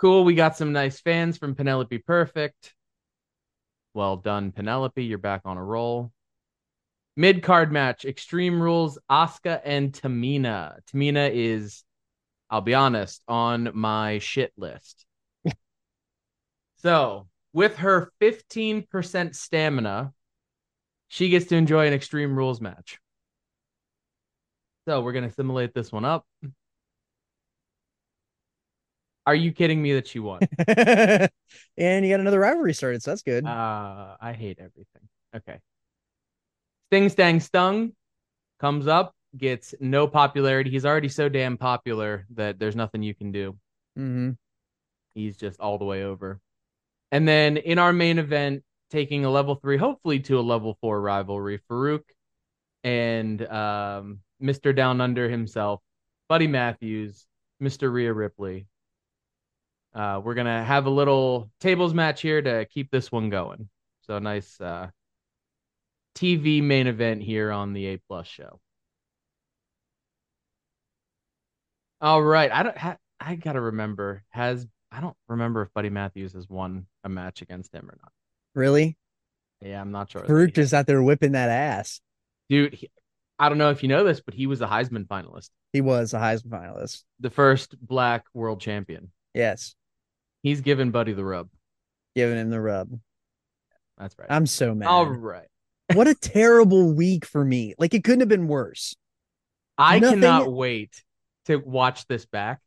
Cool. 0.00 0.24
We 0.24 0.34
got 0.34 0.56
some 0.56 0.72
nice 0.72 1.00
fans 1.00 1.36
from 1.36 1.54
Penelope 1.54 1.98
Perfect. 1.98 2.74
Well 3.92 4.16
done, 4.16 4.52
Penelope. 4.52 5.04
You're 5.04 5.18
back 5.18 5.42
on 5.44 5.58
a 5.58 5.64
roll. 5.64 6.12
Mid 7.16 7.42
card 7.42 7.72
match 7.72 8.04
Extreme 8.04 8.60
Rules, 8.60 8.98
Asuka 9.10 9.60
and 9.64 9.90
Tamina. 9.92 10.78
Tamina 10.92 11.30
is, 11.32 11.82
I'll 12.50 12.60
be 12.60 12.74
honest, 12.74 13.22
on 13.26 13.70
my 13.74 14.18
shit 14.18 14.52
list. 14.58 15.06
so 16.76 17.26
with 17.54 17.76
her 17.76 18.12
15% 18.20 19.34
stamina, 19.34 20.12
she 21.08 21.30
gets 21.30 21.46
to 21.46 21.56
enjoy 21.56 21.86
an 21.86 21.94
Extreme 21.94 22.36
Rules 22.36 22.60
match. 22.60 22.98
So 24.86 25.00
we're 25.00 25.12
going 25.12 25.28
to 25.28 25.34
simulate 25.34 25.72
this 25.72 25.90
one 25.90 26.04
up. 26.04 26.26
Are 29.24 29.34
you 29.34 29.52
kidding 29.52 29.82
me 29.82 29.94
that 29.94 30.06
she 30.06 30.18
won? 30.20 30.40
and 30.68 31.30
you 31.76 32.12
got 32.12 32.20
another 32.20 32.38
rivalry 32.38 32.74
started, 32.74 33.02
so 33.02 33.10
that's 33.10 33.22
good. 33.22 33.44
Uh, 33.44 34.16
I 34.20 34.34
hate 34.34 34.58
everything. 34.60 35.08
Okay. 35.34 35.58
Sting 36.88 37.08
Stang 37.08 37.40
Stung 37.40 37.92
comes 38.60 38.86
up, 38.86 39.14
gets 39.36 39.74
no 39.80 40.06
popularity. 40.06 40.70
He's 40.70 40.86
already 40.86 41.08
so 41.08 41.28
damn 41.28 41.56
popular 41.56 42.26
that 42.34 42.58
there's 42.58 42.76
nothing 42.76 43.02
you 43.02 43.14
can 43.14 43.32
do. 43.32 43.56
Mm-hmm. 43.98 44.32
He's 45.14 45.36
just 45.36 45.60
all 45.60 45.78
the 45.78 45.84
way 45.84 46.04
over. 46.04 46.40
And 47.10 47.26
then 47.26 47.56
in 47.56 47.78
our 47.78 47.92
main 47.92 48.18
event, 48.18 48.62
taking 48.90 49.24
a 49.24 49.30
level 49.30 49.56
three, 49.56 49.76
hopefully 49.76 50.20
to 50.20 50.38
a 50.38 50.42
level 50.42 50.76
four 50.80 51.00
rivalry, 51.00 51.60
Farooq 51.70 52.02
and 52.84 53.44
um, 53.48 54.20
Mr. 54.42 54.74
Down 54.74 55.00
Under 55.00 55.28
himself, 55.28 55.80
Buddy 56.28 56.46
Matthews, 56.46 57.26
Mr. 57.62 57.92
Rhea 57.92 58.12
Ripley. 58.12 58.66
Uh, 59.94 60.20
we're 60.22 60.34
gonna 60.34 60.62
have 60.62 60.86
a 60.86 60.90
little 60.90 61.50
tables 61.58 61.94
match 61.94 62.20
here 62.20 62.42
to 62.42 62.66
keep 62.66 62.90
this 62.90 63.10
one 63.10 63.30
going. 63.30 63.68
So 64.02 64.18
nice 64.18 64.60
uh, 64.60 64.90
TV 66.16 66.62
main 66.62 66.86
event 66.86 67.22
here 67.22 67.52
on 67.52 67.72
the 67.72 67.86
A 67.86 67.96
Plus 67.98 68.26
show. 68.26 68.58
All 72.00 72.22
right, 72.22 72.50
I 72.52 72.62
don't. 72.62 72.76
Ha- 72.78 72.96
I 73.20 73.34
gotta 73.36 73.60
remember. 73.60 74.22
Has 74.30 74.66
I 74.92 75.00
don't 75.00 75.16
remember 75.28 75.62
if 75.62 75.72
Buddy 75.74 75.90
Matthews 75.90 76.34
has 76.34 76.48
won 76.48 76.86
a 77.04 77.08
match 77.08 77.42
against 77.42 77.72
him 77.74 77.88
or 77.90 77.96
not. 78.02 78.12
Really? 78.54 78.96
Yeah, 79.62 79.80
I'm 79.80 79.90
not 79.92 80.10
sure. 80.10 80.22
Farooq 80.22 80.54
just 80.54 80.74
out 80.74 80.86
there 80.86 81.02
whipping 81.02 81.32
that 81.32 81.48
ass. 81.48 82.00
dude. 82.48 82.74
He, 82.74 82.90
I 83.38 83.48
don't 83.50 83.58
know 83.58 83.70
if 83.70 83.82
you 83.82 83.88
know 83.90 84.04
this, 84.04 84.20
but 84.20 84.32
he 84.34 84.46
was 84.46 84.62
a 84.62 84.66
Heisman 84.66 85.06
finalist, 85.06 85.50
He 85.74 85.82
was 85.82 86.14
a 86.14 86.18
Heisman 86.18 86.48
finalist. 86.48 87.04
the 87.20 87.28
first 87.28 87.76
Black 87.86 88.24
world 88.32 88.60
champion. 88.62 89.10
Yes, 89.34 89.74
He's 90.42 90.62
given 90.62 90.90
Buddy 90.90 91.12
the 91.12 91.24
rub. 91.24 91.48
giving 92.14 92.38
him 92.38 92.48
the 92.50 92.60
rub. 92.60 92.98
That's 93.98 94.14
right. 94.18 94.28
I'm 94.30 94.46
so 94.46 94.74
mad. 94.74 94.88
All 94.88 95.06
right. 95.06 95.48
What 95.94 96.08
a 96.08 96.14
terrible 96.14 96.92
week 96.92 97.24
for 97.24 97.44
me. 97.44 97.74
Like 97.78 97.94
it 97.94 98.04
couldn't 98.04 98.20
have 98.20 98.28
been 98.28 98.48
worse. 98.48 98.96
I 99.78 99.98
Nothing- 99.98 100.20
cannot 100.20 100.52
wait 100.52 101.02
to 101.46 101.56
watch 101.56 102.06
this 102.06 102.26
back. 102.26 102.60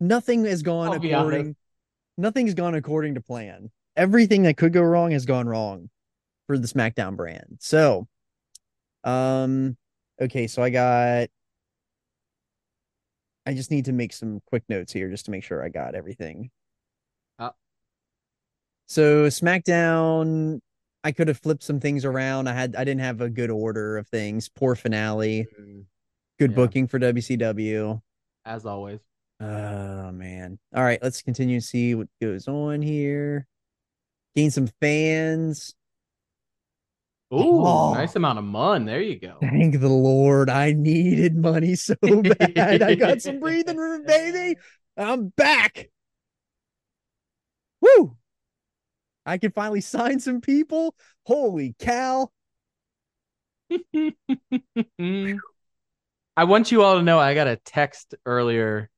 Nothing 0.00 0.44
has 0.44 0.62
gone 0.62 0.94
according. 1.04 1.56
Nothing's 2.18 2.54
gone 2.54 2.74
according 2.74 3.14
to 3.14 3.20
plan. 3.20 3.70
Everything 3.96 4.42
that 4.42 4.56
could 4.56 4.72
go 4.72 4.82
wrong 4.82 5.12
has 5.12 5.24
gone 5.24 5.46
wrong 5.48 5.88
for 6.46 6.58
the 6.58 6.66
SmackDown 6.66 7.16
brand. 7.16 7.58
So, 7.60 8.06
um, 9.04 9.76
okay, 10.20 10.46
so 10.46 10.62
I 10.62 10.70
got. 10.70 11.28
I 13.46 13.52
just 13.54 13.70
need 13.70 13.86
to 13.86 13.92
make 13.92 14.12
some 14.12 14.40
quick 14.46 14.64
notes 14.68 14.92
here 14.92 15.10
just 15.10 15.26
to 15.26 15.30
make 15.30 15.44
sure 15.44 15.62
I 15.64 15.68
got 15.68 15.94
everything. 15.94 16.50
So 18.86 19.26
SmackDown, 19.28 20.60
I 21.02 21.12
could 21.12 21.28
have 21.28 21.38
flipped 21.38 21.62
some 21.62 21.80
things 21.80 22.04
around. 22.04 22.48
I 22.48 22.52
had 22.52 22.76
I 22.76 22.84
didn't 22.84 23.00
have 23.00 23.20
a 23.20 23.30
good 23.30 23.50
order 23.50 23.96
of 23.98 24.08
things. 24.08 24.48
Poor 24.48 24.74
finale. 24.74 25.46
Mm-hmm. 25.60 25.80
Good 26.38 26.50
Yeah. 26.50 26.56
booking 26.56 26.86
for 26.88 26.98
WCW. 26.98 28.00
As 28.44 28.66
always. 28.66 29.00
Oh 29.40 30.10
man. 30.12 30.58
All 30.74 30.82
right, 30.84 31.02
let's 31.02 31.22
continue 31.22 31.60
to 31.60 31.66
see 31.66 31.94
what 31.94 32.08
goes 32.20 32.46
on 32.48 32.82
here. 32.82 33.46
Gain 34.36 34.50
some 34.50 34.68
fans. 34.80 35.74
Ooh, 37.32 37.64
Oh. 37.64 37.94
nice 37.94 38.14
amount 38.16 38.38
of 38.38 38.44
money. 38.44 38.84
There 38.84 39.00
you 39.00 39.18
go. 39.18 39.38
Thank 39.40 39.80
the 39.80 39.88
Lord. 39.88 40.50
I 40.50 40.72
needed 40.72 41.36
money 41.36 41.74
so 41.74 41.94
bad. 42.02 42.82
I 42.82 42.94
got 42.94 43.22
some 43.22 43.40
breathing 43.40 43.76
room, 43.76 44.04
baby. 44.06 44.58
I'm 44.96 45.28
back. 45.28 45.88
Woo! 47.80 48.16
I 49.26 49.38
can 49.38 49.50
finally 49.52 49.80
sign 49.80 50.20
some 50.20 50.40
people. 50.40 50.94
Holy 51.26 51.74
cow. 51.78 52.28
I 56.36 56.44
want 56.44 56.72
you 56.72 56.82
all 56.82 56.96
to 56.96 57.02
know 57.02 57.18
I 57.18 57.34
got 57.34 57.46
a 57.46 57.56
text 57.56 58.14
earlier 58.26 58.90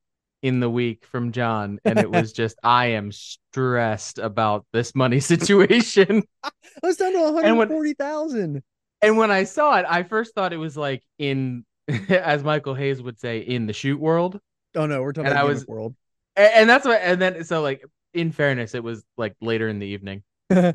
in 0.43 0.61
the 0.61 0.71
week 0.71 1.05
from 1.07 1.33
John, 1.33 1.79
and 1.85 1.99
it 1.99 2.11
was 2.11 2.33
just, 2.35 2.57
I 2.63 2.87
am 2.89 3.13
stressed 3.13 4.19
about 4.19 4.67
this 4.73 4.95
money 4.95 5.21
situation. 5.33 6.23
I 6.43 6.51
was 6.83 6.97
down 6.97 7.13
to 7.13 7.19
And 7.19 7.35
when- 7.59 7.69
140,000. 7.69 8.63
And 9.03 9.19
when 9.19 9.31
I 9.31 9.45
saw 9.45 9.77
it, 9.79 9.85
I 9.89 10.05
first 10.05 10.35
thought 10.35 10.55
it 10.55 10.57
was 10.57 10.77
like 10.77 11.03
in, 11.19 11.65
as 12.09 12.43
Michael 12.43 12.75
Hayes 12.75 13.03
would 13.03 13.21
say, 13.21 13.41
in 13.41 13.67
the 13.67 13.75
shoot 13.75 14.01
world. 14.01 14.41
Oh 14.75 14.87
no, 14.87 15.03
we're 15.03 15.13
talking 15.13 15.27
And 15.27 15.35
about 15.35 15.45
I 15.45 15.49
was- 15.49 15.67
World. 15.67 15.95
And, 16.35 16.53
and 16.55 16.71
that's 16.71 16.87
what, 16.87 17.01
and 17.03 17.21
then, 17.21 17.45
so 17.45 17.61
like, 17.63 17.85
in 18.17 18.33
fairness, 18.33 18.75
it 18.75 18.83
was 18.83 19.05
like 19.17 19.37
later 19.41 19.69
in 19.69 19.79
the 19.79 19.87
evening. 19.87 20.23
and 20.51 20.75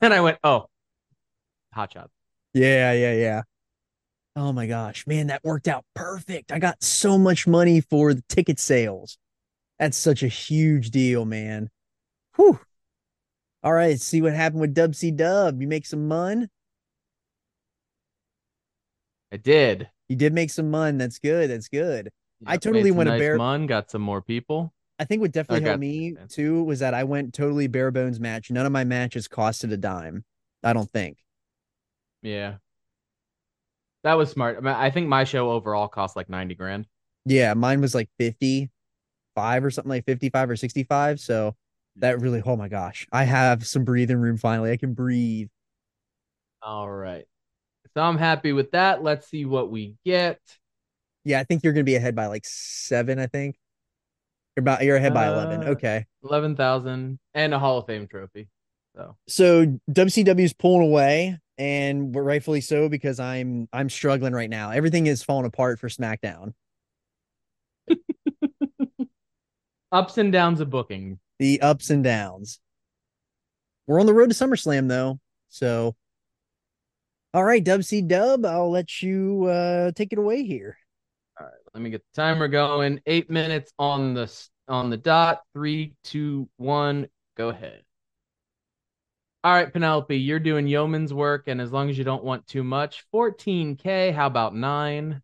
then 0.00 0.12
I 0.12 0.20
went, 0.20 0.38
oh, 0.44 0.66
hot 1.74 1.92
shot. 1.92 2.10
Yeah, 2.54 2.92
yeah, 2.92 3.12
yeah. 3.12 3.42
Oh 4.36 4.52
my 4.52 4.66
gosh, 4.66 5.06
man, 5.06 5.26
that 5.26 5.42
worked 5.44 5.68
out 5.68 5.84
perfect. 5.94 6.52
I 6.52 6.58
got 6.58 6.82
so 6.82 7.18
much 7.18 7.46
money 7.46 7.80
for 7.80 8.14
the 8.14 8.22
ticket 8.28 8.58
sales. 8.58 9.18
That's 9.78 9.98
such 9.98 10.22
a 10.22 10.28
huge 10.28 10.90
deal, 10.90 11.24
man. 11.24 11.70
Whew. 12.36 12.60
All 13.62 13.72
right, 13.72 14.00
see 14.00 14.22
what 14.22 14.32
happened 14.32 14.60
with 14.60 14.74
Dub 14.74 14.94
C 14.94 15.10
Dub. 15.10 15.60
You 15.60 15.66
make 15.68 15.84
some 15.84 16.06
mun? 16.06 16.48
I 19.32 19.36
did. 19.36 19.90
You 20.08 20.16
did 20.16 20.32
make 20.32 20.50
some 20.50 20.70
mun. 20.70 20.98
That's 20.98 21.18
good. 21.18 21.50
That's 21.50 21.68
good. 21.68 22.10
I 22.46 22.56
totally 22.56 22.90
went 22.90 23.08
a 23.08 23.12
nice 23.12 23.20
bare- 23.20 23.36
mun, 23.36 23.66
got 23.66 23.90
some 23.90 24.02
more 24.02 24.22
people. 24.22 24.72
I 25.00 25.04
think 25.04 25.22
what 25.22 25.32
definitely 25.32 25.64
helped 25.64 25.80
me 25.80 26.12
yeah. 26.12 26.26
too 26.28 26.62
was 26.62 26.80
that 26.80 26.92
I 26.92 27.04
went 27.04 27.32
totally 27.32 27.68
bare 27.68 27.90
bones 27.90 28.20
match. 28.20 28.50
None 28.50 28.66
of 28.66 28.72
my 28.72 28.84
matches 28.84 29.28
costed 29.28 29.72
a 29.72 29.78
dime. 29.78 30.24
I 30.62 30.74
don't 30.74 30.90
think. 30.90 31.16
Yeah. 32.20 32.56
That 34.04 34.18
was 34.18 34.30
smart. 34.30 34.58
I, 34.58 34.60
mean, 34.60 34.74
I 34.74 34.90
think 34.90 35.08
my 35.08 35.24
show 35.24 35.50
overall 35.50 35.88
cost 35.88 36.16
like 36.16 36.28
90 36.28 36.54
grand. 36.54 36.86
Yeah, 37.24 37.54
mine 37.54 37.80
was 37.80 37.94
like 37.94 38.10
55 38.18 39.64
or 39.64 39.70
something 39.70 39.88
like 39.88 40.04
55 40.04 40.50
or 40.50 40.56
65. 40.56 41.18
So 41.18 41.56
hmm. 41.94 42.00
that 42.00 42.20
really, 42.20 42.42
oh 42.44 42.56
my 42.56 42.68
gosh, 42.68 43.06
I 43.10 43.24
have 43.24 43.66
some 43.66 43.84
breathing 43.84 44.18
room 44.18 44.36
finally. 44.36 44.70
I 44.70 44.76
can 44.76 44.92
breathe. 44.92 45.48
All 46.60 46.90
right. 46.90 47.24
So 47.94 48.02
I'm 48.02 48.18
happy 48.18 48.52
with 48.52 48.72
that. 48.72 49.02
Let's 49.02 49.28
see 49.28 49.46
what 49.46 49.70
we 49.70 49.96
get. 50.04 50.40
Yeah, 51.24 51.40
I 51.40 51.44
think 51.44 51.64
you're 51.64 51.72
going 51.72 51.86
to 51.86 51.90
be 51.90 51.96
ahead 51.96 52.14
by 52.14 52.26
like 52.26 52.44
seven, 52.44 53.18
I 53.18 53.26
think. 53.26 53.56
You're 54.60 54.74
about, 54.74 54.82
you're 54.84 54.96
ahead 54.96 55.14
by 55.14 55.26
11. 55.26 55.62
Uh, 55.62 55.70
Okay. 55.70 56.04
11,000 56.22 57.18
and 57.32 57.54
a 57.54 57.58
Hall 57.58 57.78
of 57.78 57.86
Fame 57.86 58.06
trophy. 58.06 58.46
So, 58.94 59.16
So 59.26 59.78
WCW's 59.90 60.52
pulling 60.52 60.82
away 60.82 61.38
and 61.56 62.14
rightfully 62.14 62.60
so 62.60 62.90
because 62.90 63.18
I'm, 63.18 63.70
I'm 63.72 63.88
struggling 63.88 64.34
right 64.34 64.50
now. 64.50 64.70
Everything 64.70 65.06
is 65.06 65.22
falling 65.22 65.46
apart 65.46 65.78
for 65.80 65.88
SmackDown. 65.88 66.52
ups 69.92 70.18
and 70.18 70.30
downs 70.30 70.60
of 70.60 70.68
booking. 70.68 71.18
The 71.38 71.62
ups 71.62 71.88
and 71.88 72.04
downs. 72.04 72.60
We're 73.86 73.98
on 73.98 74.04
the 74.04 74.12
road 74.12 74.30
to 74.30 74.36
SummerSlam 74.36 74.88
though. 74.88 75.20
So, 75.48 75.96
all 77.32 77.44
right, 77.44 77.64
Dub 77.64 77.82
C 77.82 78.02
Dub, 78.02 78.44
I'll 78.44 78.70
let 78.70 79.00
you 79.00 79.46
uh 79.46 79.92
take 79.92 80.12
it 80.12 80.18
away 80.18 80.44
here. 80.44 80.76
All 81.40 81.46
right, 81.46 81.54
let 81.72 81.82
me 81.82 81.88
get 81.88 82.02
the 82.12 82.22
timer 82.22 82.48
going. 82.48 83.00
Eight 83.06 83.30
minutes 83.30 83.72
on 83.78 84.12
the 84.12 84.30
on 84.70 84.90
the 84.90 84.96
dot. 84.96 85.42
Three, 85.54 85.94
two, 86.04 86.48
one. 86.56 87.08
Go 87.36 87.50
ahead. 87.50 87.82
All 89.42 89.52
right, 89.52 89.72
Penelope, 89.72 90.16
you're 90.16 90.38
doing 90.38 90.66
yeoman's 90.66 91.14
work, 91.14 91.44
and 91.46 91.60
as 91.62 91.72
long 91.72 91.88
as 91.88 91.96
you 91.96 92.04
don't 92.04 92.24
want 92.24 92.46
too 92.46 92.62
much, 92.62 93.04
14k. 93.14 94.12
How 94.12 94.26
about 94.26 94.54
nine? 94.54 95.22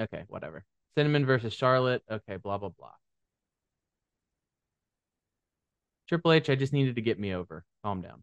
Okay, 0.00 0.24
whatever. 0.28 0.64
Cinnamon 0.96 1.26
versus 1.26 1.52
Charlotte. 1.52 2.02
Okay, 2.10 2.36
blah 2.36 2.58
blah 2.58 2.70
blah. 2.70 2.92
Triple 6.08 6.32
H, 6.32 6.48
I 6.50 6.54
just 6.54 6.72
needed 6.72 6.96
to 6.96 7.02
get 7.02 7.18
me 7.18 7.34
over. 7.34 7.64
Calm 7.84 8.00
down. 8.00 8.22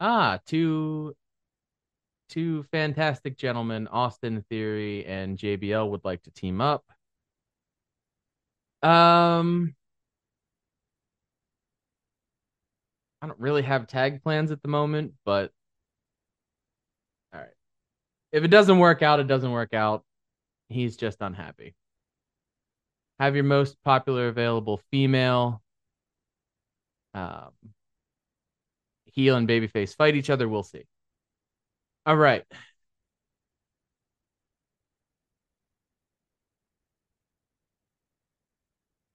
Ah, 0.00 0.40
two 0.46 1.14
two 2.28 2.64
fantastic 2.64 3.36
gentlemen, 3.36 3.88
Austin 3.88 4.44
Theory 4.48 5.04
and 5.06 5.38
JBL, 5.38 5.90
would 5.90 6.04
like 6.04 6.22
to 6.22 6.30
team 6.30 6.60
up. 6.60 6.84
Um, 8.82 9.74
I 13.22 13.26
don't 13.26 13.40
really 13.40 13.62
have 13.62 13.86
tag 13.86 14.22
plans 14.22 14.50
at 14.50 14.62
the 14.62 14.68
moment, 14.68 15.14
but 15.24 15.50
all 17.32 17.40
right. 17.40 17.50
If 18.32 18.44
it 18.44 18.48
doesn't 18.48 18.78
work 18.78 19.02
out, 19.02 19.20
it 19.20 19.26
doesn't 19.26 19.50
work 19.50 19.74
out. 19.74 20.04
He's 20.68 20.96
just 20.96 21.20
unhappy. 21.20 21.74
Have 23.18 23.34
your 23.34 23.44
most 23.44 23.76
popular 23.82 24.28
available 24.28 24.80
female. 24.90 25.62
Um, 27.14 27.52
heel 29.06 29.36
and 29.36 29.48
babyface 29.48 29.96
fight 29.96 30.14
each 30.14 30.28
other. 30.28 30.48
We'll 30.48 30.62
see. 30.62 30.84
All 32.06 32.16
right. 32.16 32.44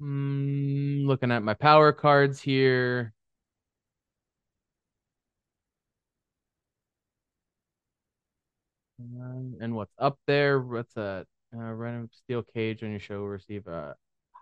Mm, 0.01 1.05
looking 1.05 1.31
at 1.31 1.43
my 1.43 1.53
power 1.53 1.91
cards 1.93 2.41
here. 2.41 3.13
Um, 8.99 9.57
and 9.61 9.75
what's 9.75 9.93
up 9.97 10.19
there? 10.27 10.59
What's 10.61 10.95
a 10.97 11.25
uh, 11.53 11.57
random 11.57 12.09
steel 12.13 12.43
cage 12.43 12.83
on 12.83 12.91
your 12.91 12.99
show 12.99 13.19
will 13.19 13.27
receive 13.29 13.67
a 13.67 13.95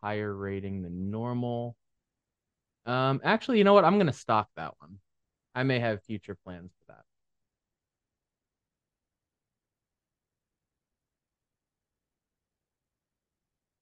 higher 0.03 0.33
rating 0.35 0.81
than 0.81 1.09
normal. 1.11 1.75
Um, 2.85 3.21
actually, 3.23 3.57
you 3.57 3.63
know 3.63 3.73
what? 3.73 3.85
I'm 3.85 3.97
gonna 3.97 4.13
stock 4.13 4.49
that 4.55 4.73
one. 4.79 4.99
I 5.55 5.63
may 5.63 5.79
have 5.79 6.03
future 6.03 6.35
plans 6.35 6.71
for 6.79 6.93
that. 6.93 7.05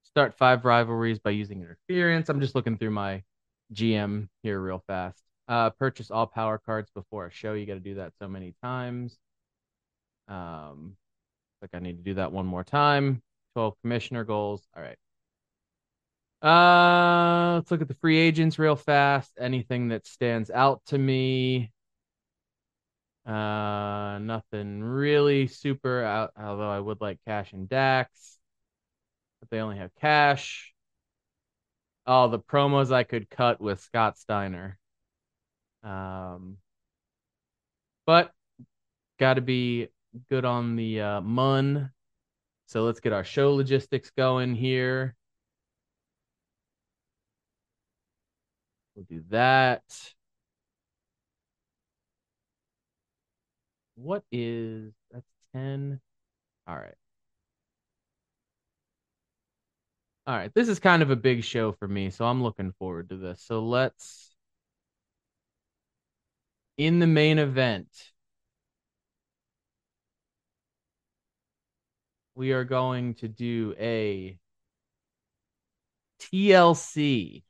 Start 0.07 0.37
five 0.37 0.63
rivalries 0.63 1.19
by 1.19 1.31
using 1.31 1.61
interference. 1.61 2.29
I'm 2.29 2.39
just 2.39 2.55
looking 2.55 2.77
through 2.77 2.91
my 2.91 3.23
GM 3.73 4.29
here 4.41 4.59
real 4.59 4.81
fast. 4.87 5.21
Uh, 5.49 5.69
purchase 5.71 6.09
all 6.09 6.25
power 6.25 6.57
cards 6.57 6.89
before 6.95 7.27
a 7.27 7.31
show. 7.31 7.53
You 7.53 7.65
got 7.65 7.73
to 7.73 7.79
do 7.81 7.95
that 7.95 8.13
so 8.17 8.27
many 8.27 8.55
times. 8.63 9.17
Um, 10.29 10.95
like 11.61 11.71
I 11.73 11.79
need 11.79 11.97
to 11.97 12.03
do 12.03 12.13
that 12.15 12.31
one 12.31 12.45
more 12.45 12.63
time. 12.63 13.21
12 13.55 13.75
commissioner 13.81 14.23
goals. 14.23 14.65
All 14.75 14.81
right. 14.81 14.97
Uh, 16.41 17.55
let's 17.55 17.69
look 17.69 17.81
at 17.81 17.89
the 17.89 17.95
free 17.95 18.17
agents 18.17 18.57
real 18.57 18.77
fast. 18.77 19.31
Anything 19.37 19.89
that 19.89 20.07
stands 20.07 20.49
out 20.49 20.81
to 20.87 20.97
me. 20.97 21.71
Uh, 23.25 24.19
nothing 24.21 24.81
really 24.81 25.47
super 25.47 26.01
out, 26.01 26.31
although 26.39 26.71
I 26.71 26.79
would 26.79 27.01
like 27.01 27.19
cash 27.27 27.51
and 27.51 27.67
Dax. 27.67 28.36
But 29.39 29.49
they 29.49 29.59
only 29.59 29.77
have 29.77 29.91
cash. 29.95 30.73
Oh, 32.05 32.29
the 32.29 32.39
promos 32.39 32.91
I 32.91 33.03
could 33.03 33.29
cut 33.29 33.59
with 33.59 33.81
Scott 33.81 34.17
Steiner. 34.17 34.79
Um, 35.83 36.57
but 38.05 38.31
got 39.19 39.35
to 39.35 39.41
be 39.41 39.89
good 40.29 40.45
on 40.45 40.75
the 40.75 41.01
uh, 41.01 41.21
MUN. 41.21 41.91
So 42.67 42.83
let's 42.83 42.99
get 42.99 43.13
our 43.13 43.23
show 43.23 43.53
logistics 43.53 44.11
going 44.11 44.55
here. 44.55 45.15
We'll 48.95 49.05
do 49.09 49.23
that. 49.29 49.83
What 53.95 54.23
is 54.31 54.93
that's 55.11 55.25
10? 55.53 55.99
All 56.67 56.75
right. 56.75 56.95
All 60.27 60.35
right, 60.35 60.53
this 60.53 60.67
is 60.67 60.79
kind 60.79 61.01
of 61.01 61.09
a 61.09 61.15
big 61.15 61.43
show 61.43 61.71
for 61.71 61.87
me, 61.87 62.09
so 62.09 62.25
I'm 62.25 62.43
looking 62.43 62.73
forward 62.73 63.09
to 63.09 63.15
this. 63.17 63.41
So 63.41 63.61
let's 63.61 64.35
in 66.77 66.99
the 66.99 67.07
main 67.07 67.39
event. 67.39 67.87
We 72.35 72.51
are 72.53 72.63
going 72.63 73.15
to 73.15 73.27
do 73.27 73.73
a 73.79 74.37
TLC. 76.19 77.43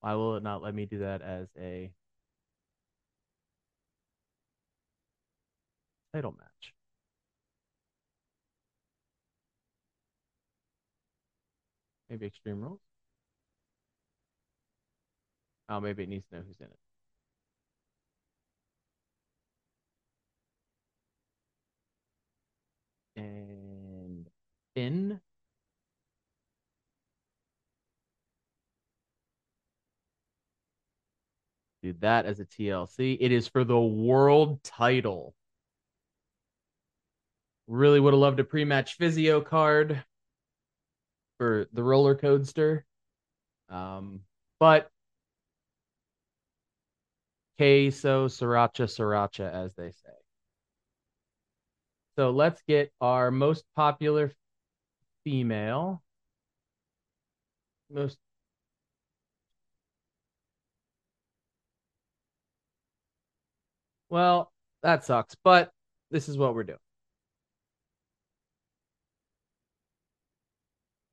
Why 0.00 0.14
will 0.14 0.36
it 0.36 0.42
not 0.42 0.62
let 0.62 0.74
me 0.74 0.84
do 0.86 0.98
that 0.98 1.22
as 1.22 1.48
a 1.58 1.92
title 6.12 6.32
match? 6.38 6.51
Maybe 12.12 12.26
Extreme 12.26 12.60
Rules? 12.60 12.80
Oh, 15.70 15.80
maybe 15.80 16.02
it 16.02 16.10
needs 16.10 16.26
to 16.28 16.34
know 16.36 16.42
who's 16.46 16.60
in 16.60 16.66
it. 16.66 16.78
And 23.16 24.28
Finn. 24.74 25.22
Do 31.82 31.94
that 32.00 32.26
as 32.26 32.40
a 32.40 32.44
TLC. 32.44 33.16
It 33.22 33.32
is 33.32 33.48
for 33.48 33.64
the 33.64 33.80
world 33.80 34.62
title. 34.62 35.34
Really 37.66 38.00
would 38.00 38.12
have 38.12 38.20
loved 38.20 38.38
a 38.38 38.44
pre-match 38.44 38.98
physio 38.98 39.40
card 39.40 40.04
for 41.42 41.66
the 41.72 41.82
roller 41.82 42.14
coaster. 42.14 42.84
Um, 43.68 44.20
but 44.60 44.88
queso 47.58 48.28
sriracha 48.28 48.86
sriracha, 48.86 49.52
as 49.52 49.74
they 49.74 49.90
say. 49.90 50.12
So 52.14 52.30
let's 52.30 52.62
get 52.68 52.92
our 53.00 53.32
most 53.32 53.64
popular 53.74 54.30
female. 55.24 56.00
Most 57.90 58.18
Well, 64.10 64.52
that 64.84 65.04
sucks, 65.04 65.34
but 65.42 65.72
this 66.12 66.28
is 66.28 66.38
what 66.38 66.54
we're 66.54 66.62
doing. 66.62 66.78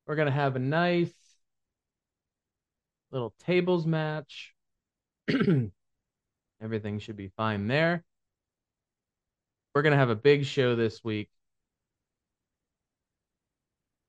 We're 0.09 0.15
going 0.15 0.25
to 0.25 0.31
have 0.31 0.55
a 0.55 0.59
nice 0.59 1.13
little 3.11 3.31
tables 3.45 3.85
match. 3.85 4.55
Everything 6.61 6.97
should 6.97 7.15
be 7.15 7.27
fine 7.37 7.67
there. 7.67 8.03
We're 9.75 9.83
going 9.83 9.91
to 9.91 9.99
have 9.99 10.09
a 10.09 10.15
big 10.15 10.45
show 10.45 10.75
this 10.75 11.03
week. 11.03 11.29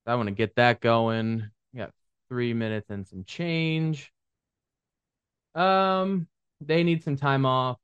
I 0.07 0.15
want 0.15 0.29
to 0.29 0.35
get 0.35 0.57
that 0.57 0.81
going. 0.81 1.51
We 1.75 1.81
got 1.81 1.91
three 2.31 2.55
minutes 2.55 2.89
and 2.89 3.07
some 3.07 3.25
change. 3.25 4.11
Um, 5.55 6.29
they 6.63 6.83
need 6.83 7.05
some 7.05 7.17
time 7.17 7.45
off. 7.45 7.77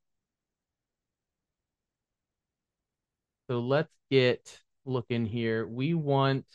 So 3.50 3.60
let's 3.60 3.92
get 4.10 4.58
looking 4.86 5.26
here. 5.26 5.66
We 5.66 5.92
want, 5.92 6.46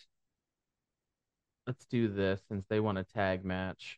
let's 1.72 1.86
do 1.86 2.09
this 2.09 2.41
since 2.49 2.65
they 2.67 2.82
want 2.82 2.97
a 2.97 3.03
tag 3.05 3.45
match. 3.45 3.97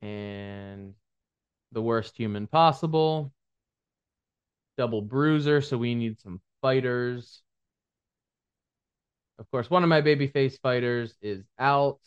And 0.00 0.94
the 1.72 1.82
worst 1.82 2.16
human 2.16 2.46
possible. 2.46 3.30
Double 4.78 5.02
bruiser, 5.02 5.60
so 5.60 5.76
we 5.76 5.94
need 5.94 6.18
some 6.18 6.40
fighters. 6.62 7.42
Of 9.38 9.50
course, 9.50 9.68
one 9.68 9.82
of 9.82 9.90
my 9.90 10.00
babyface 10.00 10.58
fighters 10.62 11.14
is 11.20 11.44
out. 11.58 12.00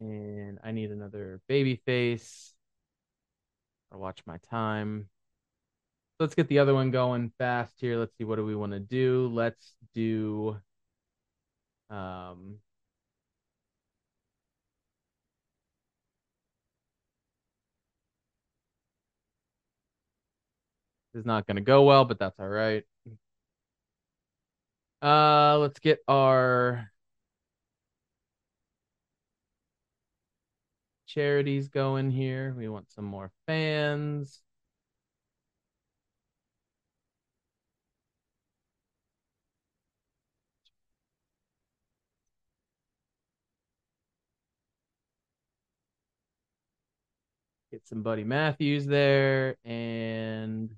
And 0.00 0.58
I 0.64 0.72
need 0.72 0.92
another 0.92 1.42
babyface. 1.50 2.54
I'll 3.92 3.98
watch 3.98 4.22
my 4.24 4.38
time. 4.50 5.10
Let's 6.20 6.34
get 6.34 6.48
the 6.48 6.58
other 6.58 6.74
one 6.74 6.90
going 6.90 7.32
fast 7.38 7.74
here. 7.80 7.96
Let's 7.96 8.16
see 8.16 8.24
what 8.24 8.36
do 8.36 8.44
we 8.44 8.56
want 8.56 8.72
to 8.72 8.80
do. 8.80 9.28
Let's 9.32 9.74
do 9.94 10.56
um 11.90 12.58
This 21.12 21.20
is 21.20 21.26
not 21.26 21.46
going 21.46 21.56
to 21.56 21.62
go 21.62 21.82
well, 21.84 22.04
but 22.04 22.18
that's 22.18 22.38
all 22.38 22.48
right. 22.48 22.84
Uh, 25.02 25.58
let's 25.58 25.78
get 25.78 26.00
our 26.08 26.90
charities 31.06 31.68
going 31.68 32.10
here. 32.10 32.54
We 32.56 32.68
want 32.68 32.90
some 32.90 33.04
more 33.04 33.30
fans. 33.46 34.42
Some 47.88 48.02
Buddy 48.02 48.22
Matthews 48.24 48.84
there 48.86 49.56
and 49.64 50.68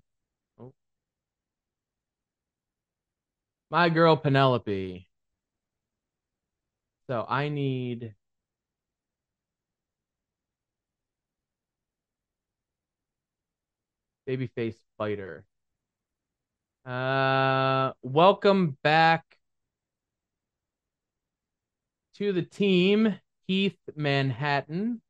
oh. 0.60 0.72
my 3.68 3.88
girl 3.88 4.16
Penelope. 4.16 5.08
So 7.08 7.26
I 7.28 7.48
need 7.48 8.14
babyface 14.28 14.76
fighter. 14.96 15.44
Uh, 16.86 17.92
welcome 18.02 18.78
back 18.84 19.24
to 22.14 22.32
the 22.32 22.42
team, 22.42 23.16
Heath 23.48 23.78
Manhattan. 23.96 25.02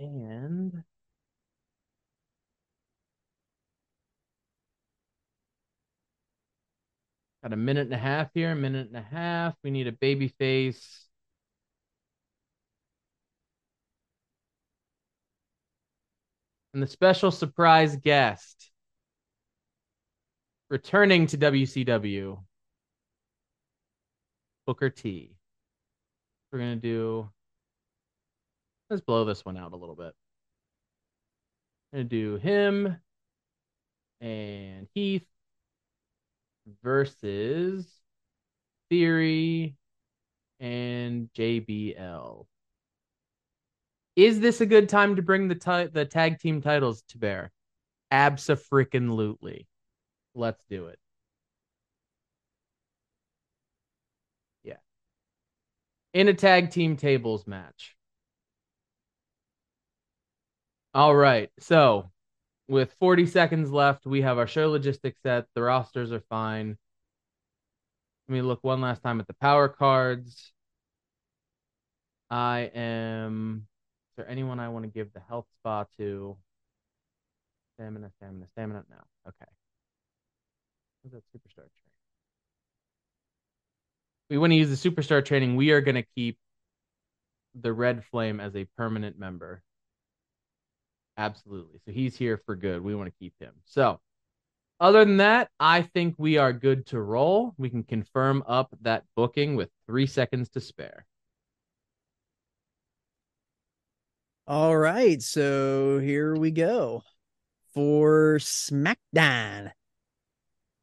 And 0.00 0.82
got 7.42 7.52
a 7.52 7.56
minute 7.56 7.82
and 7.82 7.92
a 7.94 7.98
half 7.98 8.30
here, 8.32 8.52
a 8.52 8.56
minute 8.56 8.88
and 8.88 8.96
a 8.96 9.02
half. 9.02 9.54
We 9.62 9.70
need 9.70 9.86
a 9.86 9.92
baby 9.92 10.28
face. 10.28 11.06
And 16.72 16.82
the 16.82 16.86
special 16.86 17.30
surprise 17.30 17.96
guest 17.96 18.70
returning 20.70 21.26
to 21.26 21.36
WCW, 21.36 22.38
Booker 24.66 24.88
T. 24.88 25.34
We're 26.52 26.60
going 26.60 26.80
to 26.80 26.80
do, 26.80 27.28
let's 28.90 29.02
blow 29.02 29.24
this 29.24 29.44
one 29.44 29.56
out 29.56 29.72
a 29.72 29.76
little 29.76 29.94
bit. 29.94 30.12
I'm 31.92 31.98
going 31.98 32.08
to 32.08 32.08
do 32.08 32.36
him 32.36 32.96
and 34.20 34.88
Heath 34.94 35.26
versus 36.82 37.86
Theory 38.90 39.76
and 40.58 41.30
JBL. 41.36 42.46
Is 44.16 44.40
this 44.40 44.60
a 44.60 44.66
good 44.66 44.88
time 44.88 45.16
to 45.16 45.22
bring 45.22 45.48
the 45.48 45.54
ti- 45.54 45.90
the 45.92 46.04
tag 46.04 46.40
team 46.40 46.60
titles 46.60 47.02
to 47.08 47.18
bear? 47.18 47.52
Abso-freaking-lutely. 48.12 49.68
Let's 50.34 50.64
do 50.68 50.86
it. 50.88 50.98
Yeah. 54.64 54.76
In 56.12 56.28
a 56.28 56.34
tag 56.34 56.70
team 56.70 56.96
tables 56.96 57.46
match. 57.46 57.96
All 60.94 61.14
right. 61.14 61.50
So, 61.60 62.10
with 62.68 62.94
40 63.00 63.26
seconds 63.26 63.70
left, 63.70 64.06
we 64.06 64.22
have 64.22 64.38
our 64.38 64.46
show 64.46 64.70
logistics 64.70 65.20
set. 65.22 65.46
The 65.54 65.62
rosters 65.62 66.12
are 66.12 66.20
fine. 66.28 66.78
Let 68.28 68.32
me 68.34 68.42
look 68.42 68.62
one 68.62 68.80
last 68.80 69.02
time 69.02 69.20
at 69.20 69.26
the 69.26 69.34
power 69.34 69.68
cards. 69.68 70.52
I 72.30 72.70
am. 72.74 73.66
Is 74.10 74.16
there 74.16 74.28
anyone 74.28 74.60
I 74.60 74.68
want 74.68 74.84
to 74.84 74.90
give 74.90 75.12
the 75.12 75.20
health 75.20 75.46
spa 75.58 75.84
to? 75.98 76.36
Stamina, 77.74 78.10
stamina, 78.16 78.46
stamina. 78.48 78.84
No. 78.90 78.96
Okay. 79.28 79.50
What's 81.02 81.14
that 81.14 81.24
superstar 81.34 81.56
training? 81.56 81.90
We 84.28 84.38
want 84.38 84.52
to 84.52 84.56
use 84.56 84.70
the 84.80 84.90
superstar 84.90 85.24
training. 85.24 85.56
We 85.56 85.72
are 85.72 85.80
going 85.80 85.96
to 85.96 86.06
keep 86.14 86.38
the 87.54 87.72
Red 87.72 88.04
Flame 88.04 88.40
as 88.40 88.54
a 88.56 88.64
permanent 88.76 89.18
member. 89.18 89.62
Absolutely. 91.20 91.78
So 91.84 91.92
he's 91.92 92.16
here 92.16 92.40
for 92.46 92.56
good. 92.56 92.82
We 92.82 92.94
want 92.94 93.08
to 93.08 93.18
keep 93.18 93.34
him. 93.38 93.52
So, 93.66 94.00
other 94.80 95.04
than 95.04 95.18
that, 95.18 95.50
I 95.60 95.82
think 95.82 96.14
we 96.16 96.38
are 96.38 96.54
good 96.54 96.86
to 96.86 97.00
roll. 97.00 97.52
We 97.58 97.68
can 97.68 97.82
confirm 97.82 98.42
up 98.48 98.74
that 98.80 99.04
booking 99.14 99.54
with 99.54 99.68
three 99.86 100.06
seconds 100.06 100.48
to 100.50 100.62
spare. 100.62 101.04
All 104.46 104.74
right, 104.74 105.20
so 105.20 105.98
here 105.98 106.34
we 106.34 106.50
go 106.50 107.02
for 107.74 108.38
SmackDown. 108.38 109.72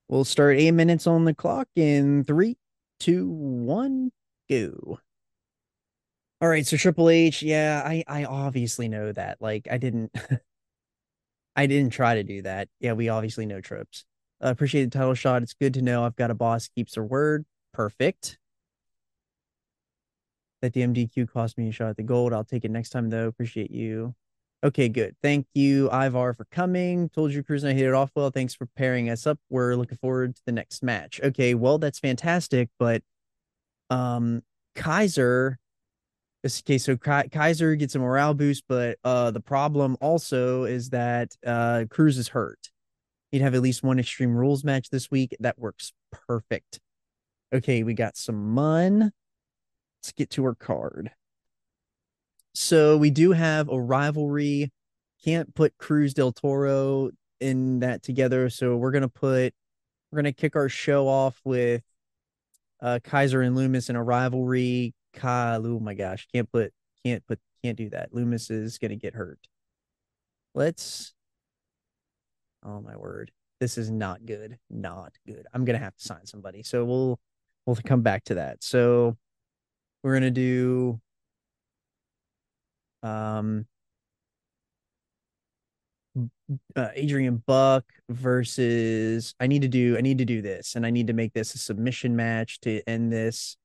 We'll 0.07 0.23
start 0.23 0.57
eight 0.57 0.71
minutes 0.71 1.07
on 1.07 1.25
the 1.25 1.33
clock 1.33 1.67
in 1.75 2.23
three, 2.25 2.57
two, 2.99 3.27
one, 3.27 4.11
go. 4.47 4.99
All 6.39 6.47
right, 6.47 6.65
so 6.65 6.77
Triple 6.77 7.09
H, 7.09 7.41
yeah, 7.41 7.81
I 7.83 8.03
I 8.07 8.25
obviously 8.25 8.87
know 8.87 9.11
that. 9.11 9.41
Like 9.41 9.67
I 9.71 9.77
didn't 9.77 10.11
I 11.55 11.65
didn't 11.65 11.91
try 11.91 12.15
to 12.15 12.23
do 12.23 12.43
that. 12.43 12.69
Yeah, 12.79 12.93
we 12.93 13.09
obviously 13.09 13.47
know 13.47 13.59
tropes. 13.61 14.05
Uh, 14.43 14.49
appreciate 14.49 14.83
the 14.83 14.91
title 14.91 15.15
shot. 15.15 15.41
It's 15.41 15.53
good 15.55 15.73
to 15.73 15.81
know 15.81 16.03
I've 16.05 16.15
got 16.15 16.29
a 16.29 16.35
boss 16.35 16.67
keeps 16.67 16.93
her 16.95 17.03
word. 17.03 17.45
Perfect. 17.73 18.37
That 20.61 20.73
the 20.73 20.81
MDQ 20.81 21.27
cost 21.31 21.57
me 21.57 21.69
a 21.69 21.71
shot 21.71 21.89
at 21.89 21.97
the 21.97 22.03
gold. 22.03 22.33
I'll 22.33 22.43
take 22.43 22.65
it 22.65 22.71
next 22.71 22.89
time 22.91 23.09
though. 23.09 23.27
Appreciate 23.27 23.71
you. 23.71 24.13
Okay, 24.63 24.89
good. 24.89 25.15
Thank 25.21 25.47
you, 25.53 25.87
Ivar, 25.91 26.33
for 26.33 26.45
coming. 26.45 27.09
Told 27.09 27.31
you, 27.31 27.43
Cruz, 27.43 27.63
and 27.63 27.71
I 27.71 27.75
hit 27.75 27.85
it 27.87 27.93
off 27.93 28.11
well. 28.15 28.31
Thanks 28.31 28.55
for 28.55 28.65
pairing 28.75 29.09
us 29.09 29.27
up. 29.27 29.39
We're 29.49 29.75
looking 29.75 29.99
forward 29.99 30.35
to 30.35 30.41
the 30.45 30.51
next 30.51 30.83
match. 30.83 31.19
Okay, 31.23 31.53
well, 31.53 31.77
that's 31.77 31.99
fantastic, 31.99 32.69
but 32.77 33.01
um, 33.89 34.43
Kaiser. 34.75 35.59
Okay, 36.47 36.77
so 36.77 36.95
Kaiser 36.97 37.75
gets 37.75 37.95
a 37.95 37.99
morale 37.99 38.33
boost, 38.33 38.63
but 38.67 38.97
uh, 39.03 39.31
the 39.31 39.39
problem 39.39 39.97
also 39.99 40.63
is 40.63 40.89
that 40.91 41.35
uh, 41.45 41.85
Cruz 41.89 42.17
is 42.17 42.29
hurt. 42.29 42.69
He'd 43.31 43.41
have 43.41 43.55
at 43.55 43.61
least 43.61 43.83
one 43.83 43.99
Extreme 43.99 44.35
Rules 44.35 44.63
match 44.63 44.89
this 44.89 45.11
week. 45.11 45.35
That 45.39 45.59
works 45.59 45.91
perfect. 46.11 46.79
Okay, 47.53 47.83
we 47.83 47.93
got 47.93 48.17
some 48.17 48.53
Mun. 48.53 49.11
Let's 49.99 50.11
get 50.15 50.29
to 50.31 50.45
our 50.45 50.55
card. 50.55 51.11
So 52.53 52.97
we 52.97 53.09
do 53.09 53.33
have 53.33 53.69
a 53.69 53.79
rivalry. 53.79 54.71
Can't 55.23 55.53
put 55.53 55.77
Cruz 55.77 56.13
del 56.13 56.31
Toro 56.31 57.11
in 57.39 57.79
that 57.79 58.03
together. 58.03 58.49
So 58.49 58.77
we're 58.77 58.91
gonna 58.91 59.09
put 59.09 59.53
we're 60.11 60.17
gonna 60.17 60.33
kick 60.33 60.55
our 60.55 60.69
show 60.69 61.07
off 61.07 61.39
with 61.43 61.83
uh 62.81 62.99
Kaiser 63.03 63.41
and 63.41 63.55
Lumis 63.55 63.89
in 63.89 63.95
a 63.95 64.03
rivalry. 64.03 64.93
Kyle, 65.17 65.65
oh 65.65 65.79
my 65.79 65.93
gosh, 65.93 66.27
can't 66.33 66.51
put 66.51 66.73
can't 67.05 67.25
put 67.27 67.39
can't 67.63 67.77
do 67.77 67.89
that. 67.89 68.13
Lumis 68.13 68.51
is 68.51 68.77
gonna 68.77 68.95
get 68.95 69.15
hurt. 69.15 69.39
Let's 70.55 71.13
oh 72.63 72.81
my 72.81 72.95
word. 72.95 73.31
This 73.59 73.77
is 73.77 73.89
not 73.89 74.25
good. 74.25 74.59
Not 74.69 75.13
good. 75.25 75.45
I'm 75.53 75.65
gonna 75.65 75.79
have 75.79 75.95
to 75.95 76.03
sign 76.03 76.25
somebody. 76.25 76.63
So 76.63 76.85
we'll 76.85 77.19
we'll 77.65 77.77
come 77.77 78.01
back 78.01 78.23
to 78.25 78.35
that. 78.35 78.63
So 78.63 79.17
we're 80.03 80.13
gonna 80.13 80.31
do 80.31 80.99
um 83.03 83.65
uh, 86.75 86.89
Adrian 86.95 87.43
Buck 87.45 87.85
versus 88.09 89.35
I 89.39 89.47
need 89.47 89.61
to 89.63 89.67
do 89.67 89.97
I 89.97 90.01
need 90.01 90.17
to 90.19 90.25
do 90.25 90.41
this 90.41 90.75
and 90.75 90.85
I 90.85 90.89
need 90.89 91.07
to 91.07 91.13
make 91.13 91.33
this 91.33 91.53
a 91.55 91.57
submission 91.57 92.15
match 92.15 92.59
to 92.61 92.81
end 92.87 93.11
this 93.11 93.57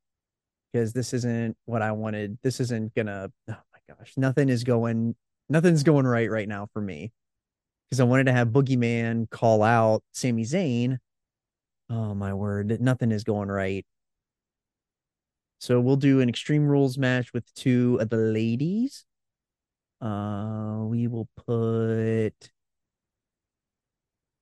because 0.73 0.93
this 0.93 1.13
isn't 1.13 1.57
what 1.67 1.83
I 1.83 1.93
wanted. 1.93 2.39
This 2.43 2.61
isn't 2.61 2.95
gonna 2.95 3.31
oh 3.49 3.57
my 3.73 3.95
gosh, 3.95 4.15
nothing 4.17 4.49
is 4.49 4.65
going 4.65 5.15
nothing's 5.49 5.83
going 5.83 6.07
right 6.07 6.31
right 6.31 6.49
now 6.49 6.69
for 6.73 6.81
me. 6.81 7.13
Because 7.89 8.01
I 8.01 8.05
wanted 8.05 8.25
to 8.25 8.33
have 8.33 8.49
Boogeyman 8.49 9.29
call 9.31 9.63
out 9.63 10.03
Sami 10.13 10.45
Zayn. 10.45 10.99
Oh 11.91 12.15
my 12.15 12.33
word, 12.33 12.81
nothing 12.81 13.13
is 13.13 13.25
going 13.25 13.49
right. 13.49 13.85
So 15.61 15.79
we'll 15.81 15.97
do 15.97 16.21
an 16.21 16.29
Extreme 16.29 16.67
Rules 16.67 16.99
match 16.99 17.33
with 17.33 17.53
two 17.55 17.99
of 18.01 18.09
the 18.09 18.17
ladies. 18.17 19.05
Uh, 20.01 20.79
we 20.87 21.07
will 21.07 21.29
put 21.37 22.51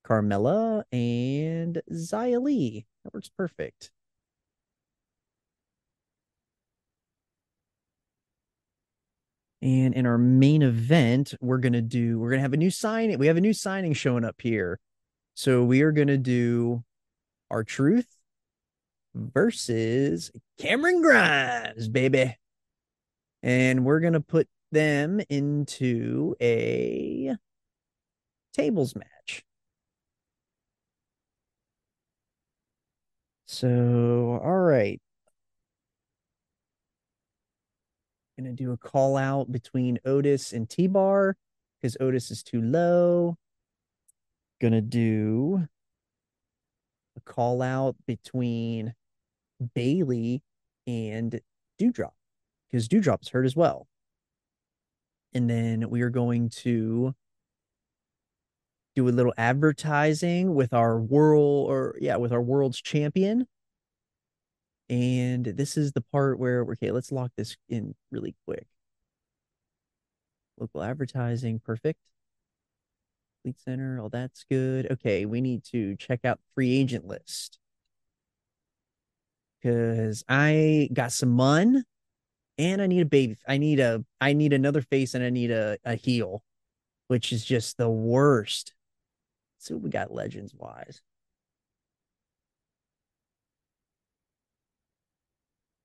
Carmella 0.06 0.84
and 0.92 1.82
Xia 1.92 2.42
Li. 2.42 2.86
That 3.04 3.12
works 3.12 3.28
perfect. 3.28 3.90
And 9.62 9.94
in 9.94 10.06
our 10.06 10.18
main 10.18 10.62
event, 10.62 11.34
we're 11.40 11.58
gonna 11.58 11.82
do 11.82 12.18
we're 12.18 12.30
gonna 12.30 12.42
have 12.42 12.54
a 12.54 12.56
new 12.56 12.70
signing. 12.70 13.18
We 13.18 13.26
have 13.26 13.36
a 13.36 13.42
new 13.42 13.52
signing 13.52 13.92
showing 13.92 14.24
up 14.24 14.40
here. 14.40 14.80
So 15.34 15.64
we 15.64 15.82
are 15.82 15.92
gonna 15.92 16.18
do 16.18 16.82
R-Truth 17.50 18.08
versus 19.14 20.30
Cameron 20.58 21.02
Grimes, 21.02 21.88
baby. 21.88 22.36
And 23.42 23.84
we're 23.84 24.00
gonna 24.00 24.20
put 24.20 24.48
them 24.72 25.20
into 25.28 26.36
a 26.40 27.36
tables 28.52 28.94
match. 28.94 29.44
So, 33.46 34.40
all 34.42 34.58
right. 34.60 35.00
Gonna 38.40 38.54
do 38.54 38.72
a 38.72 38.78
call 38.78 39.18
out 39.18 39.52
between 39.52 39.98
Otis 40.06 40.54
and 40.54 40.66
T 40.66 40.86
Bar 40.86 41.36
because 41.76 41.94
Otis 42.00 42.30
is 42.30 42.42
too 42.42 42.62
low. 42.62 43.36
Gonna 44.62 44.80
do 44.80 45.68
a 47.18 47.20
call 47.20 47.60
out 47.60 47.96
between 48.06 48.94
Bayley 49.74 50.42
and 50.86 51.38
Doudrop 51.78 52.12
because 52.70 52.88
Doudrop's 52.88 53.28
hurt 53.28 53.44
as 53.44 53.54
well. 53.54 53.88
And 55.34 55.50
then 55.50 55.90
we 55.90 56.00
are 56.00 56.08
going 56.08 56.48
to 56.60 57.14
do 58.96 59.06
a 59.06 59.10
little 59.10 59.34
advertising 59.36 60.54
with 60.54 60.72
our 60.72 60.98
world 60.98 61.68
or 61.68 61.94
yeah, 62.00 62.16
with 62.16 62.32
our 62.32 62.40
world's 62.40 62.80
champion. 62.80 63.46
And 64.90 65.44
this 65.44 65.76
is 65.76 65.92
the 65.92 66.00
part 66.00 66.40
where 66.40 66.62
okay, 66.62 66.90
let's 66.90 67.12
lock 67.12 67.30
this 67.36 67.56
in 67.68 67.94
really 68.10 68.34
quick. 68.44 68.66
Local 70.58 70.82
advertising, 70.82 71.60
perfect. 71.60 72.00
Fleet 73.42 73.58
Center, 73.60 74.00
all 74.00 74.08
that's 74.08 74.44
good. 74.50 74.90
Okay, 74.90 75.24
we 75.26 75.40
need 75.40 75.62
to 75.66 75.96
check 75.96 76.24
out 76.24 76.40
free 76.54 76.76
agent 76.76 77.06
list. 77.06 77.58
Cause 79.62 80.24
I 80.28 80.88
got 80.92 81.12
some 81.12 81.30
mun 81.30 81.84
and 82.58 82.82
I 82.82 82.86
need 82.86 83.02
a 83.02 83.06
baby. 83.06 83.36
I 83.46 83.58
need 83.58 83.78
a 83.78 84.04
I 84.20 84.32
need 84.32 84.52
another 84.52 84.82
face 84.82 85.14
and 85.14 85.22
I 85.24 85.30
need 85.30 85.52
a, 85.52 85.78
a 85.84 85.94
heel, 85.94 86.42
which 87.08 87.32
is 87.32 87.44
just 87.44 87.76
the 87.76 87.88
worst. 87.88 88.74
Let's 89.56 89.68
see 89.68 89.74
what 89.74 89.82
we 89.84 89.90
got 89.90 90.12
legends 90.12 90.54
wise. 90.54 91.00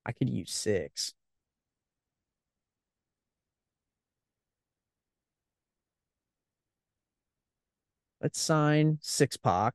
I 0.05 0.11
could 0.11 0.29
use 0.29 0.51
six. 0.51 1.13
Let's 8.21 8.39
sign 8.39 8.97
six 9.01 9.37
Pac. 9.37 9.73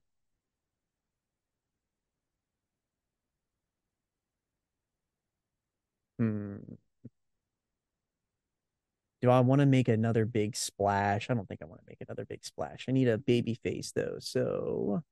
Hmm. 6.18 6.76
Do 9.22 9.31
I 9.31 9.41
want 9.41 9.61
to 9.61 9.66
make 9.66 9.89
another 9.89 10.24
big 10.24 10.57
splash? 10.57 11.28
I 11.28 11.35
don't 11.35 11.47
think 11.47 11.61
I 11.62 11.66
want 11.66 11.81
to 11.81 11.87
make 11.89 12.01
another 12.01 12.24
big 12.24 12.45
splash. 12.45 12.87
I 12.89 12.93
need 12.93 13.09
a 13.09 13.18
baby 13.18 13.55
face 13.62 13.93
though. 13.93 14.16
So 14.18 15.03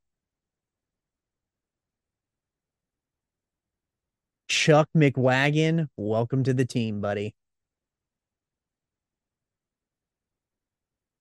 Chuck 4.49 4.89
McWagon, 4.97 5.89
welcome 5.99 6.43
to 6.45 6.55
the 6.55 6.65
team, 6.65 7.03
buddy. 7.03 7.35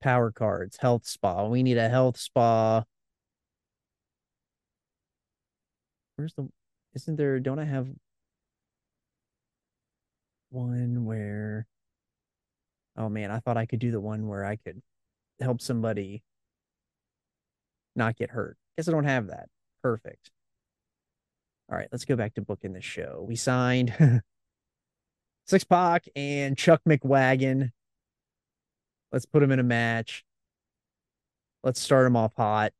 Power 0.01 0.31
cards, 0.31 0.77
health 0.79 1.05
spa. 1.05 1.45
We 1.47 1.61
need 1.61 1.77
a 1.77 1.89
health 1.89 2.17
spa. 2.17 2.83
Where's 6.15 6.33
the 6.35 6.47
isn't 6.95 7.17
there 7.17 7.39
don't 7.39 7.59
I 7.59 7.65
have 7.65 7.87
one 10.49 11.05
where 11.05 11.67
oh 12.95 13.09
man, 13.09 13.29
I 13.29 13.39
thought 13.39 13.57
I 13.57 13.65
could 13.65 13.79
do 13.79 13.91
the 13.91 13.99
one 13.99 14.27
where 14.27 14.45
I 14.45 14.55
could 14.55 14.81
help 15.41 15.61
somebody 15.61 16.23
not 17.95 18.15
get 18.15 18.31
hurt. 18.31 18.57
Guess 18.77 18.87
I 18.87 18.91
don't 18.91 19.03
have 19.03 19.27
that. 19.27 19.49
Perfect. 19.83 20.31
All 21.69 21.77
right, 21.77 21.87
let's 21.91 22.05
go 22.05 22.15
back 22.15 22.33
to 22.35 22.41
booking 22.41 22.73
the 22.73 22.81
show. 22.81 23.25
We 23.27 23.35
signed 23.35 23.93
Six 25.47 25.63
Pac 25.65 26.05
and 26.15 26.57
Chuck 26.57 26.81
McWagon. 26.87 27.71
Let's 29.11 29.25
put 29.25 29.43
him 29.43 29.51
in 29.51 29.59
a 29.59 29.63
match. 29.63 30.23
Let's 31.63 31.81
start 31.81 32.05
him 32.05 32.15
off 32.15 32.33
hot. 32.35 32.71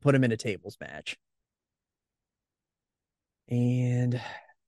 Put 0.00 0.14
him 0.14 0.24
in 0.24 0.32
a 0.32 0.36
tables 0.36 0.76
match. 0.80 1.16
And 3.48 4.20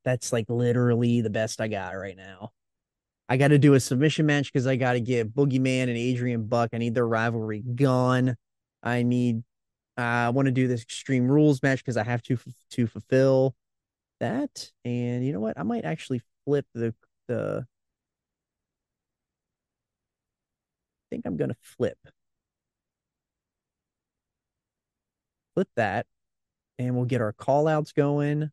that's 0.05 0.33
like 0.33 0.47
literally 0.49 1.21
the 1.21 1.31
best 1.31 1.61
I 1.61 1.69
got 1.69 1.91
right 1.93 2.17
now. 2.17 2.53
I 3.29 3.37
got 3.37 3.49
to 3.49 3.59
do 3.59 3.75
a 3.75 3.81
submission 3.81 4.27
match 4.27 4.53
because 4.53 4.67
I 4.67 4.77
got 4.77 4.95
to 4.95 5.01
get 5.01 5.35
Boogeyman 5.35 5.85
and 5.85 5.97
Adrian 5.97 6.47
Buck. 6.47 6.71
I 6.73 6.79
need 6.79 6.95
their 6.95 7.07
rivalry 7.07 7.61
gone. 7.61 8.37
I 8.83 9.03
need 9.03 9.43
I 10.01 10.31
want 10.31 10.47
to 10.47 10.53
do 10.53 10.69
this 10.69 10.83
Extreme 10.83 11.29
Rules 11.29 11.63
match 11.63 11.79
because 11.81 11.97
I 11.97 12.05
have 12.05 12.23
to 12.25 12.39
to 12.71 12.87
fulfill 12.87 13.55
that. 14.21 14.71
And 14.85 15.25
you 15.27 15.33
know 15.33 15.41
what? 15.41 15.59
I 15.59 15.63
might 15.65 15.85
actually 15.85 16.23
flip 16.45 16.67
the 16.75 16.95
the. 17.29 17.67
I 21.07 21.15
think 21.15 21.27
I'm 21.27 21.37
gonna 21.37 21.57
flip. 21.61 21.99
Flip 25.55 25.69
that, 25.77 26.07
and 26.79 26.97
we'll 26.97 27.05
get 27.07 27.21
our 27.21 27.33
call 27.33 27.69
outs 27.69 27.93
going. 27.93 28.51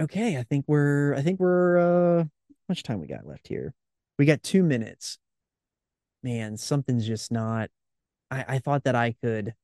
Okay, 0.00 0.36
I 0.38 0.42
think 0.42 0.64
we're 0.68 1.14
I 1.14 1.22
think 1.22 1.38
we're 1.40 1.78
uh 1.78 2.24
how 2.24 2.28
much 2.68 2.82
time 2.82 3.00
we 3.00 3.06
got 3.06 3.26
left 3.26 3.48
here? 3.48 3.74
We 4.18 4.26
got 4.26 4.42
two 4.42 4.62
minutes 4.62 5.18
man, 6.22 6.56
something's 6.56 7.06
just 7.06 7.32
not. 7.32 7.70
I, 8.30 8.44
I 8.48 8.58
thought 8.58 8.84
that 8.84 8.94
I 8.94 9.14
could 9.22 9.54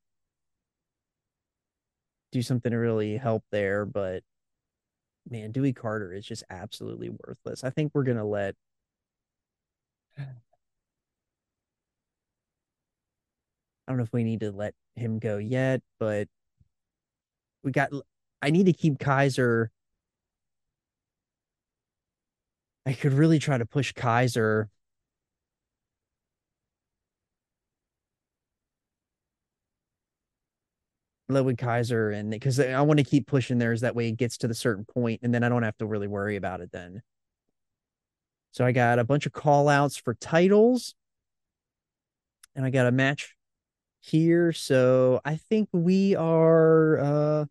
do 2.32 2.42
something 2.42 2.72
to 2.72 2.78
really 2.78 3.16
help 3.16 3.44
there, 3.50 3.84
but 3.86 4.22
man, 5.28 5.52
Dewey 5.52 5.72
Carter 5.72 6.12
is 6.12 6.26
just 6.26 6.44
absolutely 6.50 7.10
worthless. 7.10 7.64
I 7.64 7.70
think 7.70 7.92
we're 7.94 8.04
gonna 8.04 8.24
let. 8.26 8.54
I 10.18 10.24
don't 13.88 13.96
know 13.96 14.04
if 14.04 14.12
we 14.12 14.24
need 14.24 14.40
to 14.40 14.50
let 14.52 14.74
him 14.96 15.18
go 15.18 15.38
yet, 15.38 15.80
but 15.98 16.28
we 17.62 17.72
got. 17.72 17.90
I 18.42 18.50
need 18.50 18.66
to 18.66 18.72
keep 18.72 18.98
Kaiser. 18.98 19.70
I 22.86 22.92
could 22.92 23.12
really 23.12 23.38
try 23.38 23.58
to 23.58 23.66
push 23.66 23.92
Kaiser 23.92 24.70
Ludwig 31.28 31.58
Kaiser 31.58 32.10
and 32.10 32.30
because 32.30 32.58
I 32.58 32.80
want 32.82 32.98
to 32.98 33.04
keep 33.04 33.26
pushing 33.26 33.58
theirs 33.58 33.82
that 33.82 33.94
way 33.94 34.08
it 34.08 34.16
gets 34.16 34.38
to 34.38 34.48
the 34.48 34.54
certain 34.54 34.84
point 34.84 35.20
and 35.22 35.34
then 35.34 35.42
I 35.42 35.48
don't 35.48 35.62
have 35.62 35.76
to 35.78 35.86
really 35.86 36.08
worry 36.08 36.36
about 36.36 36.60
it 36.60 36.72
then. 36.72 37.02
So 38.52 38.64
I 38.64 38.72
got 38.72 38.98
a 38.98 39.04
bunch 39.04 39.26
of 39.26 39.32
call 39.32 39.68
outs 39.68 39.96
for 39.96 40.14
titles 40.14 40.94
and 42.54 42.64
I 42.64 42.70
got 42.70 42.86
a 42.86 42.92
match 42.92 43.34
here. 44.00 44.52
So 44.52 45.20
I 45.24 45.36
think 45.36 45.68
we 45.72 46.16
are 46.16 46.98
uh 46.98 47.44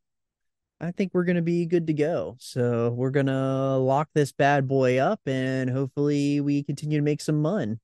I 0.80 0.91
think 0.91 1.13
we're 1.13 1.23
gonna 1.23 1.41
be 1.41 1.65
good 1.65 1.88
to 1.88 1.93
go. 1.93 2.36
So 2.39 2.89
we're 2.91 3.11
gonna 3.11 3.78
lock 3.78 4.09
this 4.13 4.32
bad 4.32 4.67
boy 4.67 4.97
up 4.97 5.21
and 5.25 5.69
hopefully 5.69 6.41
we 6.41 6.63
continue 6.63 6.97
to 6.97 7.03
make 7.03 7.21
some 7.21 7.41
money. 7.41 7.78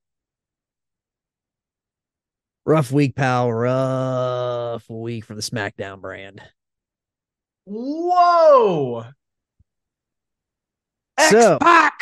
Rough 2.65 2.91
week, 2.91 3.15
pal. 3.15 3.51
Rough 3.51 4.89
week 4.89 5.25
for 5.25 5.35
the 5.35 5.41
SmackDown 5.41 5.99
brand. 5.99 6.41
Whoa. 7.65 9.05
So- 11.29 11.55
X-Pac! 11.55 11.93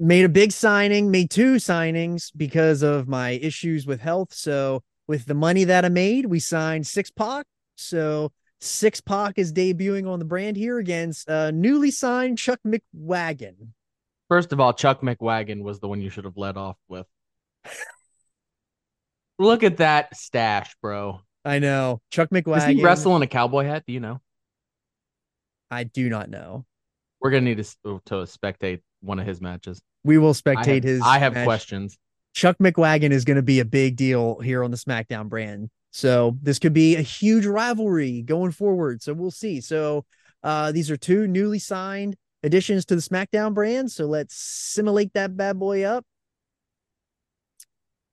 Made 0.00 0.24
a 0.24 0.28
big 0.28 0.52
signing, 0.52 1.10
made 1.10 1.28
two 1.28 1.56
signings 1.56 2.30
because 2.36 2.82
of 2.82 3.08
my 3.08 3.30
issues 3.30 3.84
with 3.84 4.00
health. 4.00 4.32
So 4.32 4.84
with 5.08 5.24
the 5.24 5.34
money 5.34 5.64
that 5.64 5.84
I 5.84 5.88
made, 5.88 6.26
we 6.26 6.38
signed 6.38 6.86
Six 6.86 7.10
Pac. 7.10 7.46
So 7.74 8.30
Six 8.60 9.00
Pac 9.00 9.38
is 9.38 9.52
debuting 9.52 10.08
on 10.08 10.20
the 10.20 10.24
brand 10.24 10.56
here 10.56 10.78
against 10.78 11.28
uh, 11.28 11.50
newly 11.50 11.90
signed 11.90 12.38
Chuck 12.38 12.60
McWagon. 12.64 13.54
First 14.28 14.52
of 14.52 14.60
all, 14.60 14.72
Chuck 14.72 15.00
McWagon 15.00 15.62
was 15.62 15.80
the 15.80 15.88
one 15.88 16.00
you 16.00 16.10
should 16.10 16.24
have 16.24 16.36
led 16.36 16.56
off 16.56 16.76
with. 16.88 17.06
Look 19.38 19.62
at 19.62 19.78
that 19.78 20.16
stash, 20.16 20.74
bro. 20.82 21.20
I 21.44 21.58
know 21.58 22.00
Chuck 22.10 22.30
McWagon. 22.30 22.54
Does 22.56 22.64
he 22.64 22.82
wrestle 22.82 23.16
in 23.16 23.22
a 23.22 23.26
cowboy 23.26 23.64
hat? 23.64 23.84
Do 23.86 23.92
you 23.92 24.00
know? 24.00 24.20
I 25.70 25.84
do 25.84 26.08
not 26.08 26.28
know. 26.28 26.64
We're 27.20 27.30
gonna 27.30 27.42
need 27.42 27.58
to, 27.58 28.00
to 28.06 28.14
spectate 28.24 28.80
one 29.00 29.18
of 29.18 29.26
his 29.26 29.40
matches. 29.40 29.80
We 30.04 30.18
will 30.18 30.30
I 30.30 30.32
spectate 30.32 30.74
have, 30.74 30.84
his. 30.84 31.02
I 31.04 31.18
have 31.18 31.34
match. 31.34 31.44
questions. 31.44 31.98
Chuck 32.34 32.56
McWagon 32.58 33.10
is 33.10 33.24
going 33.24 33.36
to 33.36 33.42
be 33.42 33.60
a 33.60 33.64
big 33.64 33.96
deal 33.96 34.38
here 34.38 34.62
on 34.62 34.70
the 34.70 34.76
SmackDown 34.76 35.28
brand. 35.28 35.70
So 35.90 36.36
this 36.42 36.58
could 36.58 36.72
be 36.72 36.96
a 36.96 37.02
huge 37.02 37.46
rivalry 37.46 38.22
going 38.22 38.52
forward. 38.52 39.02
So 39.02 39.12
we'll 39.12 39.30
see. 39.30 39.60
So 39.60 40.04
uh, 40.42 40.70
these 40.72 40.90
are 40.90 40.96
two 40.96 41.26
newly 41.26 41.58
signed 41.58 42.16
additions 42.42 42.84
to 42.86 42.94
the 42.94 43.02
SmackDown 43.02 43.54
brand. 43.54 43.90
So 43.90 44.06
let's 44.06 44.36
simulate 44.36 45.14
that 45.14 45.36
bad 45.36 45.58
boy 45.58 45.82
up. 45.82 46.04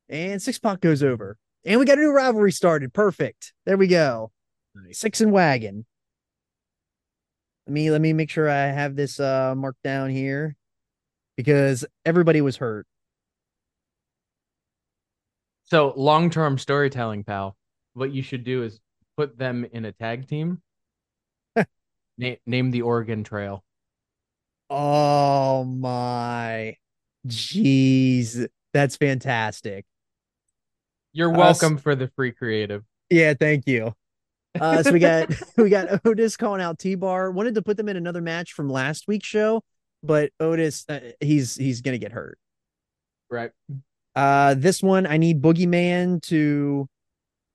And 0.09 0.41
Six 0.41 0.59
Pac 0.59 0.81
goes 0.81 1.03
over. 1.03 1.37
And 1.65 1.79
we 1.79 1.85
got 1.85 1.97
a 1.97 2.01
new 2.01 2.11
rivalry 2.11 2.51
started. 2.51 2.93
Perfect. 2.93 3.53
There 3.65 3.77
we 3.77 3.87
go. 3.87 4.31
Nice. 4.75 4.99
Six 4.99 5.21
and 5.21 5.31
Wagon. 5.31 5.85
Let 7.67 7.73
me 7.73 7.89
let 7.89 8.01
me 8.01 8.13
make 8.13 8.29
sure 8.29 8.47
I 8.47 8.67
have 8.67 8.95
this 8.95 9.19
uh 9.19 9.55
marked 9.55 9.81
down 9.83 10.11
here 10.11 10.55
because 11.35 11.83
everybody 12.05 12.41
was 12.41 12.57
hurt. 12.57 12.85
So 15.63 15.93
long 15.95 16.29
term 16.29 16.59
storytelling, 16.59 17.23
pal. 17.23 17.57
What 17.93 18.11
you 18.11 18.21
should 18.21 18.43
do 18.43 18.63
is 18.63 18.79
put 19.17 19.37
them 19.37 19.65
in 19.71 19.85
a 19.85 19.91
tag 19.91 20.27
team. 20.27 20.61
Na- 22.17 22.35
name 22.45 22.69
the 22.69 22.83
Oregon 22.83 23.23
Trail. 23.23 23.63
Oh 24.69 25.63
my 25.63 26.75
jeez. 27.25 28.47
That's 28.73 28.97
fantastic. 28.97 29.85
You're 31.15 31.33
Uh, 31.33 31.37
welcome 31.37 31.77
for 31.77 31.95
the 31.95 32.09
free 32.09 32.33
creative. 32.33 32.83
Yeah, 33.09 33.33
thank 33.33 33.67
you. 33.67 33.93
Uh, 34.57 34.81
so 34.81 34.93
we 34.93 34.99
got 34.99 35.29
we 35.57 35.69
got 35.69 35.99
Otis 36.05 36.37
calling 36.37 36.61
out 36.61 36.79
T 36.79 36.95
Bar. 36.95 37.29
Wanted 37.31 37.55
to 37.55 37.61
put 37.61 37.75
them 37.75 37.89
in 37.89 37.97
another 37.97 38.21
match 38.21 38.53
from 38.53 38.69
last 38.69 39.03
week's 39.05 39.27
show, 39.27 39.61
but 40.01 40.31
Otis 40.39 40.85
uh, 40.87 41.11
he's 41.19 41.55
he's 41.57 41.81
gonna 41.81 41.97
get 41.97 42.13
hurt. 42.13 42.37
Right. 43.29 43.51
Uh, 44.15 44.53
this 44.53 44.81
one 44.81 45.07
I 45.07 45.17
need 45.17 45.41
Boogeyman 45.41 46.21
to, 46.27 46.87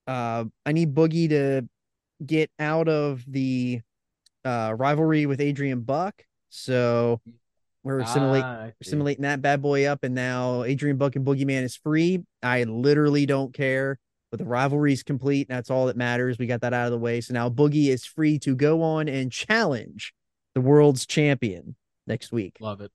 uh, 0.07 0.45
I 0.67 0.73
need 0.73 0.95
Boogie 0.95 1.31
to 1.31 1.67
get 2.27 2.51
out 2.59 2.87
of 2.87 3.25
the 3.27 3.81
uh 4.45 4.75
rivalry 4.77 5.25
with 5.25 5.41
Adrian 5.41 5.81
Buck. 5.81 6.23
So 6.51 7.23
we're 7.83 8.05
simulating 8.05 8.45
Ah, 8.45 8.65
we're 8.65 9.15
see. 9.17 9.17
that 9.21 9.43
bad 9.43 9.63
boy 9.63 9.87
up, 9.87 10.05
and 10.05 10.15
now 10.15 10.65
Adrian 10.65 10.97
Buck 10.97 11.17
and 11.17 11.25
Boogeyman 11.27 11.63
is 11.63 11.77
free. 11.77 12.23
I 12.43 12.65
literally 12.65 13.27
don't 13.27 13.55
care. 13.55 13.99
But 14.31 14.39
the 14.39 14.45
rivalry 14.45 14.93
is 14.93 15.03
complete. 15.03 15.49
That's 15.49 15.71
all 15.71 15.87
that 15.87 15.97
matters. 15.97 16.39
We 16.39 16.47
got 16.47 16.61
that 16.61 16.73
out 16.73 16.87
of 16.87 16.93
the 16.93 16.99
way. 16.99 17.21
So 17.21 17.35
now 17.35 17.49
Boogie 17.51 17.89
is 17.89 18.05
free 18.05 18.39
to 18.41 18.55
go 18.55 18.81
on 18.81 19.09
and 19.09 19.33
challenge 19.33 20.15
the 20.55 20.61
world's 20.61 21.05
champion 21.05 21.75
next 22.07 22.31
week. 22.31 22.57
Love 22.61 22.81
it. 22.81 22.93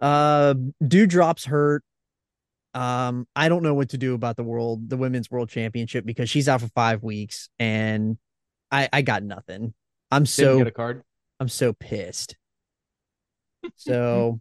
Uh 0.00 0.54
Doudrop's 0.82 1.44
hurt. 1.44 1.84
Um, 2.74 3.28
I 3.36 3.48
don't 3.48 3.62
know 3.62 3.74
what 3.74 3.90
to 3.90 3.98
do 3.98 4.14
about 4.14 4.36
the 4.36 4.42
world, 4.42 4.88
the 4.88 4.96
women's 4.96 5.30
world 5.30 5.50
championship 5.50 6.06
because 6.06 6.30
she's 6.30 6.48
out 6.48 6.60
for 6.62 6.68
five 6.68 7.02
weeks 7.02 7.50
and 7.58 8.16
I 8.70 8.88
I 8.92 9.02
got 9.02 9.22
nothing. 9.22 9.74
I'm 10.10 10.22
Didn't 10.22 10.28
so 10.30 10.58
get 10.58 10.66
a 10.66 10.70
card. 10.72 11.02
I'm 11.42 11.48
so 11.48 11.72
pissed. 11.72 12.36
So, 13.74 14.40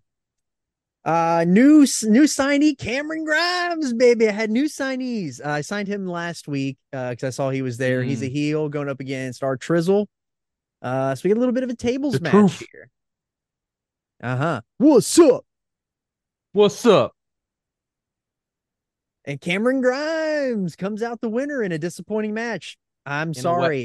uh, 1.04 1.46
new 1.48 1.80
new 1.80 2.26
signee 2.26 2.78
Cameron 2.78 3.26
Grimes, 3.26 3.92
baby. 3.94 4.28
I 4.30 4.32
had 4.32 4.52
new 4.52 4.66
signees. 4.66 5.44
Uh, 5.44 5.50
I 5.50 5.62
signed 5.62 5.88
him 5.88 6.06
last 6.06 6.48
week 6.48 6.78
uh 6.94 7.10
because 7.10 7.24
I 7.24 7.30
saw 7.32 7.50
he 7.50 7.64
was 7.64 7.78
there. 7.80 8.04
He's 8.04 8.22
a 8.22 8.28
heel 8.30 8.70
going 8.70 8.88
up 8.88 9.00
against 9.00 9.42
our 9.42 9.58
Trizzle. 9.58 10.06
Uh, 10.84 11.16
so 11.16 11.22
we 11.24 11.30
get 11.30 11.38
a 11.38 11.40
little 11.40 11.56
bit 11.56 11.64
of 11.64 11.72
a 11.72 11.76
tables 11.76 12.14
The 12.14 12.20
match 12.22 12.32
truth. 12.34 12.68
here. 12.72 12.90
Uh 14.22 14.38
huh. 14.38 14.62
What's 14.78 15.18
up? 15.18 15.44
What's 16.54 16.86
up? 16.86 17.14
And 19.26 19.42
Cameron 19.42 19.82
Grimes 19.82 20.76
comes 20.76 21.02
out 21.02 21.20
the 21.20 21.30
winner 21.30 21.64
in 21.64 21.72
a 21.72 21.80
disappointing 21.80 22.36
match. 22.36 22.78
I'm 23.08 23.30
In 23.30 23.34
sorry. 23.34 23.84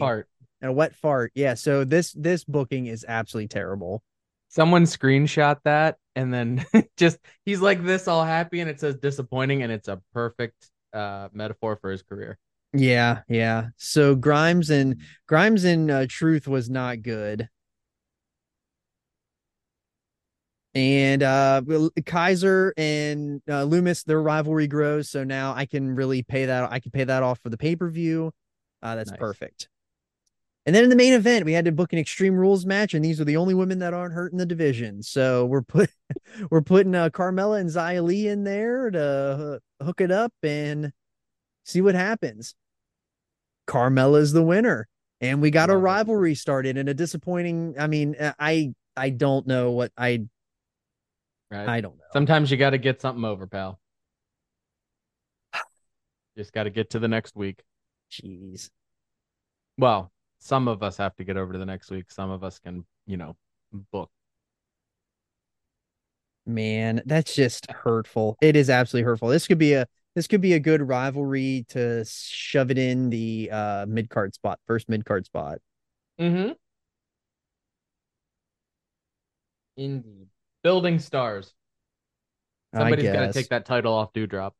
And 0.63 0.71
a 0.71 0.73
wet 0.73 0.95
fart. 0.95 1.33
Yeah. 1.35 1.55
So 1.55 1.85
this 1.85 2.13
this 2.13 2.45
booking 2.45 2.87
is 2.87 3.05
absolutely 3.07 3.49
terrible. 3.49 4.03
Someone 4.49 4.85
screenshot 4.85 5.59
that 5.65 5.97
and 6.15 6.33
then 6.33 6.65
just 6.97 7.19
he's 7.45 7.61
like 7.61 7.85
this 7.85 8.09
all 8.09 8.25
happy 8.25 8.61
and 8.61 8.71
it 8.71 8.81
says 8.81 8.97
disappointing 8.97 9.63
and 9.63 9.71
it's 9.73 9.89
a 9.89 10.01
perfect 10.15 10.71
uh 10.93 11.29
metaphor 11.33 11.77
for 11.77 11.91
his 11.91 12.03
career. 12.03 12.39
Yeah, 12.73 13.23
yeah. 13.29 13.69
So 13.77 14.15
Grimes 14.15 14.71
and 14.71 15.01
Grimes 15.27 15.65
and 15.65 15.91
uh, 15.91 16.07
Truth 16.09 16.47
was 16.49 16.69
not 16.71 17.03
good. 17.03 17.49
And 20.75 21.23
uh 21.23 21.63
Kaiser 22.05 22.75
and 22.77 23.41
uh, 23.49 23.65
Lumis, 23.65 24.05
their 24.05 24.21
rivalry 24.21 24.67
grows. 24.67 25.09
So 25.09 25.25
now 25.25 25.55
I 25.55 25.65
can 25.65 25.95
really 25.95 26.23
pay 26.23 26.47
that. 26.47 26.71
I 26.71 26.81
can 26.81 26.93
pay 26.93 27.05
that 27.05 27.23
off 27.23 27.39
for 27.41 27.49
the 27.49 27.57
pay 27.57 27.77
per 27.77 27.89
view. 27.89 28.31
Uh, 28.83 28.95
that's 28.97 29.11
Nice. 29.11 29.19
perfect. 29.19 29.69
And 30.67 30.75
then 30.75 30.83
in 30.83 30.91
the 30.91 30.97
main 30.97 31.13
event, 31.13 31.45
we 31.45 31.53
had 31.53 31.65
to 31.67 31.73
book 31.73 31.93
an 31.93 31.99
Extreme 32.01 32.35
Rules 32.35 32.67
match, 32.67 32.93
and 32.93 33.05
these 33.05 33.21
are 33.21 33.25
the 33.25 33.37
only 33.37 33.55
women 33.55 33.79
that 33.79 33.95
aren't 33.95 34.15
hurt 34.15 34.33
in 34.33 34.39
the 34.39 34.45
division. 34.45 35.01
So 35.03 35.47
we're 35.47 35.63
put 35.63 35.91
we're 36.51 36.63
putting 36.63 36.95
uh, 36.95 37.11
Carmella 37.11 37.61
and 37.61 37.71
Xia 37.71 38.03
Li 38.03 38.27
in 38.27 38.43
there 38.43 38.91
to 38.91 39.61
hook 39.81 40.01
it 40.01 40.11
up 40.11 40.33
and 40.43 40.93
see 41.65 41.81
what 41.81 41.95
happens. 41.95 42.57
Carmella 43.69 44.19
is 44.19 44.33
the 44.33 44.43
winner, 44.43 44.89
and 45.21 45.41
we 45.41 45.51
got 45.51 45.71
a 45.71 45.77
rivalry 45.77 46.35
started 46.35 46.77
and 46.77 46.89
a 46.89 46.95
disappointing. 46.95 47.77
I 47.79 47.87
mean, 47.87 48.17
uh, 48.17 48.33
I 48.39 48.75
I 48.97 49.11
don't 49.11 49.47
know 49.47 49.71
what 49.71 49.93
I 49.97 50.27
Right. 51.51 51.69
I 51.69 51.81
don't 51.81 51.97
know. 51.97 52.05
Sometimes 52.13 52.51
you 52.51 52.57
got 52.57 52.71
to 52.71 52.79
get 52.79 53.01
something 53.01 53.25
over, 53.25 53.47
pal. 53.47 53.79
Just 56.37 56.53
got 56.53 56.65
to 56.65 56.71
get 56.71 56.91
to 56.91 56.99
the 56.99 57.09
next 57.09 57.37
week. 57.37 57.63
Jeez. 58.11 58.71
Well, 59.79 60.11
some 60.47 60.69
of 60.69 60.83
us 60.83 60.97
have 60.97 61.15
to 61.17 61.25
get 61.25 61.37
over 61.37 61.53
to 61.53 61.59
the 61.59 61.67
next 61.67 61.91
week. 61.91 62.11
Some 62.11 62.31
of 62.31 62.45
us 62.45 62.59
can, 62.59 62.87
you 63.07 63.17
know, 63.17 63.37
book. 63.93 64.11
Man, 66.47 67.03
that's 67.05 67.35
just 67.35 67.69
hurtful. 67.71 68.37
It 68.41 68.55
is 68.55 68.71
absolutely 68.71 69.05
hurtful. 69.05 69.29
This 69.29 69.49
could 69.49 69.59
be 69.59 69.73
a 69.73 69.87
this 70.15 70.29
could 70.29 70.41
be 70.41 70.55
a 70.55 70.61
good 70.61 70.81
rivalry 70.81 71.67
to 71.71 72.05
shove 72.07 72.71
it 72.71 72.79
in 72.79 73.11
the 73.11 73.51
uh 73.53 73.87
mid 73.89 74.09
card 74.09 74.35
spot, 74.35 74.61
first 74.67 74.89
mid 74.89 75.05
card 75.05 75.27
spot. 75.27 75.59
Mm-hmm. 76.21 76.53
Indeed. 79.77 80.29
Building 80.63 81.01
stars. 81.01 81.53
Somebody's 82.75 83.13
got 83.13 83.27
to 83.27 83.33
take 83.33 83.49
that 83.49 83.65
title 83.67 83.93
off 83.95 84.13
Doudrop. 84.13 84.53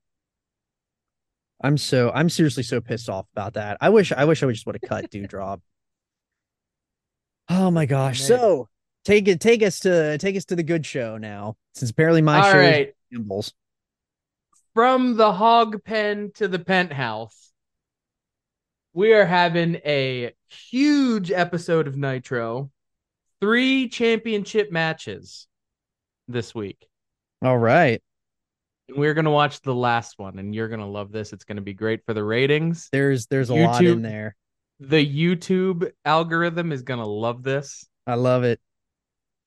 I'm 1.63 1.79
so 1.79 2.11
I'm 2.15 2.29
seriously 2.29 2.63
so 2.63 2.81
pissed 2.81 3.09
off 3.09 3.27
about 3.33 3.55
that. 3.55 3.79
I 3.81 3.89
wish 3.89 4.13
I 4.13 4.25
wish 4.25 4.43
I 4.43 4.47
would 4.47 4.55
just 4.55 4.67
would 4.67 4.79
have 4.81 4.89
cut 4.89 5.11
Doudrop. 5.11 5.61
Oh 7.49 7.71
my 7.71 7.87
gosh. 7.87 8.21
made. 8.21 8.27
So 8.27 8.69
take 9.05 9.29
it 9.29 9.41
take 9.41 9.63
us 9.63 9.81
to 9.81 10.19
take 10.19 10.37
us 10.37 10.45
to 10.47 10.57
the 10.57 10.63
good 10.63 10.85
show 10.85 11.17
now. 11.17 11.57
Since 11.75 11.91
apparently 11.91 12.23
my 12.23 12.39
All 12.39 12.53
show 12.53 12.61
is 12.61 12.73
right. 12.73 12.95
shambles. 13.13 13.53
From 14.75 15.17
the 15.17 15.33
hog 15.33 15.83
pen 15.85 16.33
to 16.35 16.49
the 16.49 16.59
penthouse, 16.59 17.53
we 18.93 19.13
are 19.15 19.25
having 19.25 19.77
a 19.87 20.33
huge 20.49 21.31
episode 21.31 21.87
of 21.87 21.97
Nitro. 21.97 22.71
Three 23.41 23.89
championship 23.89 24.73
matches 24.73 25.47
this 26.29 26.55
week. 26.55 26.87
All 27.43 27.59
right. 27.59 28.03
And 28.89 28.97
we're 28.97 29.15
going 29.15 29.25
to 29.27 29.31
watch 29.31 29.61
the 29.61 29.75
last 29.75 30.19
one, 30.19 30.39
and 30.39 30.55
you're 30.55 30.69
going 30.69 30.81
to 30.81 30.87
love 30.87 31.13
this. 31.13 31.33
It's 31.33 31.45
going 31.45 31.57
to 31.57 31.63
be 31.63 31.75
great 31.75 32.05
for 32.07 32.15
the 32.15 32.25
ratings. 32.25 32.89
There's 32.93 33.27
there's 33.27 33.51
a 33.51 33.55
lot 33.55 33.85
in 33.85 34.03
there. 34.03 34.37
The 34.81 35.05
YouTube 35.05 35.91
algorithm 36.05 36.73
is 36.73 36.83
going 36.83 37.01
to 37.01 37.07
love 37.07 37.43
this. 37.43 37.87
I 38.07 38.15
love 38.15 38.45
it. 38.45 38.61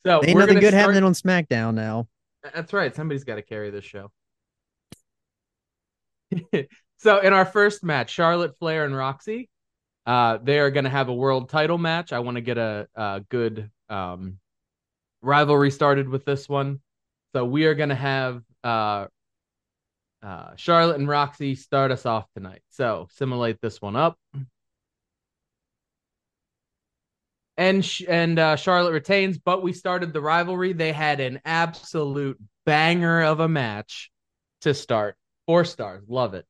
So 0.06 0.22
Ain't 0.24 0.34
we're 0.34 0.42
nothing 0.42 0.60
good 0.60 0.70
start- 0.70 0.82
happening 0.82 1.04
on 1.04 1.14
SmackDown 1.14 1.76
now. 1.76 2.08
That's 2.42 2.74
right. 2.74 2.96
Somebody's 2.96 3.24
got 3.24 3.36
to 3.36 3.42
carry 3.42 3.70
this 3.70 3.84
show. 3.84 4.12
so 6.98 7.20
in 7.20 7.34
our 7.34 7.46
first 7.46 7.84
match, 7.84 8.12
Charlotte 8.12 8.58
Flair 8.60 8.86
and 8.86 8.96
Roxy, 8.96 9.50
uh, 10.06 10.38
they 10.42 10.60
are 10.60 10.72
going 10.72 10.86
to 10.86 10.90
have 10.90 11.10
a 11.10 11.14
world 11.14 11.50
title 11.50 11.78
match. 11.78 12.14
I 12.14 12.20
want 12.20 12.36
to 12.36 12.42
get 12.42 12.58
a, 12.58 12.88
a 12.96 13.22
good 13.30 13.70
um, 13.90 14.40
rivalry 15.22 15.70
started 15.70 16.08
with 16.08 16.26
this 16.26 16.48
one. 16.48 16.80
So 17.36 17.46
we 17.46 17.66
are 17.66 17.76
going 17.76 17.90
to 17.90 17.96
have 17.96 18.42
uh, 18.64 19.08
uh, 20.24 20.52
Charlotte 20.56 20.98
and 20.98 21.08
Roxy 21.08 21.56
start 21.56 21.92
us 21.92 22.06
off 22.06 22.26
tonight. 22.34 22.62
So 22.70 23.08
simulate 23.12 23.60
this 23.62 23.82
one 23.82 23.96
up. 23.96 24.18
And 27.60 27.84
sh- 27.84 28.04
and 28.08 28.40
uh, 28.40 28.56
Charlotte 28.56 28.94
retains, 28.94 29.38
but 29.38 29.62
we 29.62 29.74
started 29.74 30.14
the 30.14 30.22
rivalry. 30.22 30.72
They 30.72 30.94
had 30.94 31.20
an 31.20 31.42
absolute 31.44 32.40
banger 32.66 33.22
of 33.22 33.42
a 33.42 33.50
match 33.50 34.10
to 34.62 34.74
start. 34.74 35.18
Four 35.46 35.66
stars, 35.66 36.06
love 36.08 36.36
it. 36.36 36.46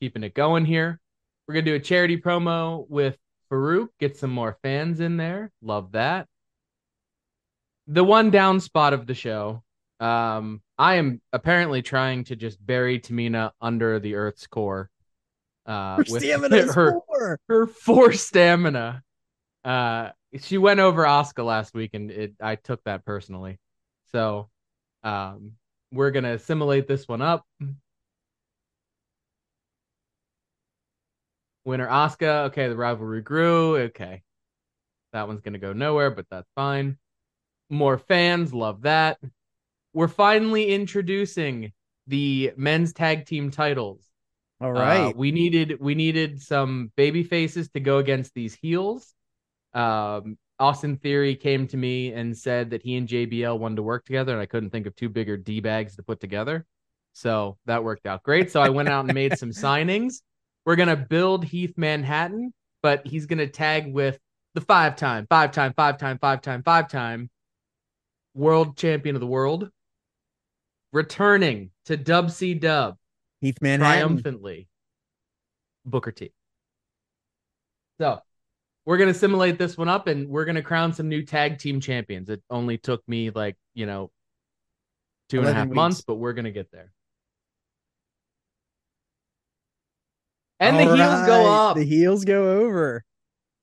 Keeping 0.00 0.24
it 0.24 0.32
going 0.32 0.64
here. 0.64 0.98
We're 1.46 1.54
gonna 1.56 1.66
do 1.66 1.74
a 1.74 1.78
charity 1.80 2.16
promo 2.16 2.88
with 2.88 3.18
Farooq. 3.52 3.88
Get 4.00 4.16
some 4.16 4.30
more 4.30 4.56
fans 4.62 5.00
in 5.00 5.18
there. 5.18 5.52
Love 5.60 5.92
that. 5.92 6.26
The 7.86 8.02
one 8.02 8.30
down 8.30 8.60
spot 8.60 8.94
of 8.94 9.06
the 9.06 9.14
show. 9.14 9.62
Um, 10.00 10.62
I 10.78 10.94
am 10.94 11.20
apparently 11.34 11.82
trying 11.82 12.24
to 12.24 12.36
just 12.36 12.64
bury 12.64 12.98
Tamina 12.98 13.50
under 13.60 14.00
the 14.00 14.14
Earth's 14.14 14.46
core. 14.46 14.88
Uh, 15.66 15.96
Her 15.96 16.04
with 16.08 16.22
stamina 16.22 16.56
is 16.56 16.74
her 16.76 16.98
her 17.48 17.66
four 17.66 18.14
stamina. 18.14 19.03
Uh, 19.64 20.10
she 20.38 20.58
went 20.58 20.80
over 20.80 21.06
Oscar 21.06 21.42
last 21.42 21.74
week, 21.74 21.90
and 21.94 22.10
it 22.10 22.34
I 22.40 22.56
took 22.56 22.82
that 22.84 23.04
personally. 23.04 23.58
So, 24.12 24.50
um, 25.02 25.52
we're 25.92 26.10
gonna 26.10 26.34
assimilate 26.34 26.86
this 26.86 27.08
one 27.08 27.22
up. 27.22 27.46
Winner 31.64 31.88
Oscar. 31.88 32.46
Okay, 32.46 32.68
the 32.68 32.76
rivalry 32.76 33.22
grew. 33.22 33.76
Okay, 33.76 34.22
that 35.12 35.28
one's 35.28 35.40
gonna 35.40 35.58
go 35.58 35.72
nowhere, 35.72 36.10
but 36.10 36.26
that's 36.30 36.50
fine. 36.54 36.98
More 37.70 37.96
fans 37.96 38.52
love 38.52 38.82
that. 38.82 39.18
We're 39.94 40.08
finally 40.08 40.74
introducing 40.74 41.72
the 42.06 42.52
men's 42.56 42.92
tag 42.92 43.24
team 43.26 43.50
titles. 43.50 44.06
All 44.60 44.72
right. 44.72 45.06
Uh, 45.06 45.12
we 45.16 45.32
needed 45.32 45.80
we 45.80 45.94
needed 45.94 46.40
some 46.42 46.92
baby 46.96 47.22
faces 47.22 47.68
to 47.70 47.80
go 47.80 47.98
against 47.98 48.34
these 48.34 48.54
heels. 48.54 49.14
Um, 49.74 50.38
Austin 50.58 50.96
Theory 50.96 51.34
came 51.34 51.66
to 51.68 51.76
me 51.76 52.12
and 52.12 52.36
said 52.36 52.70
that 52.70 52.82
he 52.82 52.96
and 52.96 53.08
JBL 53.08 53.58
wanted 53.58 53.76
to 53.76 53.82
work 53.82 54.04
together, 54.04 54.32
and 54.32 54.40
I 54.40 54.46
couldn't 54.46 54.70
think 54.70 54.86
of 54.86 54.94
two 54.94 55.08
bigger 55.08 55.36
d 55.36 55.60
bags 55.60 55.96
to 55.96 56.02
put 56.02 56.20
together. 56.20 56.64
So 57.12 57.58
that 57.66 57.82
worked 57.82 58.06
out 58.06 58.22
great. 58.22 58.50
So 58.50 58.60
I 58.60 58.68
went 58.68 58.88
out 58.88 59.04
and 59.04 59.14
made 59.14 59.38
some 59.38 59.50
signings. 59.50 60.22
We're 60.64 60.76
gonna 60.76 60.96
build 60.96 61.44
Heath 61.44 61.74
Manhattan, 61.76 62.52
but 62.82 63.06
he's 63.06 63.26
gonna 63.26 63.46
tag 63.46 63.92
with 63.92 64.18
the 64.54 64.60
five 64.60 64.96
time, 64.96 65.26
five 65.28 65.50
time, 65.50 65.74
five 65.74 65.98
time, 65.98 66.18
five 66.18 66.40
time, 66.40 66.62
five 66.62 66.88
time 66.88 67.30
world 68.34 68.76
champion 68.76 69.16
of 69.16 69.20
the 69.20 69.26
world, 69.26 69.70
returning 70.92 71.70
to 71.86 71.96
Dub 71.96 72.30
C 72.30 72.54
Dub 72.54 72.96
Heath 73.40 73.58
Manhattan. 73.60 74.08
triumphantly 74.08 74.68
Booker 75.84 76.12
T. 76.12 76.32
So 77.98 78.20
we're 78.86 78.98
gonna 78.98 79.14
simulate 79.14 79.58
this 79.58 79.76
one 79.76 79.88
up 79.88 80.06
and 80.06 80.28
we're 80.28 80.44
gonna 80.44 80.62
crown 80.62 80.92
some 80.92 81.08
new 81.08 81.22
tag 81.22 81.58
team 81.58 81.80
champions. 81.80 82.28
It 82.28 82.42
only 82.50 82.78
took 82.78 83.06
me 83.08 83.30
like, 83.30 83.56
you 83.74 83.86
know, 83.86 84.10
two 85.28 85.38
and 85.38 85.48
a 85.48 85.52
half 85.52 85.62
and 85.62 85.70
a 85.70 85.74
11 85.74 85.74
half 85.74 85.74
months, 85.74 86.02
but 86.02 86.16
we're 86.16 86.34
gonna 86.34 86.50
get 86.50 86.70
there. 86.70 86.92
And 90.60 90.78
the 90.78 90.90
All 90.90 90.96
heels 90.96 91.26
go 91.26 91.44
right, 91.44 91.70
up. 91.70 91.76
The 91.76 91.84
heels 91.84 92.24
go 92.24 92.60
over. 92.60 93.04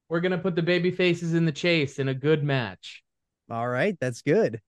We're 0.09 0.19
gonna 0.19 0.37
put 0.37 0.55
the 0.55 0.61
baby 0.61 0.91
faces 0.91 1.33
in 1.33 1.45
the 1.45 1.51
chase 1.51 1.99
in 1.99 2.07
a 2.07 2.13
good 2.13 2.43
match. 2.43 3.03
All 3.49 3.67
right, 3.67 3.95
that's 3.99 4.21
good. 4.21 4.59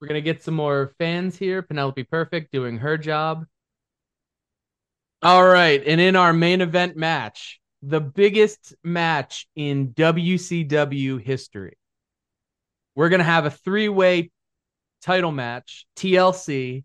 We're 0.00 0.08
gonna 0.08 0.20
get 0.20 0.42
some 0.42 0.54
more 0.54 0.94
fans 0.98 1.36
here. 1.36 1.62
Penelope 1.62 2.04
Perfect 2.04 2.52
doing 2.52 2.78
her 2.78 2.96
job. 2.96 3.44
All 5.20 5.44
right, 5.44 5.82
and 5.84 6.00
in 6.00 6.14
our 6.14 6.32
main 6.32 6.60
event 6.60 6.96
match, 6.96 7.60
the 7.82 8.00
biggest 8.00 8.74
match 8.82 9.46
in 9.54 9.92
WCW 9.94 11.20
history, 11.20 11.76
we're 12.94 13.08
gonna 13.08 13.24
have 13.24 13.46
a 13.46 13.50
three-way 13.50 14.30
title 15.02 15.32
match, 15.32 15.86
TLC, 15.96 16.84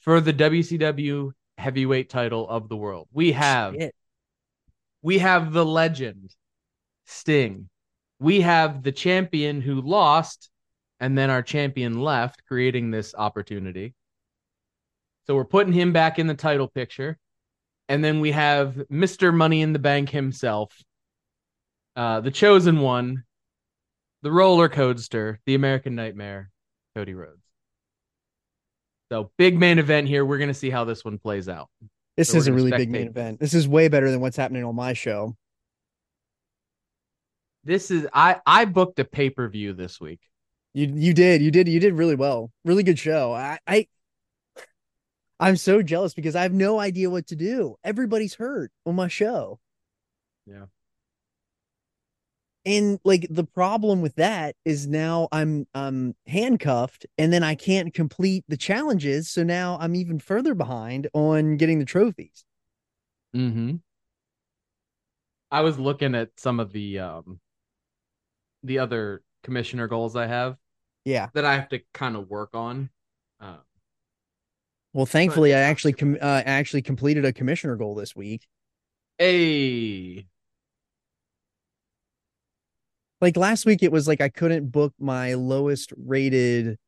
for 0.00 0.20
the 0.20 0.32
WCW 0.32 1.32
heavyweight 1.58 2.08
title 2.08 2.48
of 2.48 2.68
the 2.68 2.76
world. 2.76 3.08
We 3.12 3.32
have 3.32 3.74
Shit. 3.74 3.94
we 5.02 5.18
have 5.18 5.52
the 5.52 5.64
legend 5.64 6.34
Sting. 7.06 7.68
We 8.18 8.40
have 8.42 8.82
the 8.82 8.92
champion 8.92 9.60
who 9.60 9.80
lost, 9.80 10.50
and 11.00 11.18
then 11.18 11.30
our 11.30 11.42
champion 11.42 12.00
left, 12.00 12.44
creating 12.46 12.90
this 12.90 13.14
opportunity. 13.16 13.94
So 15.26 15.34
we're 15.34 15.44
putting 15.44 15.72
him 15.72 15.92
back 15.92 16.18
in 16.18 16.26
the 16.26 16.34
title 16.34 16.68
picture. 16.68 17.18
And 17.92 18.02
then 18.02 18.20
we 18.20 18.30
have 18.30 18.72
Mr. 18.90 19.34
Money 19.34 19.60
in 19.60 19.74
the 19.74 19.78
Bank 19.78 20.08
himself, 20.08 20.82
uh, 21.94 22.20
the 22.22 22.30
chosen 22.30 22.80
one, 22.80 23.24
the 24.22 24.32
roller 24.32 24.70
coaster, 24.70 25.38
the 25.44 25.54
American 25.54 25.94
Nightmare, 25.94 26.50
Cody 26.96 27.12
Rhodes. 27.12 27.42
So 29.10 29.30
big 29.36 29.58
main 29.58 29.78
event 29.78 30.08
here. 30.08 30.24
We're 30.24 30.38
gonna 30.38 30.54
see 30.54 30.70
how 30.70 30.84
this 30.84 31.04
one 31.04 31.18
plays 31.18 31.50
out. 31.50 31.68
This 32.16 32.30
So 32.30 32.38
is 32.38 32.46
a 32.46 32.52
really 32.54 32.70
big 32.70 32.88
main 32.88 33.08
event. 33.08 33.40
This 33.40 33.52
is 33.52 33.68
way 33.68 33.88
better 33.88 34.10
than 34.10 34.22
what's 34.22 34.38
happening 34.38 34.64
on 34.64 34.74
my 34.74 34.94
show. 34.94 35.36
This 37.62 37.90
is 37.90 38.06
I 38.14 38.40
I 38.46 38.64
booked 38.64 39.00
a 39.00 39.04
pay 39.04 39.28
per 39.28 39.46
view 39.50 39.74
this 39.74 40.00
week. 40.00 40.20
You 40.72 40.90
you 40.94 41.12
did 41.12 41.42
you 41.42 41.50
did 41.50 41.68
you 41.68 41.78
did 41.78 41.92
really 41.92 42.14
well. 42.14 42.52
Really 42.64 42.84
good 42.84 42.98
show. 42.98 43.34
I 43.34 43.58
I 43.66 43.86
I'm 45.42 45.56
so 45.56 45.82
jealous 45.82 46.14
because 46.14 46.36
I 46.36 46.42
have 46.42 46.52
no 46.52 46.78
idea 46.78 47.10
what 47.10 47.26
to 47.26 47.36
do. 47.36 47.76
Everybody's 47.82 48.34
hurt 48.34 48.70
on 48.86 48.94
my 48.94 49.08
show. 49.08 49.58
Yeah. 50.46 50.66
And 52.64 53.00
like 53.04 53.26
the 53.28 53.42
problem 53.42 54.02
with 54.02 54.14
that 54.14 54.54
is 54.64 54.86
now 54.86 55.26
I'm 55.32 55.66
I'm 55.74 56.14
handcuffed 56.28 57.06
and 57.18 57.32
then 57.32 57.42
I 57.42 57.56
can't 57.56 57.92
complete 57.92 58.44
the 58.46 58.56
challenges. 58.56 59.28
So 59.30 59.42
now 59.42 59.78
I'm 59.80 59.96
even 59.96 60.20
further 60.20 60.54
behind 60.54 61.08
on 61.12 61.56
getting 61.56 61.80
the 61.80 61.84
trophies. 61.84 62.44
Mm-hmm. 63.34 63.76
I 65.50 65.60
was 65.62 65.76
looking 65.76 66.14
at 66.14 66.30
some 66.38 66.60
of 66.60 66.72
the 66.72 67.00
um 67.00 67.40
the 68.62 68.78
other 68.78 69.24
commissioner 69.42 69.88
goals 69.88 70.14
I 70.14 70.26
have 70.28 70.56
Yeah. 71.04 71.30
that 71.34 71.44
I 71.44 71.54
have 71.54 71.68
to 71.70 71.80
kind 71.92 72.14
of 72.14 72.30
work 72.30 72.50
on. 72.54 72.90
Uh, 73.40 73.56
Well, 74.92 75.06
thankfully, 75.06 75.54
I 75.54 75.60
actually 75.60 75.94
com- 75.94 76.18
uh, 76.20 76.42
actually 76.44 76.82
completed 76.82 77.24
a 77.24 77.32
commissioner 77.32 77.76
goal 77.76 77.94
this 77.94 78.14
week. 78.14 78.46
hey, 79.18 80.26
Like 83.20 83.36
last 83.36 83.66
week, 83.66 83.82
it 83.82 83.92
was 83.92 84.08
like 84.08 84.20
I 84.20 84.28
couldn't 84.28 84.70
book 84.70 84.92
my 84.98 85.34
lowest 85.34 85.92
rated 85.96 86.78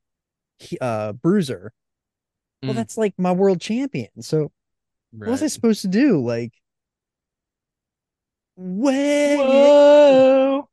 uh 0.81 1.13
bruiser. 1.13 1.73
Well, 2.63 2.73
Mm. 2.73 2.77
that's 2.77 2.97
like 2.97 3.15
my 3.19 3.33
world 3.33 3.61
champion. 3.61 4.11
So 4.23 4.51
what 5.13 5.29
was 5.31 5.43
I 5.43 5.47
supposed 5.49 5.83
to 5.83 5.89
do? 5.89 6.21
Like, 6.25 6.53
wait, 8.57 9.37
Whoa. 9.37 10.69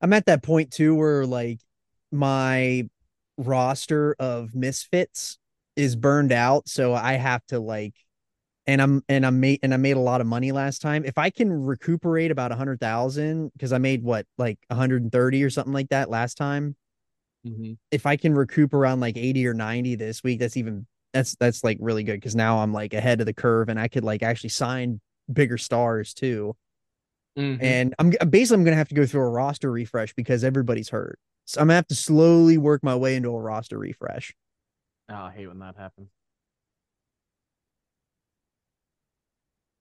I'm 0.00 0.12
at 0.12 0.26
that 0.26 0.42
point 0.42 0.70
too 0.70 0.94
where 0.94 1.26
like 1.26 1.60
my 2.12 2.88
roster 3.40 4.16
of 4.18 4.54
misfits 4.54 5.38
is 5.76 5.96
burned 5.96 6.32
out, 6.32 6.68
so 6.68 6.94
I 6.94 7.14
have 7.14 7.44
to 7.46 7.60
like, 7.60 7.94
and 8.66 8.82
I'm 8.82 9.02
and 9.08 9.26
I'm 9.26 9.40
made 9.40 9.60
and 9.62 9.74
I 9.74 9.78
made 9.78 9.96
a 9.96 10.00
lot 10.00 10.20
of 10.20 10.26
money 10.26 10.52
last 10.52 10.82
time. 10.82 11.04
If 11.04 11.18
I 11.18 11.30
can 11.30 11.52
recuperate 11.52 12.30
about 12.30 12.52
a 12.52 12.56
hundred 12.56 12.80
thousand, 12.80 13.52
because 13.54 13.72
I 13.72 13.78
made 13.78 14.02
what 14.02 14.26
like 14.38 14.58
130 14.68 15.42
or 15.44 15.50
something 15.50 15.72
like 15.74 15.88
that 15.90 16.10
last 16.10 16.36
time. 16.36 16.76
Mhm. 17.46 17.78
If 17.90 18.06
I 18.06 18.16
can 18.16 18.34
recoup 18.34 18.74
around 18.74 19.00
like 19.00 19.16
80 19.16 19.46
or 19.46 19.54
90 19.54 19.94
this 19.94 20.22
week, 20.22 20.40
that's 20.40 20.56
even 20.56 20.86
that's 21.12 21.36
that's 21.36 21.64
like 21.64 21.78
really 21.80 22.04
good 22.04 22.14
because 22.16 22.36
now 22.36 22.58
I'm 22.58 22.72
like 22.72 22.94
ahead 22.94 23.20
of 23.20 23.26
the 23.26 23.34
curve 23.34 23.68
and 23.68 23.80
I 23.80 23.88
could 23.88 24.04
like 24.04 24.22
actually 24.22 24.50
sign 24.50 25.00
bigger 25.32 25.58
stars 25.58 26.14
too. 26.14 26.54
Mhm. 27.38 27.58
And 27.62 27.94
I'm 27.98 28.10
basically 28.30 28.56
I'm 28.60 28.64
gonna 28.64 28.76
have 28.76 28.88
to 28.88 28.94
go 28.94 29.06
through 29.06 29.22
a 29.22 29.30
roster 29.30 29.70
refresh 29.70 30.12
because 30.14 30.44
everybody's 30.44 30.88
hurt. 30.90 31.18
So 31.50 31.60
I'm 31.60 31.66
gonna 31.66 31.74
have 31.74 31.88
to 31.88 31.96
slowly 31.96 32.58
work 32.58 32.84
my 32.84 32.94
way 32.94 33.16
into 33.16 33.30
a 33.30 33.40
roster 33.40 33.76
refresh. 33.76 34.32
Oh, 35.08 35.14
I 35.16 35.32
hate 35.32 35.48
when 35.48 35.58
that 35.58 35.74
happens. 35.76 36.08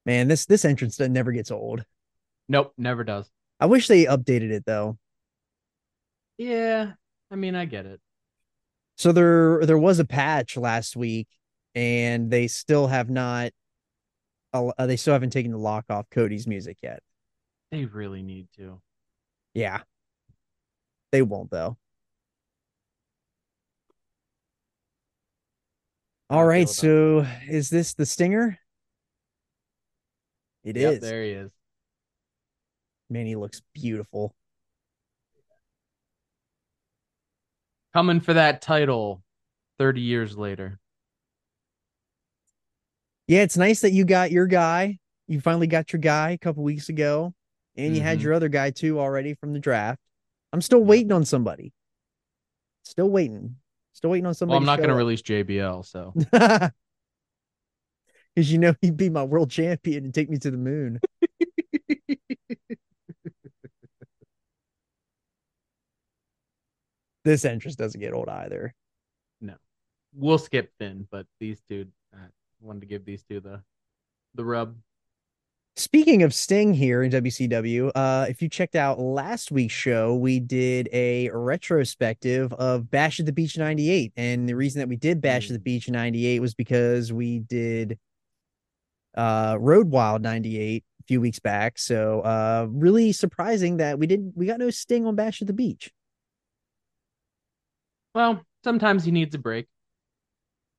Man, 0.04 0.28
this 0.28 0.48
this 0.48 0.66
entrance 0.66 0.98
that 0.98 1.10
never 1.10 1.32
gets 1.32 1.52
old. 1.52 1.86
Nope, 2.48 2.74
never 2.76 3.04
does. 3.04 3.30
I 3.60 3.68
wish 3.68 3.88
they 3.88 4.06
updated 4.06 4.50
it 4.50 4.66
though. 4.66 4.98
Yeah, 6.40 6.94
I 7.30 7.36
mean, 7.36 7.54
I 7.54 7.66
get 7.66 7.86
it. 7.86 8.02
So 8.98 9.12
there 9.12 9.64
there 9.64 9.78
was 9.78 10.00
a 10.00 10.06
patch 10.06 10.58
last 10.58 10.96
week, 10.96 11.28
and 11.76 12.32
they 12.32 12.48
still 12.48 12.88
have 12.88 13.12
not. 13.12 13.52
Uh, 14.52 14.88
they 14.88 14.98
still 14.98 15.14
haven't 15.14 15.34
taken 15.34 15.52
the 15.52 15.60
lock 15.60 15.86
off 15.92 16.10
Cody's 16.10 16.48
music 16.48 16.80
yet. 16.82 17.04
They 17.70 17.86
really 17.86 18.24
need 18.24 18.48
to. 18.58 18.82
Yeah, 19.54 19.82
they 21.12 21.22
won't 21.22 21.52
though. 21.52 21.78
All 26.30 26.46
right, 26.46 26.70
so 26.70 27.26
is 27.48 27.72
this 27.72 27.96
the 27.96 28.06
stinger? 28.06 28.60
It 30.64 30.78
is. 30.78 30.84
Yep, 30.84 31.02
there 31.02 31.24
he 31.24 31.32
is. 31.32 31.52
Man, 33.10 33.26
he 33.26 33.36
looks 33.36 33.62
beautiful. 33.74 34.36
Coming 37.94 38.20
for 38.20 38.34
that 38.36 38.62
title 38.62 39.24
30 39.80 40.02
years 40.02 40.38
later. 40.38 40.80
Yeah, 43.28 43.42
it's 43.42 43.58
nice 43.58 43.82
that 43.82 43.92
you 43.92 44.06
got 44.06 44.32
your 44.32 44.46
guy. 44.46 45.00
You 45.28 45.42
finally 45.42 45.68
got 45.68 45.92
your 45.92 46.00
guy 46.00 46.32
a 46.32 46.38
couple 46.38 46.64
weeks 46.64 46.90
ago, 46.90 47.34
and 47.76 47.96
you 47.96 48.02
had 48.02 48.20
Mhm. 48.20 48.24
your 48.24 48.34
other 48.34 48.50
guy 48.50 48.70
too 48.72 49.00
already 49.00 49.34
from 49.34 49.54
the 49.54 49.60
draft. 49.60 50.02
I'm 50.52 50.62
still 50.62 50.84
waiting 50.84 51.12
on 51.12 51.26
somebody. 51.26 51.74
Still 52.84 53.10
waiting. 53.10 53.56
Still 53.94 54.12
waiting 54.12 54.26
on 54.26 54.34
somebody. 54.34 54.56
Well, 54.56 54.62
I'm 54.62 54.66
not 54.66 54.78
going 54.78 54.90
to 54.90 54.96
release 54.96 55.22
JBL, 55.22 55.86
so. 55.86 56.14
Because 58.36 58.52
you 58.52 58.58
know 58.60 58.74
he'd 58.82 58.96
be 58.96 59.10
my 59.10 59.24
world 59.24 59.50
champion 59.52 60.06
and 60.06 60.14
take 60.14 60.30
me 60.30 60.38
to 60.38 60.52
the 60.52 60.58
moon. 60.58 61.00
this 67.26 67.44
entrance 67.44 67.76
doesn't 67.76 68.00
get 68.00 68.14
old 68.14 68.30
either. 68.30 68.74
No, 69.42 69.56
we'll 70.14 70.38
skip 70.38 70.72
Finn, 70.80 71.08
but 71.12 71.26
these 71.40 71.60
two, 71.68 71.88
I 72.14 72.28
wanted 72.62 72.82
to 72.82 72.86
give 72.86 73.04
these 73.04 73.24
two 73.24 73.40
the 73.42 73.62
the 74.36 74.46
rub. 74.46 74.78
Speaking 75.80 76.24
of 76.24 76.34
Sting 76.34 76.74
here 76.74 77.04
in 77.04 77.10
WCW, 77.10 77.90
uh, 77.96 78.26
if 78.28 78.42
you 78.42 78.50
checked 78.50 78.76
out 78.76 79.00
last 79.00 79.50
week's 79.50 79.74
show, 79.74 80.14
we 80.14 80.42
did 80.42 80.90
a 80.92 81.30
retrospective 81.30 82.52
of 82.52 82.92
Bash 82.92 83.22
at 83.22 83.26
the 83.26 83.32
Beach 83.32 83.58
98. 83.58 84.12
And 84.18 84.50
the 84.50 84.58
reason 84.58 84.80
that 84.80 84.90
we 84.90 84.98
did 84.98 85.22
Bash 85.22 85.50
at 85.50 85.54
the 85.54 85.60
Beach 85.60 85.88
98 85.88 86.42
was 86.42 86.54
because 86.54 87.14
we 87.14 87.40
did 87.40 87.98
uh 89.16 89.56
Road 89.58 89.90
Wild 89.90 90.22
98 90.22 90.84
a 91.00 91.04
few 91.06 91.22
weeks 91.22 91.40
back. 91.40 91.78
So 91.78 92.20
uh 92.24 92.68
really 92.70 93.14
surprising 93.14 93.78
that 93.78 93.98
we 93.98 94.06
didn't, 94.06 94.36
we 94.36 94.48
got 94.48 94.60
no 94.60 94.72
Sting 94.72 95.06
on 95.06 95.16
Bash 95.16 95.42
at 95.42 95.48
the 95.48 95.54
Beach. 95.54 95.94
Well, 98.14 98.42
sometimes 98.66 99.06
he 99.06 99.12
needs 99.12 99.34
a 99.34 99.40
break. 99.40 99.68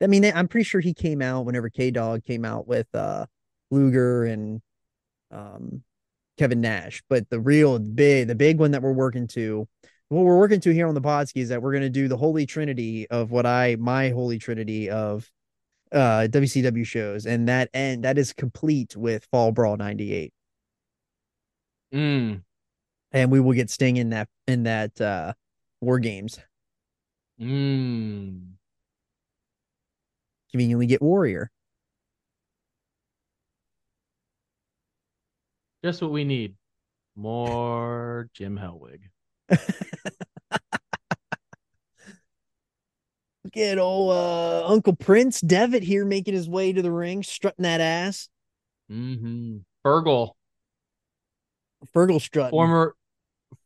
I 0.03 0.09
mean, 0.09 0.27
I'm 0.27 0.47
pretty 0.47 0.65
sure 0.65 0.83
he 0.83 0.93
came 0.93 1.23
out 1.23 1.47
whenever 1.47 1.71
K 1.71 1.91
Dog 1.91 2.23
came 2.23 2.45
out 2.45 2.69
with 2.69 2.95
uh 2.95 3.25
Luger 3.71 4.25
and 4.25 4.61
um 5.31 5.83
Kevin 6.39 6.61
Nash. 6.61 7.03
But 7.09 7.29
the 7.31 7.41
real 7.41 7.79
big 7.79 8.29
the 8.29 8.35
big 8.35 8.59
one 8.59 8.71
that 8.73 8.83
we're 8.83 8.93
working 8.93 9.27
to 9.29 9.69
what 10.09 10.25
we're 10.25 10.39
working 10.39 10.61
to 10.61 10.75
here 10.75 10.89
on 10.89 10.95
the 10.95 11.01
Podski 11.01 11.41
is 11.43 11.51
that 11.51 11.63
we're 11.63 11.73
gonna 11.73 11.89
do 11.91 12.09
the 12.09 12.17
holy 12.17 12.47
trinity 12.47 13.09
of 13.11 13.31
what 13.31 13.47
I 13.47 13.77
my 13.79 14.11
holy 14.11 14.39
trinity 14.39 14.91
of 14.91 15.31
uh 15.93 16.29
WCW 16.31 16.85
shows, 16.87 17.27
and 17.27 17.49
that 17.49 17.69
and 17.75 18.05
that 18.05 18.19
is 18.19 18.33
complete 18.33 18.97
with 18.97 19.25
Fall 19.31 19.53
Brawl 19.53 19.77
98. 19.77 20.33
Mm, 21.93 22.43
And 23.13 23.31
we 23.33 23.41
will 23.41 23.53
get 23.55 23.71
Sting 23.71 23.97
in 23.97 24.11
that 24.11 24.29
in 24.47 24.65
that 24.65 25.01
uh 25.01 25.33
War 25.81 25.99
Games. 25.99 26.39
mm. 27.41 28.41
Conveniently 30.51 30.87
get 30.87 31.03
Warrior. 31.03 31.51
Just 35.85 36.03
what 36.03 36.11
we 36.11 36.25
need. 36.25 36.55
More 37.17 38.29
Jim 38.35 38.59
Hellwig. 38.59 39.01
Look 43.45 43.57
at 43.57 43.79
old 43.79 44.13
uh, 44.13 44.67
Uncle 44.67 44.95
Prince 44.95 45.41
Devitt 45.41 45.83
here 45.83 46.05
making 46.05 46.35
his 46.35 46.49
way 46.49 46.73
to 46.73 46.83
the 46.83 46.93
ring, 46.93 47.23
strutting 47.23 47.63
that 47.63 47.81
ass. 47.81 48.29
Mm-hmm. 48.91 49.59
Fergal, 49.85 50.33
Fergal 51.95 52.21
strutting. 52.21 52.51
former 52.51 52.95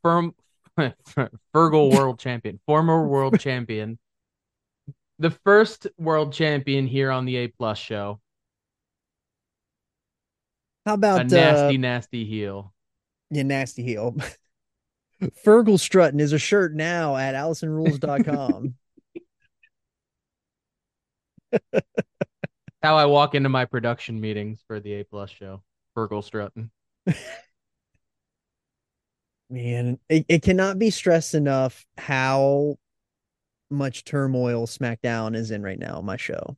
firm 0.02 0.34
Fergal 0.78 1.92
world 1.92 2.18
champion, 2.18 2.60
former 2.66 3.06
world 3.06 3.38
champion, 3.40 3.98
the 5.18 5.30
first 5.30 5.86
world 5.98 6.32
champion 6.32 6.86
here 6.86 7.10
on 7.10 7.24
the 7.24 7.36
A 7.36 7.48
Plus 7.48 7.78
show. 7.78 8.20
How 10.86 10.94
about 10.94 11.20
a 11.22 11.24
nasty, 11.24 11.76
uh, 11.76 11.80
nasty 11.80 12.24
heel. 12.24 12.72
yeah, 13.30 13.42
nasty 13.42 13.82
heel? 13.82 14.16
Fergal 15.44 15.78
strutting 15.78 16.20
is 16.20 16.32
a 16.32 16.38
shirt 16.38 16.74
now 16.74 17.16
at 17.16 17.34
AllisonRules.com. 17.34 18.74
How 22.82 22.96
I 22.96 23.06
walk 23.06 23.34
into 23.34 23.48
my 23.48 23.64
production 23.64 24.20
meetings 24.20 24.62
for 24.66 24.80
the 24.80 24.94
A 24.94 25.04
Plus 25.04 25.30
show. 25.30 25.62
Fergal 25.96 26.22
strutting. 26.22 26.70
Man, 29.48 29.98
it, 30.08 30.26
it 30.28 30.42
cannot 30.42 30.78
be 30.78 30.90
stressed 30.90 31.34
enough 31.34 31.86
how 31.96 32.76
much 33.70 34.04
turmoil 34.04 34.66
SmackDown 34.66 35.34
is 35.36 35.50
in 35.50 35.62
right 35.62 35.78
now 35.78 36.00
my 36.00 36.16
show. 36.16 36.56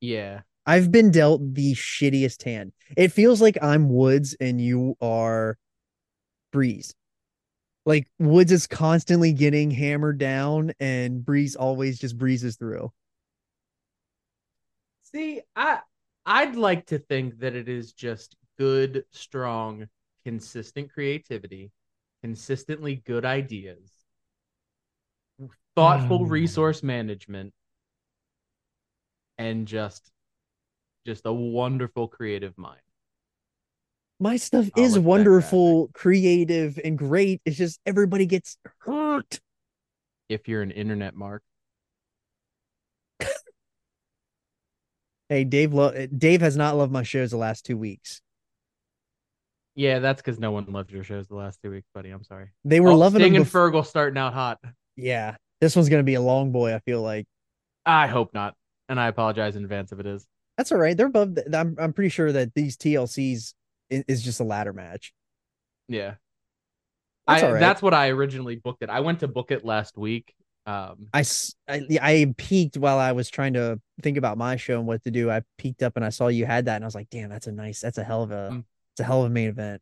Yeah. 0.00 0.42
I've 0.70 0.92
been 0.92 1.10
dealt 1.10 1.54
the 1.54 1.74
shittiest 1.74 2.44
hand. 2.44 2.70
It 2.96 3.08
feels 3.08 3.40
like 3.40 3.58
I'm 3.60 3.88
Woods 3.88 4.36
and 4.40 4.60
you 4.60 4.94
are 5.00 5.58
Breeze. 6.52 6.94
Like 7.84 8.06
Woods 8.20 8.52
is 8.52 8.68
constantly 8.68 9.32
getting 9.32 9.72
hammered 9.72 10.18
down 10.18 10.72
and 10.78 11.24
Breeze 11.24 11.56
always 11.56 11.98
just 11.98 12.16
breezes 12.16 12.54
through. 12.54 12.92
See, 15.02 15.42
I 15.56 15.80
I'd 16.24 16.54
like 16.54 16.86
to 16.86 17.00
think 17.00 17.40
that 17.40 17.56
it 17.56 17.68
is 17.68 17.92
just 17.92 18.36
good, 18.56 19.04
strong, 19.10 19.88
consistent 20.22 20.92
creativity, 20.92 21.72
consistently 22.22 23.02
good 23.04 23.24
ideas, 23.24 23.90
thoughtful 25.74 26.20
Mm. 26.26 26.30
resource 26.30 26.84
management, 26.84 27.52
and 29.36 29.66
just 29.66 30.12
just 31.06 31.26
a 31.26 31.32
wonderful 31.32 32.08
creative 32.08 32.56
mind. 32.58 32.80
My 34.18 34.36
stuff 34.36 34.68
I'll 34.76 34.84
is 34.84 34.98
wonderful, 34.98 35.88
creative, 35.94 36.78
and 36.84 36.98
great. 36.98 37.40
It's 37.46 37.56
just 37.56 37.80
everybody 37.86 38.26
gets 38.26 38.58
hurt. 38.80 39.40
If 40.28 40.46
you're 40.46 40.62
an 40.62 40.70
internet 40.70 41.14
mark. 41.16 41.42
Hey, 45.28 45.44
Dave 45.44 45.72
lo- 45.72 46.06
Dave 46.06 46.40
has 46.40 46.56
not 46.56 46.76
loved 46.76 46.90
my 46.92 47.04
shows 47.04 47.30
the 47.30 47.36
last 47.36 47.64
two 47.64 47.76
weeks. 47.76 48.20
Yeah, 49.76 50.00
that's 50.00 50.20
because 50.20 50.40
no 50.40 50.50
one 50.50 50.66
loved 50.66 50.90
your 50.90 51.04
shows 51.04 51.28
the 51.28 51.36
last 51.36 51.60
two 51.62 51.70
weeks, 51.70 51.86
buddy. 51.94 52.10
I'm 52.10 52.24
sorry. 52.24 52.50
They 52.64 52.80
were 52.80 52.90
Oh, 52.90 52.96
loving 52.96 53.20
Sting 53.20 53.36
and 53.36 53.46
Fergal 53.46 53.86
starting 53.86 54.18
out 54.18 54.34
hot. 54.34 54.58
yeah, 54.96 55.36
this 55.60 55.76
one's 55.76 55.88
gonna 55.88 56.02
be 56.02 56.14
a 56.14 56.20
long 56.20 56.50
boy. 56.50 56.74
I 56.74 56.80
feel 56.80 57.00
like 57.00 57.26
I 57.86 58.08
hope 58.08 58.34
not, 58.34 58.56
and 58.88 58.98
I 58.98 59.06
apologize 59.06 59.54
in 59.54 59.62
advance 59.62 59.92
if 59.92 60.00
it 60.00 60.06
is. 60.06 60.26
That's 60.60 60.72
all 60.72 60.78
right. 60.78 60.94
They're 60.94 61.06
above. 61.06 61.36
The, 61.36 61.58
I'm 61.58 61.74
I'm 61.78 61.94
pretty 61.94 62.10
sure 62.10 62.30
that 62.32 62.52
these 62.52 62.76
TLCs 62.76 63.54
is 63.88 64.22
just 64.22 64.40
a 64.40 64.44
ladder 64.44 64.74
match. 64.74 65.14
Yeah. 65.88 66.16
That's 67.26 67.42
I, 67.42 67.46
all 67.46 67.52
right. 67.54 67.60
That's 67.60 67.80
what 67.80 67.94
I 67.94 68.10
originally 68.10 68.56
booked 68.56 68.82
it. 68.82 68.90
I 68.90 69.00
went 69.00 69.20
to 69.20 69.28
book 69.28 69.52
it 69.52 69.64
last 69.64 69.96
week. 69.96 70.34
Um, 70.66 71.06
I, 71.14 71.24
I 71.66 71.86
I 72.02 72.34
peeked 72.36 72.76
while 72.76 72.98
I 72.98 73.12
was 73.12 73.30
trying 73.30 73.54
to 73.54 73.80
think 74.02 74.18
about 74.18 74.36
my 74.36 74.56
show 74.56 74.78
and 74.78 74.86
what 74.86 75.02
to 75.04 75.10
do. 75.10 75.30
I 75.30 75.40
peeked 75.56 75.82
up 75.82 75.96
and 75.96 76.04
I 76.04 76.10
saw 76.10 76.28
you 76.28 76.44
had 76.44 76.66
that, 76.66 76.76
and 76.76 76.84
I 76.84 76.86
was 76.86 76.94
like, 76.94 77.08
damn, 77.08 77.30
that's 77.30 77.46
a 77.46 77.52
nice. 77.52 77.80
That's 77.80 77.96
a 77.96 78.04
hell 78.04 78.22
of 78.22 78.30
a. 78.30 78.50
Mm. 78.52 78.64
It's 78.92 79.00
a 79.00 79.04
hell 79.04 79.20
of 79.20 79.30
a 79.30 79.30
main 79.30 79.48
event. 79.48 79.80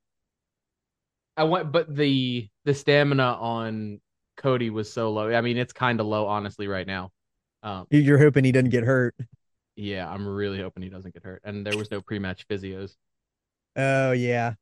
I 1.36 1.42
went, 1.42 1.72
but 1.72 1.92
the 1.92 2.48
the 2.64 2.72
stamina 2.74 3.36
on 3.40 4.00
Cody 4.36 4.70
was 4.70 4.92
so 4.92 5.10
low. 5.10 5.32
I 5.32 5.40
mean, 5.40 5.56
it's 5.56 5.72
kind 5.72 5.98
of 5.98 6.06
low, 6.06 6.28
honestly, 6.28 6.68
right 6.68 6.86
now. 6.86 7.10
Um, 7.64 7.88
You're 7.90 8.18
hoping 8.18 8.44
he 8.44 8.52
doesn't 8.52 8.70
get 8.70 8.84
hurt. 8.84 9.16
Yeah, 9.78 10.08
I'm 10.10 10.26
really 10.26 10.60
hoping 10.60 10.82
he 10.82 10.88
doesn't 10.90 11.14
get 11.14 11.24
hurt. 11.24 11.40
And 11.44 11.64
there 11.66 11.76
was 11.78 11.90
no 11.90 12.00
pre-match 12.00 12.46
physios, 12.48 12.96
Oh 13.76 14.12
yeah. 14.12 14.54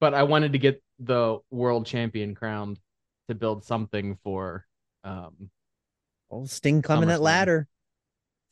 but 0.00 0.14
I 0.14 0.22
wanted 0.24 0.52
to 0.52 0.58
get 0.58 0.82
the 0.98 1.38
world 1.50 1.86
champion 1.86 2.34
crowned 2.34 2.78
to 3.28 3.34
build 3.34 3.64
something 3.64 4.16
for. 4.22 4.66
Um, 5.04 5.50
Well, 6.28 6.46
Sting 6.46 6.82
climbing 6.82 7.08
that 7.08 7.22
ladder. 7.22 7.66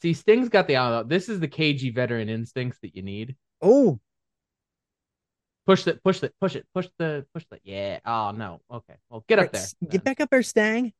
see, 0.02 0.14
Sting's 0.14 0.48
got 0.48 0.66
the 0.66 0.76
uh, 0.76 1.02
this 1.02 1.28
is 1.28 1.38
the 1.40 1.48
cagey 1.48 1.90
veteran 1.90 2.28
instincts 2.28 2.78
that 2.82 2.96
you 2.96 3.02
need. 3.02 3.36
Oh, 3.60 4.00
Push 5.66 5.82
that, 5.84 6.02
push 6.02 6.20
that, 6.20 6.32
push 6.40 6.56
it, 6.56 6.66
push 6.72 6.88
the, 6.98 7.26
push 7.34 7.44
the. 7.50 7.60
Yeah. 7.62 7.98
Oh 8.06 8.30
no. 8.30 8.62
Okay. 8.72 8.94
Well, 9.10 9.22
get 9.28 9.38
up 9.38 9.42
right, 9.42 9.52
there. 9.52 9.60
s- 9.60 9.74
then. 9.82 9.90
Get 9.90 10.02
back 10.04 10.18
up 10.20 10.30
there, 10.30 10.42
Stang. 10.42 10.94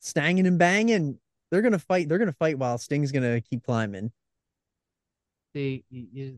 Stanging 0.00 0.46
and 0.46 0.58
banging. 0.58 1.18
They're 1.50 1.62
gonna 1.62 1.78
fight. 1.78 2.08
They're 2.08 2.18
gonna 2.18 2.32
fight 2.32 2.58
while 2.58 2.78
Sting's 2.78 3.12
gonna 3.12 3.40
keep 3.40 3.64
climbing. 3.64 4.12
See, 5.52 5.84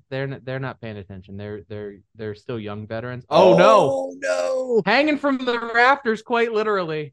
they're 0.08 0.26
not, 0.26 0.44
they're 0.44 0.58
not 0.58 0.80
paying 0.80 0.96
attention. 0.96 1.36
They're 1.36 1.62
they're 1.68 1.96
they're 2.14 2.34
still 2.34 2.58
young 2.58 2.86
veterans. 2.86 3.26
Oh, 3.28 3.52
oh 3.54 3.58
no, 3.58 3.78
Oh 3.80 4.14
no! 4.18 4.82
hanging 4.90 5.18
from 5.18 5.38
the 5.38 5.58
rafters, 5.74 6.22
quite 6.22 6.52
literally. 6.52 7.12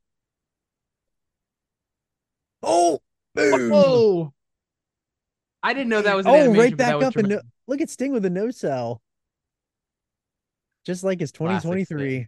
Oh, 2.64 3.00
boom! 3.36 3.70
Whoa! 3.70 4.34
I 5.62 5.74
didn't 5.74 5.90
know 5.90 6.02
that 6.02 6.16
was. 6.16 6.26
An 6.26 6.32
Oh, 6.32 6.54
right 6.54 6.76
back 6.76 7.02
up 7.02 7.18
and 7.18 7.30
no- 7.30 7.42
Look 7.68 7.82
at 7.82 7.90
Sting 7.90 8.14
with 8.14 8.24
a 8.26 8.30
no 8.30 8.50
sell. 8.50 9.02
Just 10.86 11.04
like 11.04 11.20
his 11.20 11.32
2023. 11.34 12.28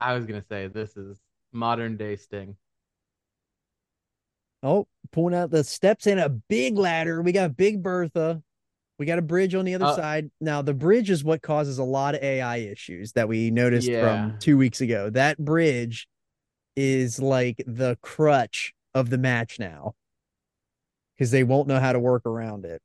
I 0.00 0.14
was 0.14 0.26
gonna 0.26 0.44
say 0.48 0.66
this 0.66 0.96
is 0.96 1.18
modern 1.52 1.96
day 1.96 2.16
Sting. 2.16 2.56
Oh, 4.62 4.86
pulling 5.10 5.34
out 5.34 5.50
the 5.50 5.64
steps 5.64 6.06
and 6.06 6.20
a 6.20 6.28
big 6.28 6.76
ladder. 6.78 7.20
We 7.22 7.32
got 7.32 7.56
Big 7.56 7.82
Bertha. 7.82 8.42
We 8.98 9.06
got 9.06 9.18
a 9.18 9.22
bridge 9.22 9.54
on 9.54 9.64
the 9.64 9.74
other 9.74 9.86
Uh, 9.86 9.96
side. 9.96 10.30
Now, 10.40 10.62
the 10.62 10.74
bridge 10.74 11.10
is 11.10 11.24
what 11.24 11.42
causes 11.42 11.78
a 11.78 11.84
lot 11.84 12.14
of 12.14 12.22
AI 12.22 12.58
issues 12.58 13.12
that 13.12 13.26
we 13.28 13.50
noticed 13.50 13.88
Yeah. 13.88 14.28
from 14.30 14.38
two 14.38 14.56
weeks 14.56 14.80
ago. 14.80 15.10
That 15.10 15.38
bridge 15.38 16.06
is 16.76 17.18
like 17.18 17.62
the 17.66 17.98
crutch 18.02 18.72
of 18.94 19.10
the 19.10 19.18
match 19.18 19.58
now 19.58 19.94
because 21.14 21.32
they 21.32 21.42
won't 21.42 21.66
know 21.66 21.80
how 21.80 21.92
to 21.92 21.98
work 21.98 22.24
around 22.26 22.64
it. 22.64 22.80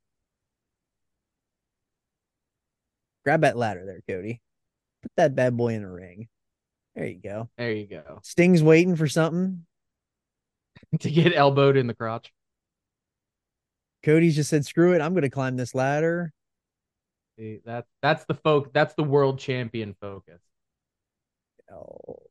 Grab 3.24 3.42
that 3.42 3.58
ladder 3.58 3.86
there, 3.86 4.02
Cody. 4.08 4.42
Put 5.04 5.12
that 5.18 5.36
bad 5.36 5.56
boy 5.56 5.74
in 5.76 5.84
the 5.84 5.90
ring. 5.90 6.30
There 6.96 7.06
you 7.06 7.20
go. 7.20 7.50
There 7.58 7.72
you 7.72 7.86
go. 7.86 8.20
Sting's 8.24 8.64
waiting 8.64 8.96
for 8.96 9.08
something. 9.08 9.67
to 11.00 11.12
get 11.12 11.36
elbowed 11.36 11.78
in 11.78 11.88
the 11.88 11.94
crotch. 11.94 12.32
Cody's 14.04 14.36
just 14.36 14.50
said, 14.50 14.66
screw 14.66 14.94
it. 14.94 15.02
I'm 15.02 15.14
going 15.14 15.24
to 15.24 15.30
climb 15.30 15.58
this 15.58 15.76
ladder. 15.76 16.32
See, 17.38 17.60
that's 17.66 17.88
that's 18.02 18.26
the 18.26 18.34
folk. 18.34 18.74
That's 18.74 18.96
the 18.96 19.04
world 19.04 19.38
champion 19.38 19.96
focus. 20.00 20.42
Oh, 21.72 22.22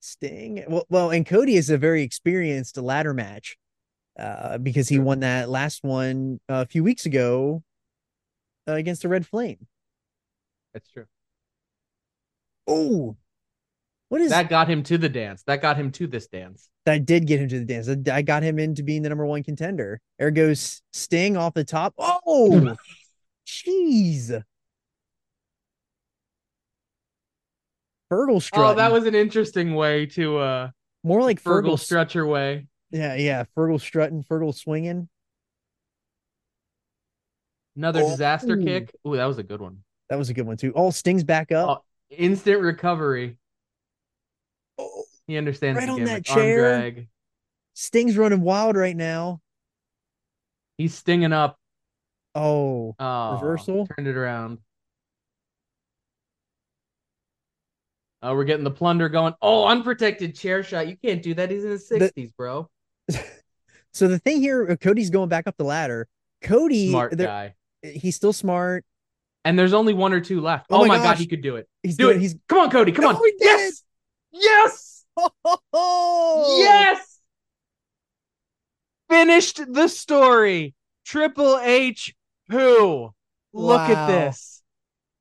Sting. 0.00 0.64
Well, 0.68 0.86
well, 0.88 1.10
and 1.10 1.26
Cody 1.26 1.56
is 1.56 1.68
a 1.68 1.76
very 1.76 2.02
experienced 2.02 2.78
ladder 2.78 3.12
match, 3.12 3.58
uh, 4.18 4.58
because 4.58 4.88
he 4.88 4.98
won 4.98 5.20
that 5.20 5.50
last 5.50 5.84
one 5.84 6.40
uh, 6.48 6.62
a 6.62 6.66
few 6.66 6.82
weeks 6.82 7.04
ago 7.04 7.62
uh, 8.68 8.72
against 8.72 9.02
the 9.02 9.08
Red 9.08 9.26
Flame. 9.26 9.66
That's 10.72 10.88
true. 10.90 11.06
Oh, 12.66 13.16
what 14.08 14.20
is 14.20 14.30
That 14.30 14.48
got 14.48 14.68
him 14.68 14.82
to 14.84 14.98
the 14.98 15.08
dance. 15.08 15.42
That 15.46 15.60
got 15.62 15.76
him 15.76 15.90
to 15.92 16.06
this 16.06 16.26
dance. 16.28 16.68
that? 16.84 17.04
Did 17.06 17.26
get 17.26 17.40
him 17.40 17.48
to 17.48 17.58
the 17.58 17.64
dance. 17.64 17.88
I 18.08 18.22
got 18.22 18.42
him 18.42 18.58
into 18.58 18.82
being 18.82 19.02
the 19.02 19.08
number 19.08 19.26
one 19.26 19.42
contender. 19.42 20.00
Goes 20.20 20.82
Sting 20.92 21.36
off 21.36 21.54
the 21.54 21.64
top. 21.64 21.94
Oh, 21.98 22.76
jeez. 23.46 24.42
Fergal 28.12 28.40
strut. 28.40 28.64
Oh, 28.66 28.74
that 28.74 28.92
was 28.92 29.04
an 29.06 29.14
interesting 29.14 29.74
way 29.74 30.06
to 30.06 30.38
uh 30.38 30.70
more 31.02 31.22
like 31.22 31.42
Fergal 31.42 31.72
Fergal 31.74 31.78
strut 31.80 32.14
way. 32.14 32.66
Yeah, 32.90 33.14
yeah. 33.16 33.44
Fergal 33.56 33.80
strutting, 33.80 34.22
Fergal 34.24 34.54
swinging. 34.54 35.08
Another 37.76 38.02
Oh. 38.02 38.10
disaster 38.10 38.56
kick. 38.56 38.94
Ooh, 39.06 39.16
that 39.16 39.26
was 39.26 39.38
a 39.38 39.42
good 39.42 39.60
one. 39.60 39.82
That 40.08 40.16
was 40.18 40.30
a 40.30 40.34
good 40.34 40.46
one 40.46 40.56
too. 40.56 40.72
Oh, 40.76 40.90
Sting's 40.90 41.24
back 41.24 41.50
up. 41.50 41.68
Oh, 41.68 41.84
instant 42.16 42.60
recovery. 42.60 43.38
He 45.26 45.36
understands 45.36 45.78
Right 45.78 45.88
on 45.88 46.04
that 46.04 46.24
gimmick. 46.24 46.30
Arm 46.30 46.38
chair. 46.38 46.58
drag. 46.78 47.08
Sting's 47.74 48.16
running 48.16 48.40
wild 48.40 48.76
right 48.76 48.96
now. 48.96 49.40
He's 50.78 50.94
stinging 50.94 51.32
up. 51.32 51.58
Oh, 52.34 52.94
Oh, 52.98 53.32
Reversal? 53.34 53.86
Turned 53.88 54.08
it 54.08 54.16
around. 54.16 54.58
Oh, 58.22 58.34
we're 58.34 58.44
getting 58.44 58.64
the 58.64 58.70
plunder 58.70 59.08
going. 59.08 59.34
Oh, 59.42 59.66
unprotected 59.66 60.34
chair 60.36 60.62
shot. 60.62 60.88
You 60.88 60.96
can't 60.96 61.22
do 61.22 61.34
that. 61.34 61.50
He's 61.50 61.64
in 61.64 61.70
his 61.70 61.88
The- 61.88 61.98
sixties, 62.00 62.32
bro. 62.32 62.68
so 63.92 64.08
the 64.08 64.18
thing 64.18 64.40
here, 64.40 64.70
uh, 64.70 64.76
Cody's 64.76 65.10
going 65.10 65.28
back 65.28 65.46
up 65.46 65.56
the 65.56 65.64
ladder. 65.64 66.08
Cody, 66.42 66.90
Smart 66.90 67.16
guy. 67.16 67.54
he's 67.82 68.16
still 68.16 68.32
smart. 68.32 68.84
And 69.44 69.58
there's 69.58 69.72
only 69.72 69.94
one 69.94 70.12
or 70.12 70.20
two 70.20 70.40
left. 70.40 70.66
Oh 70.70 70.82
Oh, 70.82 70.86
my 70.86 70.98
god, 70.98 71.18
he 71.18 71.26
could 71.26 71.40
do 71.42 71.56
it. 71.56 71.68
He's 71.82 71.96
Do 71.96 72.04
doing. 72.06 72.16
it. 72.16 72.20
He's. 72.20 72.36
Come 72.48 72.58
on, 72.58 72.70
Cody. 72.70 72.92
Come 72.92 73.04
on. 73.04 73.14
He 73.16 73.30
did 73.32 73.40
yes. 73.42 73.82
Yes. 74.32 74.85
Oh, 75.16 76.56
Yes. 76.60 77.18
Finished 79.08 79.60
the 79.72 79.88
story. 79.88 80.74
Triple 81.04 81.58
H 81.60 82.14
who? 82.48 83.10
Look 83.52 83.80
at 83.80 84.06
this. 84.08 84.62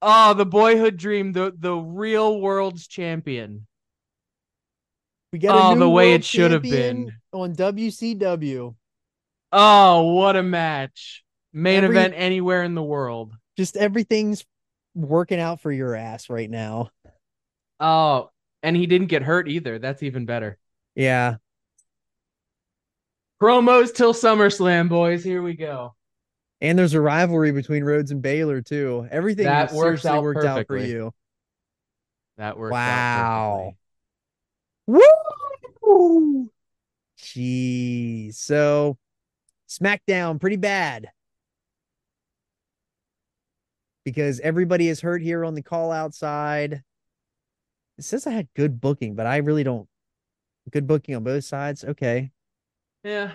Oh, 0.01 0.33
the 0.33 0.45
boyhood 0.45 0.97
dream, 0.97 1.31
the 1.31 1.53
the 1.57 1.73
real 1.75 2.39
world's 2.39 2.87
champion. 2.87 3.67
We 5.31 5.39
got 5.39 5.73
Oh, 5.73 5.79
the 5.79 5.89
way 5.89 6.13
it 6.13 6.23
should 6.25 6.51
have 6.51 6.61
been. 6.63 7.11
on 7.31 7.53
WCW. 7.55 8.75
Oh, 9.51 10.13
what 10.13 10.35
a 10.35 10.43
match. 10.43 11.23
Main 11.53 11.83
Every- 11.83 11.95
event 11.97 12.13
anywhere 12.17 12.63
in 12.63 12.75
the 12.75 12.83
world. 12.83 13.33
Just 13.57 13.77
everything's 13.77 14.45
working 14.93 15.39
out 15.39 15.61
for 15.61 15.71
your 15.71 15.95
ass 15.95 16.29
right 16.29 16.49
now. 16.49 16.89
Oh, 17.79 18.29
and 18.65 18.75
he 18.75 18.87
didn't 18.87 19.07
get 19.07 19.21
hurt 19.21 19.47
either. 19.47 19.79
That's 19.79 20.01
even 20.03 20.25
better. 20.25 20.57
Yeah, 20.95 21.35
Promos 23.41 23.93
till 23.93 24.13
SummerSlam, 24.13 24.89
boys. 24.89 25.23
Here 25.23 25.41
we 25.41 25.53
go. 25.55 25.95
and 26.61 26.79
there's 26.79 26.93
a 26.93 27.01
rivalry 27.01 27.51
between 27.51 27.83
Rhodes 27.83 28.11
and 28.11 28.21
Balor 28.21 28.61
too. 28.61 29.07
Everything 29.11 29.45
That 29.45 29.71
works 29.73 30.05
out 30.05 30.23
worked 30.23 30.43
out 30.45 30.65
for 30.67 30.77
you. 30.77 31.11
That 32.37 32.57
works 32.57 32.71
Wow. 32.73 33.75
perfectly. 34.87 35.01
Woo! 35.81 36.49
Jeez. 37.19 38.35
So 38.35 38.97
SmackDown 39.69 40.39
pretty 40.39 40.57
bad. 40.57 41.09
Because 44.05 44.39
everybody 44.39 44.87
is 44.87 45.01
hurt 45.01 45.21
here 45.21 45.43
on 45.43 45.55
the 45.55 45.61
call 45.63 45.91
outside. 45.91 46.83
It 47.97 48.03
says 48.03 48.27
I 48.27 48.31
had 48.31 48.47
good 48.55 48.81
booking, 48.81 49.15
but 49.15 49.25
I 49.25 49.37
really 49.37 49.63
don't 49.63 49.87
good 50.71 50.87
booking 50.87 51.15
on 51.15 51.23
both 51.23 51.43
sides. 51.45 51.83
Okay. 51.83 52.31
Yeah. 53.03 53.31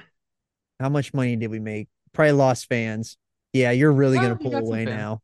How 0.78 0.88
much 0.88 1.14
money 1.14 1.36
did 1.36 1.50
we 1.50 1.60
make? 1.60 1.88
Probably 2.12 2.32
lost 2.32 2.68
fans. 2.68 3.16
Yeah, 3.52 3.70
you're 3.70 3.92
really 3.92 4.18
gonna 4.18 4.36
pull 4.36 4.54
away 4.54 4.84
now. 4.84 5.22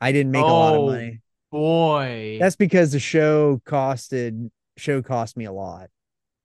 I 0.00 0.12
didn't 0.12 0.32
make 0.32 0.42
a 0.42 0.46
lot 0.46 0.74
of 0.74 0.80
Oh, 0.82 0.86
money. 0.86 1.20
Boy. 1.50 2.38
That's 2.40 2.56
because 2.56 2.92
the 2.92 2.98
show 3.00 3.60
costed 3.66 4.50
show 4.76 5.00
cost 5.02 5.36
me 5.38 5.46
a 5.46 5.52
lot 5.52 5.88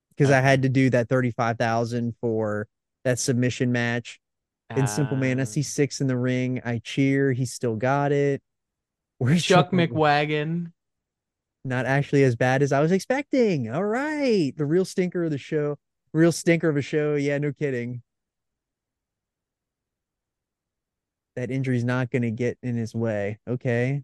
because 0.09 0.31
I 0.31 0.39
had 0.39 0.61
to 0.61 0.69
do 0.69 0.89
that 0.91 1.09
thirty 1.09 1.31
five 1.31 1.57
thousand 1.57 2.15
for 2.21 2.67
that 3.03 3.19
submission 3.19 3.71
match. 3.71 4.19
In 4.77 4.87
Simple 4.87 5.17
Man, 5.17 5.37
I 5.39 5.41
Uh, 5.41 5.45
see 5.45 5.63
six 5.63 5.99
in 5.99 6.07
the 6.07 6.15
ring. 6.17 6.61
I 6.63 6.79
cheer. 6.79 7.33
He 7.33 7.45
still 7.45 7.75
got 7.75 8.13
it. 8.13 8.41
Where's 9.17 9.43
Chuck 9.43 9.73
Mc- 9.73 9.91
McWagon. 9.91 10.71
Not 11.63 11.85
actually 11.85 12.23
as 12.23 12.35
bad 12.35 12.63
as 12.63 12.71
I 12.71 12.79
was 12.79 12.91
expecting. 12.91 13.69
All 13.69 13.83
right, 13.83 14.51
the 14.57 14.65
real 14.65 14.85
stinker 14.85 15.23
of 15.23 15.31
the 15.31 15.37
show. 15.37 15.77
Real 16.13 16.31
stinker 16.31 16.67
of 16.69 16.77
a 16.77 16.81
show. 16.81 17.15
Yeah, 17.15 17.37
no 17.37 17.53
kidding. 17.53 18.01
That 21.35 21.51
injury's 21.51 21.83
not 21.83 22.09
going 22.09 22.23
to 22.23 22.31
get 22.31 22.57
in 22.61 22.75
his 22.75 22.93
way. 22.93 23.39
Okay. 23.47 24.03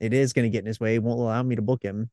It 0.00 0.12
is 0.12 0.32
going 0.32 0.44
to 0.44 0.50
get 0.50 0.60
in 0.60 0.66
his 0.66 0.78
way. 0.80 0.96
It 0.96 1.02
won't 1.02 1.18
allow 1.18 1.42
me 1.42 1.56
to 1.56 1.62
book 1.62 1.82
him. 1.82 2.10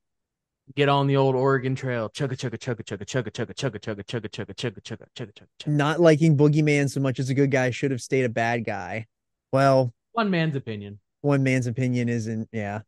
Get 0.75 0.89
on 0.89 1.05
the 1.07 1.17
old 1.17 1.35
Oregon 1.35 1.75
Trail. 1.75 2.09
Chugga 2.09 2.35
chugga 2.37 2.57
chugga 2.57 2.81
chugga 2.83 3.05
chugga 3.05 3.31
chugga 3.31 3.53
chugga 3.53 3.73
chugga 3.83 4.03
chugga 4.03 4.29
chugga 4.29 4.29
chugga 4.29 4.53
chugga 4.55 4.81
chugga 4.83 5.07
chugga 5.13 5.33
chugga. 5.33 5.67
not 5.67 5.99
liking 5.99 6.37
Boogeyman 6.37 6.89
so 6.89 6.99
much 7.01 7.19
as 7.19 7.29
a 7.29 7.33
good 7.35 7.51
guy 7.51 7.69
should 7.69 7.91
have 7.91 8.01
stayed 8.01 8.23
a 8.25 8.29
bad 8.29 8.65
guy. 8.65 9.05
Well, 9.51 9.93
One 10.13 10.31
man's 10.31 10.55
opinion. 10.55 10.99
one 11.21 11.43
man's 11.43 11.67
opinion 11.67 12.09
isn't, 12.09 12.49
yeah. 12.51 12.81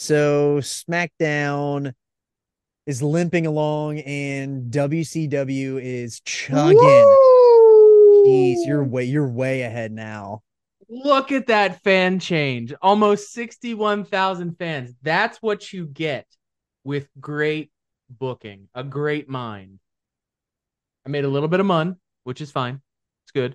So 0.00 0.60
SmackDown 0.60 1.92
is 2.86 3.02
limping 3.02 3.46
along 3.46 3.98
and 3.98 4.72
WCW 4.72 5.78
is 5.78 6.20
chugging. 6.20 6.78
Jeez, 8.26 8.66
you're 8.66 8.82
way 8.82 9.04
you're 9.04 9.28
way 9.28 9.60
ahead 9.60 9.92
now. 9.92 10.40
Look 10.88 11.32
at 11.32 11.48
that 11.48 11.82
fan 11.82 12.18
change. 12.18 12.72
Almost 12.80 13.34
61,000 13.34 14.56
fans. 14.56 14.94
That's 15.02 15.42
what 15.42 15.70
you 15.70 15.84
get 15.84 16.26
with 16.82 17.06
great 17.20 17.70
booking, 18.08 18.68
a 18.74 18.82
great 18.82 19.28
mind. 19.28 19.80
I 21.04 21.10
made 21.10 21.26
a 21.26 21.28
little 21.28 21.50
bit 21.50 21.60
of 21.60 21.66
money, 21.66 21.92
which 22.24 22.40
is 22.40 22.50
fine. 22.50 22.80
It's 23.24 23.32
good. 23.32 23.54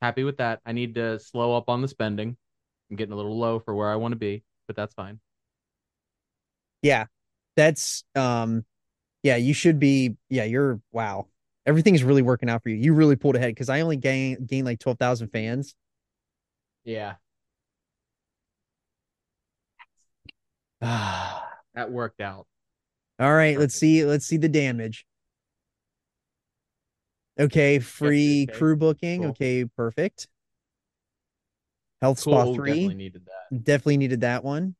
Happy 0.00 0.24
with 0.24 0.38
that. 0.38 0.60
I 0.64 0.72
need 0.72 0.94
to 0.94 1.18
slow 1.18 1.54
up 1.54 1.68
on 1.68 1.82
the 1.82 1.88
spending. 1.88 2.38
I'm 2.90 2.96
getting 2.96 3.12
a 3.12 3.16
little 3.16 3.38
low 3.38 3.58
for 3.58 3.74
where 3.74 3.90
I 3.90 3.96
want 3.96 4.12
to 4.12 4.18
be, 4.18 4.44
but 4.66 4.76
that's 4.76 4.94
fine. 4.94 5.20
Yeah. 6.82 7.06
That's 7.56 8.04
um 8.14 8.64
yeah, 9.22 9.36
you 9.36 9.54
should 9.54 9.78
be 9.78 10.16
yeah, 10.28 10.44
you're 10.44 10.80
wow. 10.92 11.28
Everything's 11.64 12.02
really 12.02 12.22
working 12.22 12.50
out 12.50 12.62
for 12.62 12.70
you. 12.70 12.76
You 12.76 12.92
really 12.94 13.14
pulled 13.16 13.36
ahead 13.36 13.50
because 13.50 13.68
I 13.68 13.80
only 13.80 13.96
gained 13.96 14.46
gained 14.48 14.66
like 14.66 14.80
twelve 14.80 14.98
thousand 14.98 15.28
fans. 15.28 15.74
Yeah, 16.84 17.14
All 20.82 21.42
that 21.74 21.90
worked 21.90 22.20
out. 22.20 22.46
right, 23.32 23.58
let's 23.58 23.74
see. 23.74 24.04
Let's 24.04 24.26
see 24.26 24.36
the 24.36 24.48
damage. 24.48 25.06
Okay, 27.38 27.78
free 27.78 28.46
okay. 28.48 28.58
crew 28.58 28.76
booking. 28.76 29.22
Cool. 29.22 29.30
Okay, 29.30 29.64
perfect. 29.64 30.28
Health 32.00 32.22
Cool. 32.24 32.34
Definitely 32.34 32.88
three. 32.88 32.94
needed 32.94 33.26
that. 33.26 33.64
Definitely 33.64 33.96
needed 33.98 34.20
that 34.22 34.42
one. 34.42 34.74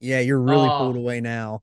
Yeah, 0.00 0.20
you're 0.20 0.40
really 0.40 0.68
Oh. 0.68 0.78
pulled 0.78 0.96
away 0.96 1.20
now. 1.20 1.62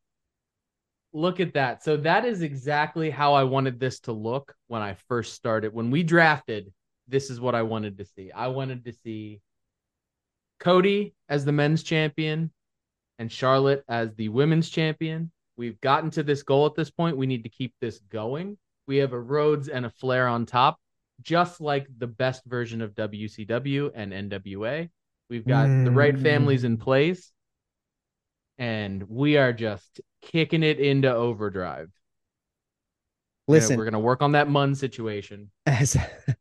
Look 1.14 1.40
at 1.40 1.54
that. 1.54 1.84
So 1.84 1.98
that 1.98 2.26
is 2.26 2.42
exactly 2.42 3.10
how 3.10 3.34
I 3.34 3.44
wanted 3.44 3.80
this 3.80 4.00
to 4.02 4.14
look 4.14 4.56
when 4.68 4.82
I 4.82 4.94
first 5.08 5.34
started. 5.34 5.74
When 5.74 5.92
we 5.92 6.04
drafted, 6.04 6.74
this 7.08 7.30
is 7.30 7.40
what 7.40 7.54
I 7.54 7.64
wanted 7.64 7.98
to 7.98 8.06
see. 8.06 8.32
I 8.32 8.48
wanted 8.48 8.86
to 8.86 8.94
see 8.94 9.42
Cody 10.60 11.14
as 11.28 11.44
the 11.44 11.52
men's 11.52 11.84
champion 11.84 12.52
and 13.20 13.32
Charlotte 13.32 13.84
as 13.90 14.16
the 14.16 14.30
women's 14.30 14.70
champion. 14.70 15.32
We've 15.58 15.80
gotten 15.82 16.10
to 16.12 16.24
this 16.24 16.44
goal 16.44 16.66
at 16.66 16.76
this 16.76 16.90
point. 16.90 17.18
We 17.18 17.28
need 17.28 17.44
to 17.44 17.50
keep 17.50 17.74
this 17.82 18.00
going. 18.10 18.58
We 18.88 18.98
have 18.98 19.14
a 19.14 19.20
Rhodes 19.20 19.68
and 19.68 19.86
a 19.86 19.90
Flair 19.90 20.28
on 20.28 20.46
top, 20.46 20.80
just 21.22 21.62
like 21.62 21.88
the 21.98 22.08
best 22.08 22.44
version 22.46 22.82
of 22.82 22.96
WCW 22.96 23.92
and 23.94 24.12
NWA. 24.12 24.90
We've 25.30 25.46
got 25.46 25.68
the 25.68 25.92
right 25.92 26.16
mm. 26.16 26.22
families 26.22 26.64
in 26.64 26.78
place, 26.78 27.32
and 28.62 29.02
we 29.10 29.38
are 29.38 29.52
just 29.52 30.02
kicking 30.22 30.62
it 30.62 30.80
into 30.80 31.12
overdrive. 31.12 31.90
We're 33.48 33.56
gonna- 33.56 33.62
Listen, 33.64 33.78
we're 33.80 33.86
gonna 33.86 34.00
work 34.00 34.22
on 34.22 34.34
that 34.34 34.48
Mun 34.48 34.76
situation. 34.76 35.50
as 35.66 35.98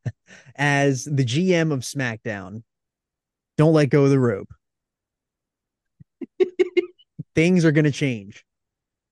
as 0.55 1.05
the 1.07 1.25
GM 1.25 1.73
of 1.73 1.81
SmackDown, 1.81 2.63
Don't 3.57 3.73
let 3.73 3.87
go 3.89 4.05
of 4.05 4.11
the 4.11 4.19
rope. 4.19 4.49
Things 7.35 7.65
are 7.65 7.73
going 7.73 7.85
to 7.85 7.91
change. 7.91 8.45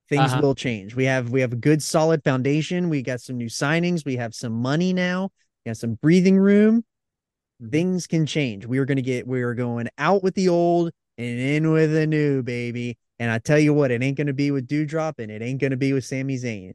Things 0.08 0.32
Uh-huh. 0.32 0.40
will 0.42 0.54
change. 0.54 0.94
We 0.94 1.04
have 1.04 1.30
we 1.30 1.40
have 1.40 1.52
a 1.52 1.56
good 1.56 1.82
solid 1.82 2.22
foundation. 2.24 2.88
We 2.88 3.02
got 3.02 3.20
some 3.20 3.36
new 3.36 3.48
signings. 3.48 4.04
We 4.04 4.16
have 4.16 4.34
some 4.34 4.52
money 4.52 4.92
now. 4.92 5.30
We 5.64 5.70
got 5.70 5.76
some 5.76 5.94
breathing 5.94 6.38
room. 6.38 6.84
Things 7.70 8.06
can 8.06 8.24
change. 8.26 8.64
We 8.66 8.78
are 8.78 8.84
going 8.84 8.96
to 8.96 9.02
get 9.02 9.26
we 9.26 9.42
are 9.42 9.54
going 9.54 9.88
out 9.98 10.22
with 10.22 10.34
the 10.34 10.48
old 10.48 10.92
and 11.18 11.40
in 11.40 11.72
with 11.72 11.94
a 11.94 12.06
new, 12.06 12.42
baby. 12.42 12.96
And 13.18 13.30
I 13.30 13.38
tell 13.38 13.58
you 13.58 13.74
what, 13.74 13.90
it 13.90 14.02
ain't 14.02 14.16
to 14.28 14.32
be 14.32 14.52
with 14.52 14.68
Doudrop 14.68 15.14
and 15.18 15.30
it 15.30 15.42
ain't 15.42 15.60
to 15.72 15.76
be 15.76 15.92
with 15.92 16.04
Sami 16.04 16.36
Zayn. 16.36 16.72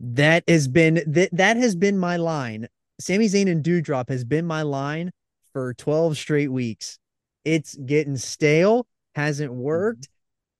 That 0.00 0.44
has 0.48 0.66
been 0.66 1.02
that 1.06 1.28
that 1.32 1.58
has 1.58 1.76
been 1.76 1.98
my 1.98 2.16
line. 2.16 2.66
Sami 2.98 3.26
Zayn 3.26 3.50
and 3.50 3.62
Doudrop 3.62 4.08
has 4.08 4.24
been 4.24 4.46
my 4.46 4.62
line 4.62 5.12
for 5.52 5.74
12 5.74 6.16
straight 6.16 6.50
weeks. 6.50 6.98
It's 7.44 7.74
getting 7.74 8.16
stale, 8.16 8.86
hasn't 9.14 9.52
worked. 9.52 10.08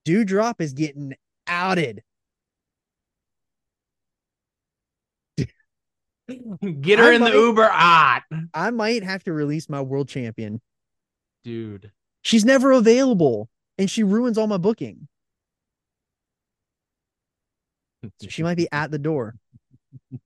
Doudrop 0.06 0.60
is 0.60 0.74
getting 0.74 1.14
outed. 1.47 2.02
Get 6.81 6.98
her 6.98 7.10
I 7.10 7.14
in 7.14 7.24
the 7.24 7.32
Uber. 7.32 7.68
Ah, 7.72 8.22
I 8.55 8.70
might 8.70 9.02
have 9.02 9.24
to 9.24 9.32
release 9.32 9.68
my 9.68 9.81
world 9.81 10.09
champion. 10.09 10.60
dude. 11.43 11.90
She's 12.22 12.44
never 12.44 12.72
available 12.72 13.48
and 13.78 13.90
she 13.90 14.02
ruins 14.02 14.36
all 14.36 14.47
my 14.47 14.59
booking. 14.59 15.09
So 18.20 18.28
she 18.28 18.42
might 18.42 18.56
be 18.56 18.68
at 18.72 18.90
the 18.90 18.98
door. 18.98 19.36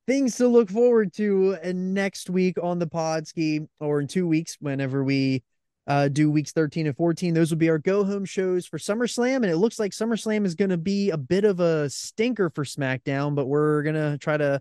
Things 0.06 0.36
to 0.36 0.48
look 0.48 0.69
forward 0.69 1.12
to 1.14 1.56
uh, 1.62 1.73
next 1.74 2.28
week 2.28 2.56
on 2.60 2.78
the 2.78 2.86
Podski 2.86 3.69
or 3.81 4.01
in 4.01 4.09
two 4.09 4.27
weeks, 4.27 4.56
whenever 4.60 5.05
we 5.05 5.43
uh, 5.86 6.09
do 6.09 6.31
weeks 6.31 6.52
13 6.52 6.86
and 6.86 6.97
14. 6.97 7.35
Those 7.35 7.51
will 7.51 7.59
be 7.59 7.70
our 7.70 7.78
go 7.78 8.05
home 8.05 8.24
shows 8.24 8.66
for 8.66 8.78
SummerSlam. 8.78 9.36
And 9.36 9.47
it 9.47 9.56
looks 9.56 9.78
like 9.78 9.93
SummerSlam 9.93 10.44
is 10.44 10.55
going 10.55 10.70
to 10.70 10.77
be 10.77 11.10
a 11.10 11.16
bit 11.16 11.44
of 11.44 11.60
a 11.60 11.89
stinker 11.90 12.51
for 12.51 12.64
SmackDown, 12.64 13.35
but 13.35 13.47
we're 13.47 13.82
going 13.82 13.94
to 13.94 14.19
try 14.19 14.36
to 14.36 14.60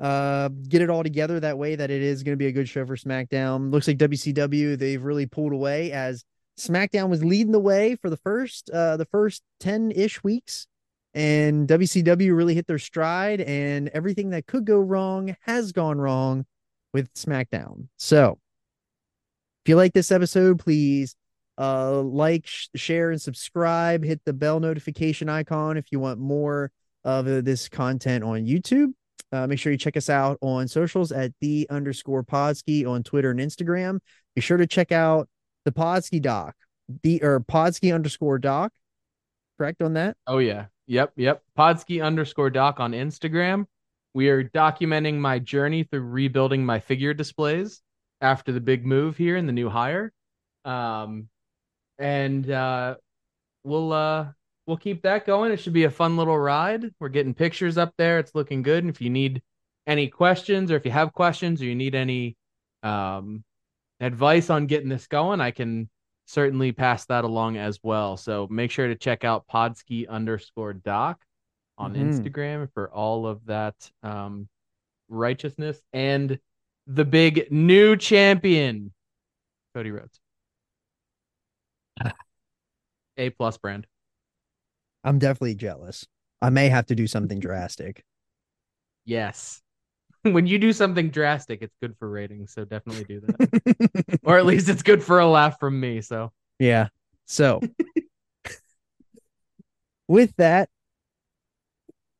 uh, 0.00 0.48
get 0.68 0.82
it 0.82 0.90
all 0.90 1.02
together 1.02 1.40
that 1.40 1.58
way 1.58 1.74
that 1.76 1.90
it 1.90 2.02
is 2.02 2.22
going 2.22 2.34
to 2.34 2.38
be 2.38 2.48
a 2.48 2.52
good 2.52 2.68
show 2.68 2.84
for 2.84 2.96
SmackDown. 2.96 3.72
Looks 3.72 3.88
like 3.88 3.98
WCW, 3.98 4.78
they've 4.78 5.02
really 5.02 5.26
pulled 5.26 5.52
away 5.52 5.92
as 5.92 6.24
SmackDown 6.58 7.08
was 7.08 7.24
leading 7.24 7.52
the 7.52 7.60
way 7.60 7.96
for 7.96 8.10
the 8.10 8.16
first, 8.16 8.70
uh, 8.70 8.96
the 8.96 9.06
first 9.06 9.42
10 9.60 9.92
ish 9.92 10.22
weeks 10.22 10.66
and 11.16 11.66
WCW 11.66 12.36
really 12.36 12.54
hit 12.54 12.66
their 12.66 12.78
stride, 12.78 13.40
and 13.40 13.88
everything 13.88 14.30
that 14.30 14.46
could 14.46 14.66
go 14.66 14.78
wrong 14.78 15.34
has 15.40 15.72
gone 15.72 15.96
wrong 15.96 16.44
with 16.92 17.12
SmackDown. 17.14 17.88
So, 17.96 18.38
if 19.64 19.70
you 19.70 19.76
like 19.76 19.94
this 19.94 20.12
episode, 20.12 20.58
please 20.58 21.16
uh, 21.56 22.02
like, 22.02 22.46
sh- 22.46 22.68
share, 22.74 23.10
and 23.10 23.20
subscribe. 23.20 24.04
Hit 24.04 24.20
the 24.26 24.34
bell 24.34 24.60
notification 24.60 25.30
icon 25.30 25.78
if 25.78 25.86
you 25.90 25.98
want 25.98 26.20
more 26.20 26.70
of 27.02 27.26
uh, 27.26 27.40
this 27.40 27.70
content 27.70 28.22
on 28.22 28.44
YouTube. 28.44 28.92
Uh, 29.32 29.46
make 29.46 29.58
sure 29.58 29.72
you 29.72 29.78
check 29.78 29.96
us 29.96 30.08
out 30.08 30.38
on 30.40 30.68
socials 30.68 31.10
at 31.12 31.32
the 31.40 31.66
underscore 31.70 32.22
Podski 32.22 32.86
on 32.86 33.02
Twitter 33.02 33.30
and 33.30 33.40
Instagram. 33.40 33.98
Be 34.34 34.40
sure 34.40 34.56
to 34.56 34.66
check 34.66 34.92
out 34.92 35.28
the 35.64 35.72
Podski 35.72 36.22
doc, 36.22 36.54
the 37.02 37.22
or 37.22 37.40
Podski 37.40 37.94
underscore 37.94 38.38
doc. 38.38 38.72
Correct 39.58 39.82
on 39.82 39.94
that? 39.94 40.16
Oh 40.26 40.38
yeah. 40.38 40.66
Yep. 40.86 41.12
Yep. 41.16 41.42
Podski 41.58 42.04
underscore 42.04 42.50
doc 42.50 42.78
on 42.78 42.92
Instagram. 42.92 43.66
We 44.14 44.28
are 44.28 44.44
documenting 44.44 45.16
my 45.16 45.38
journey 45.38 45.82
through 45.82 46.02
rebuilding 46.02 46.64
my 46.64 46.78
figure 46.78 47.12
displays 47.12 47.82
after 48.20 48.52
the 48.52 48.60
big 48.60 48.86
move 48.86 49.16
here 49.16 49.36
and 49.36 49.48
the 49.48 49.52
new 49.52 49.68
hire. 49.68 50.12
Um, 50.64 51.28
and 51.98 52.50
uh, 52.50 52.96
we'll 53.64 53.92
uh, 53.92 54.28
we'll 54.66 54.76
keep 54.76 55.02
that 55.02 55.26
going. 55.26 55.52
It 55.52 55.58
should 55.58 55.72
be 55.72 55.84
a 55.84 55.90
fun 55.90 56.16
little 56.16 56.38
ride. 56.38 56.84
We're 56.98 57.08
getting 57.08 57.34
pictures 57.34 57.78
up 57.78 57.94
there. 57.96 58.18
It's 58.18 58.34
looking 58.34 58.62
good. 58.62 58.84
And 58.84 58.90
if 58.90 59.00
you 59.00 59.10
need 59.10 59.42
any 59.86 60.08
questions 60.08 60.70
or 60.72 60.76
if 60.76 60.84
you 60.84 60.90
have 60.90 61.12
questions 61.12 61.62
or 61.62 61.66
you 61.66 61.74
need 61.76 61.94
any 61.94 62.36
um, 62.82 63.44
advice 64.00 64.50
on 64.50 64.66
getting 64.66 64.88
this 64.88 65.06
going, 65.06 65.40
I 65.40 65.52
can 65.52 65.88
certainly 66.26 66.72
pass 66.72 67.04
that 67.06 67.24
along 67.24 67.56
as 67.56 67.78
well. 67.82 68.16
So 68.16 68.48
make 68.50 68.70
sure 68.72 68.88
to 68.88 68.96
check 68.96 69.22
out 69.22 69.46
podski 69.46 70.08
underscore 70.08 70.72
doc 70.72 71.22
on 71.78 71.94
Mhm. 71.94 72.08
Instagram 72.08 72.72
for 72.72 72.90
all 72.92 73.26
of 73.26 73.44
that 73.46 73.74
um, 74.02 74.48
righteousness 75.08 75.80
and 75.92 76.40
the 76.88 77.04
big 77.04 77.50
new 77.52 77.96
champion, 77.96 78.92
Cody 79.74 79.90
Rhodes. 79.92 80.18
A 83.16 83.30
plus 83.30 83.56
brand. 83.58 83.86
I'm 85.06 85.20
definitely 85.20 85.54
jealous. 85.54 86.06
I 86.42 86.50
may 86.50 86.68
have 86.68 86.86
to 86.86 86.94
do 86.94 87.06
something 87.06 87.38
drastic. 87.38 88.04
Yes. 89.04 89.62
when 90.22 90.46
you 90.46 90.58
do 90.58 90.72
something 90.72 91.10
drastic, 91.10 91.62
it's 91.62 91.76
good 91.80 91.96
for 91.98 92.10
ratings. 92.10 92.52
So 92.52 92.64
definitely 92.64 93.04
do 93.04 93.20
that. 93.20 94.18
or 94.24 94.36
at 94.36 94.44
least 94.44 94.68
it's 94.68 94.82
good 94.82 95.02
for 95.02 95.20
a 95.20 95.26
laugh 95.26 95.58
from 95.60 95.78
me. 95.78 96.00
So 96.00 96.32
yeah. 96.58 96.88
So 97.26 97.60
with 100.08 100.34
that, 100.36 100.68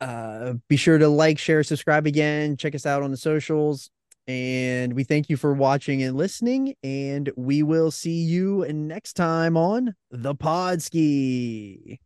uh 0.01 0.55
be 0.69 0.77
sure 0.77 0.99
to 0.99 1.09
like, 1.09 1.39
share, 1.39 1.65
subscribe 1.65 2.07
again, 2.07 2.57
check 2.57 2.75
us 2.75 2.87
out 2.87 3.03
on 3.03 3.11
the 3.11 3.17
socials. 3.17 3.91
And 4.29 4.95
we 4.95 5.05
thank 5.05 5.29
you 5.29 5.37
for 5.37 5.53
watching 5.53 6.03
and 6.03 6.17
listening. 6.17 6.75
And 6.83 7.31
we 7.37 7.63
will 7.63 7.91
see 7.91 8.23
you 8.23 8.65
next 8.69 9.15
time 9.15 9.57
on 9.57 9.95
the 10.11 10.35
Podski. 10.35 11.99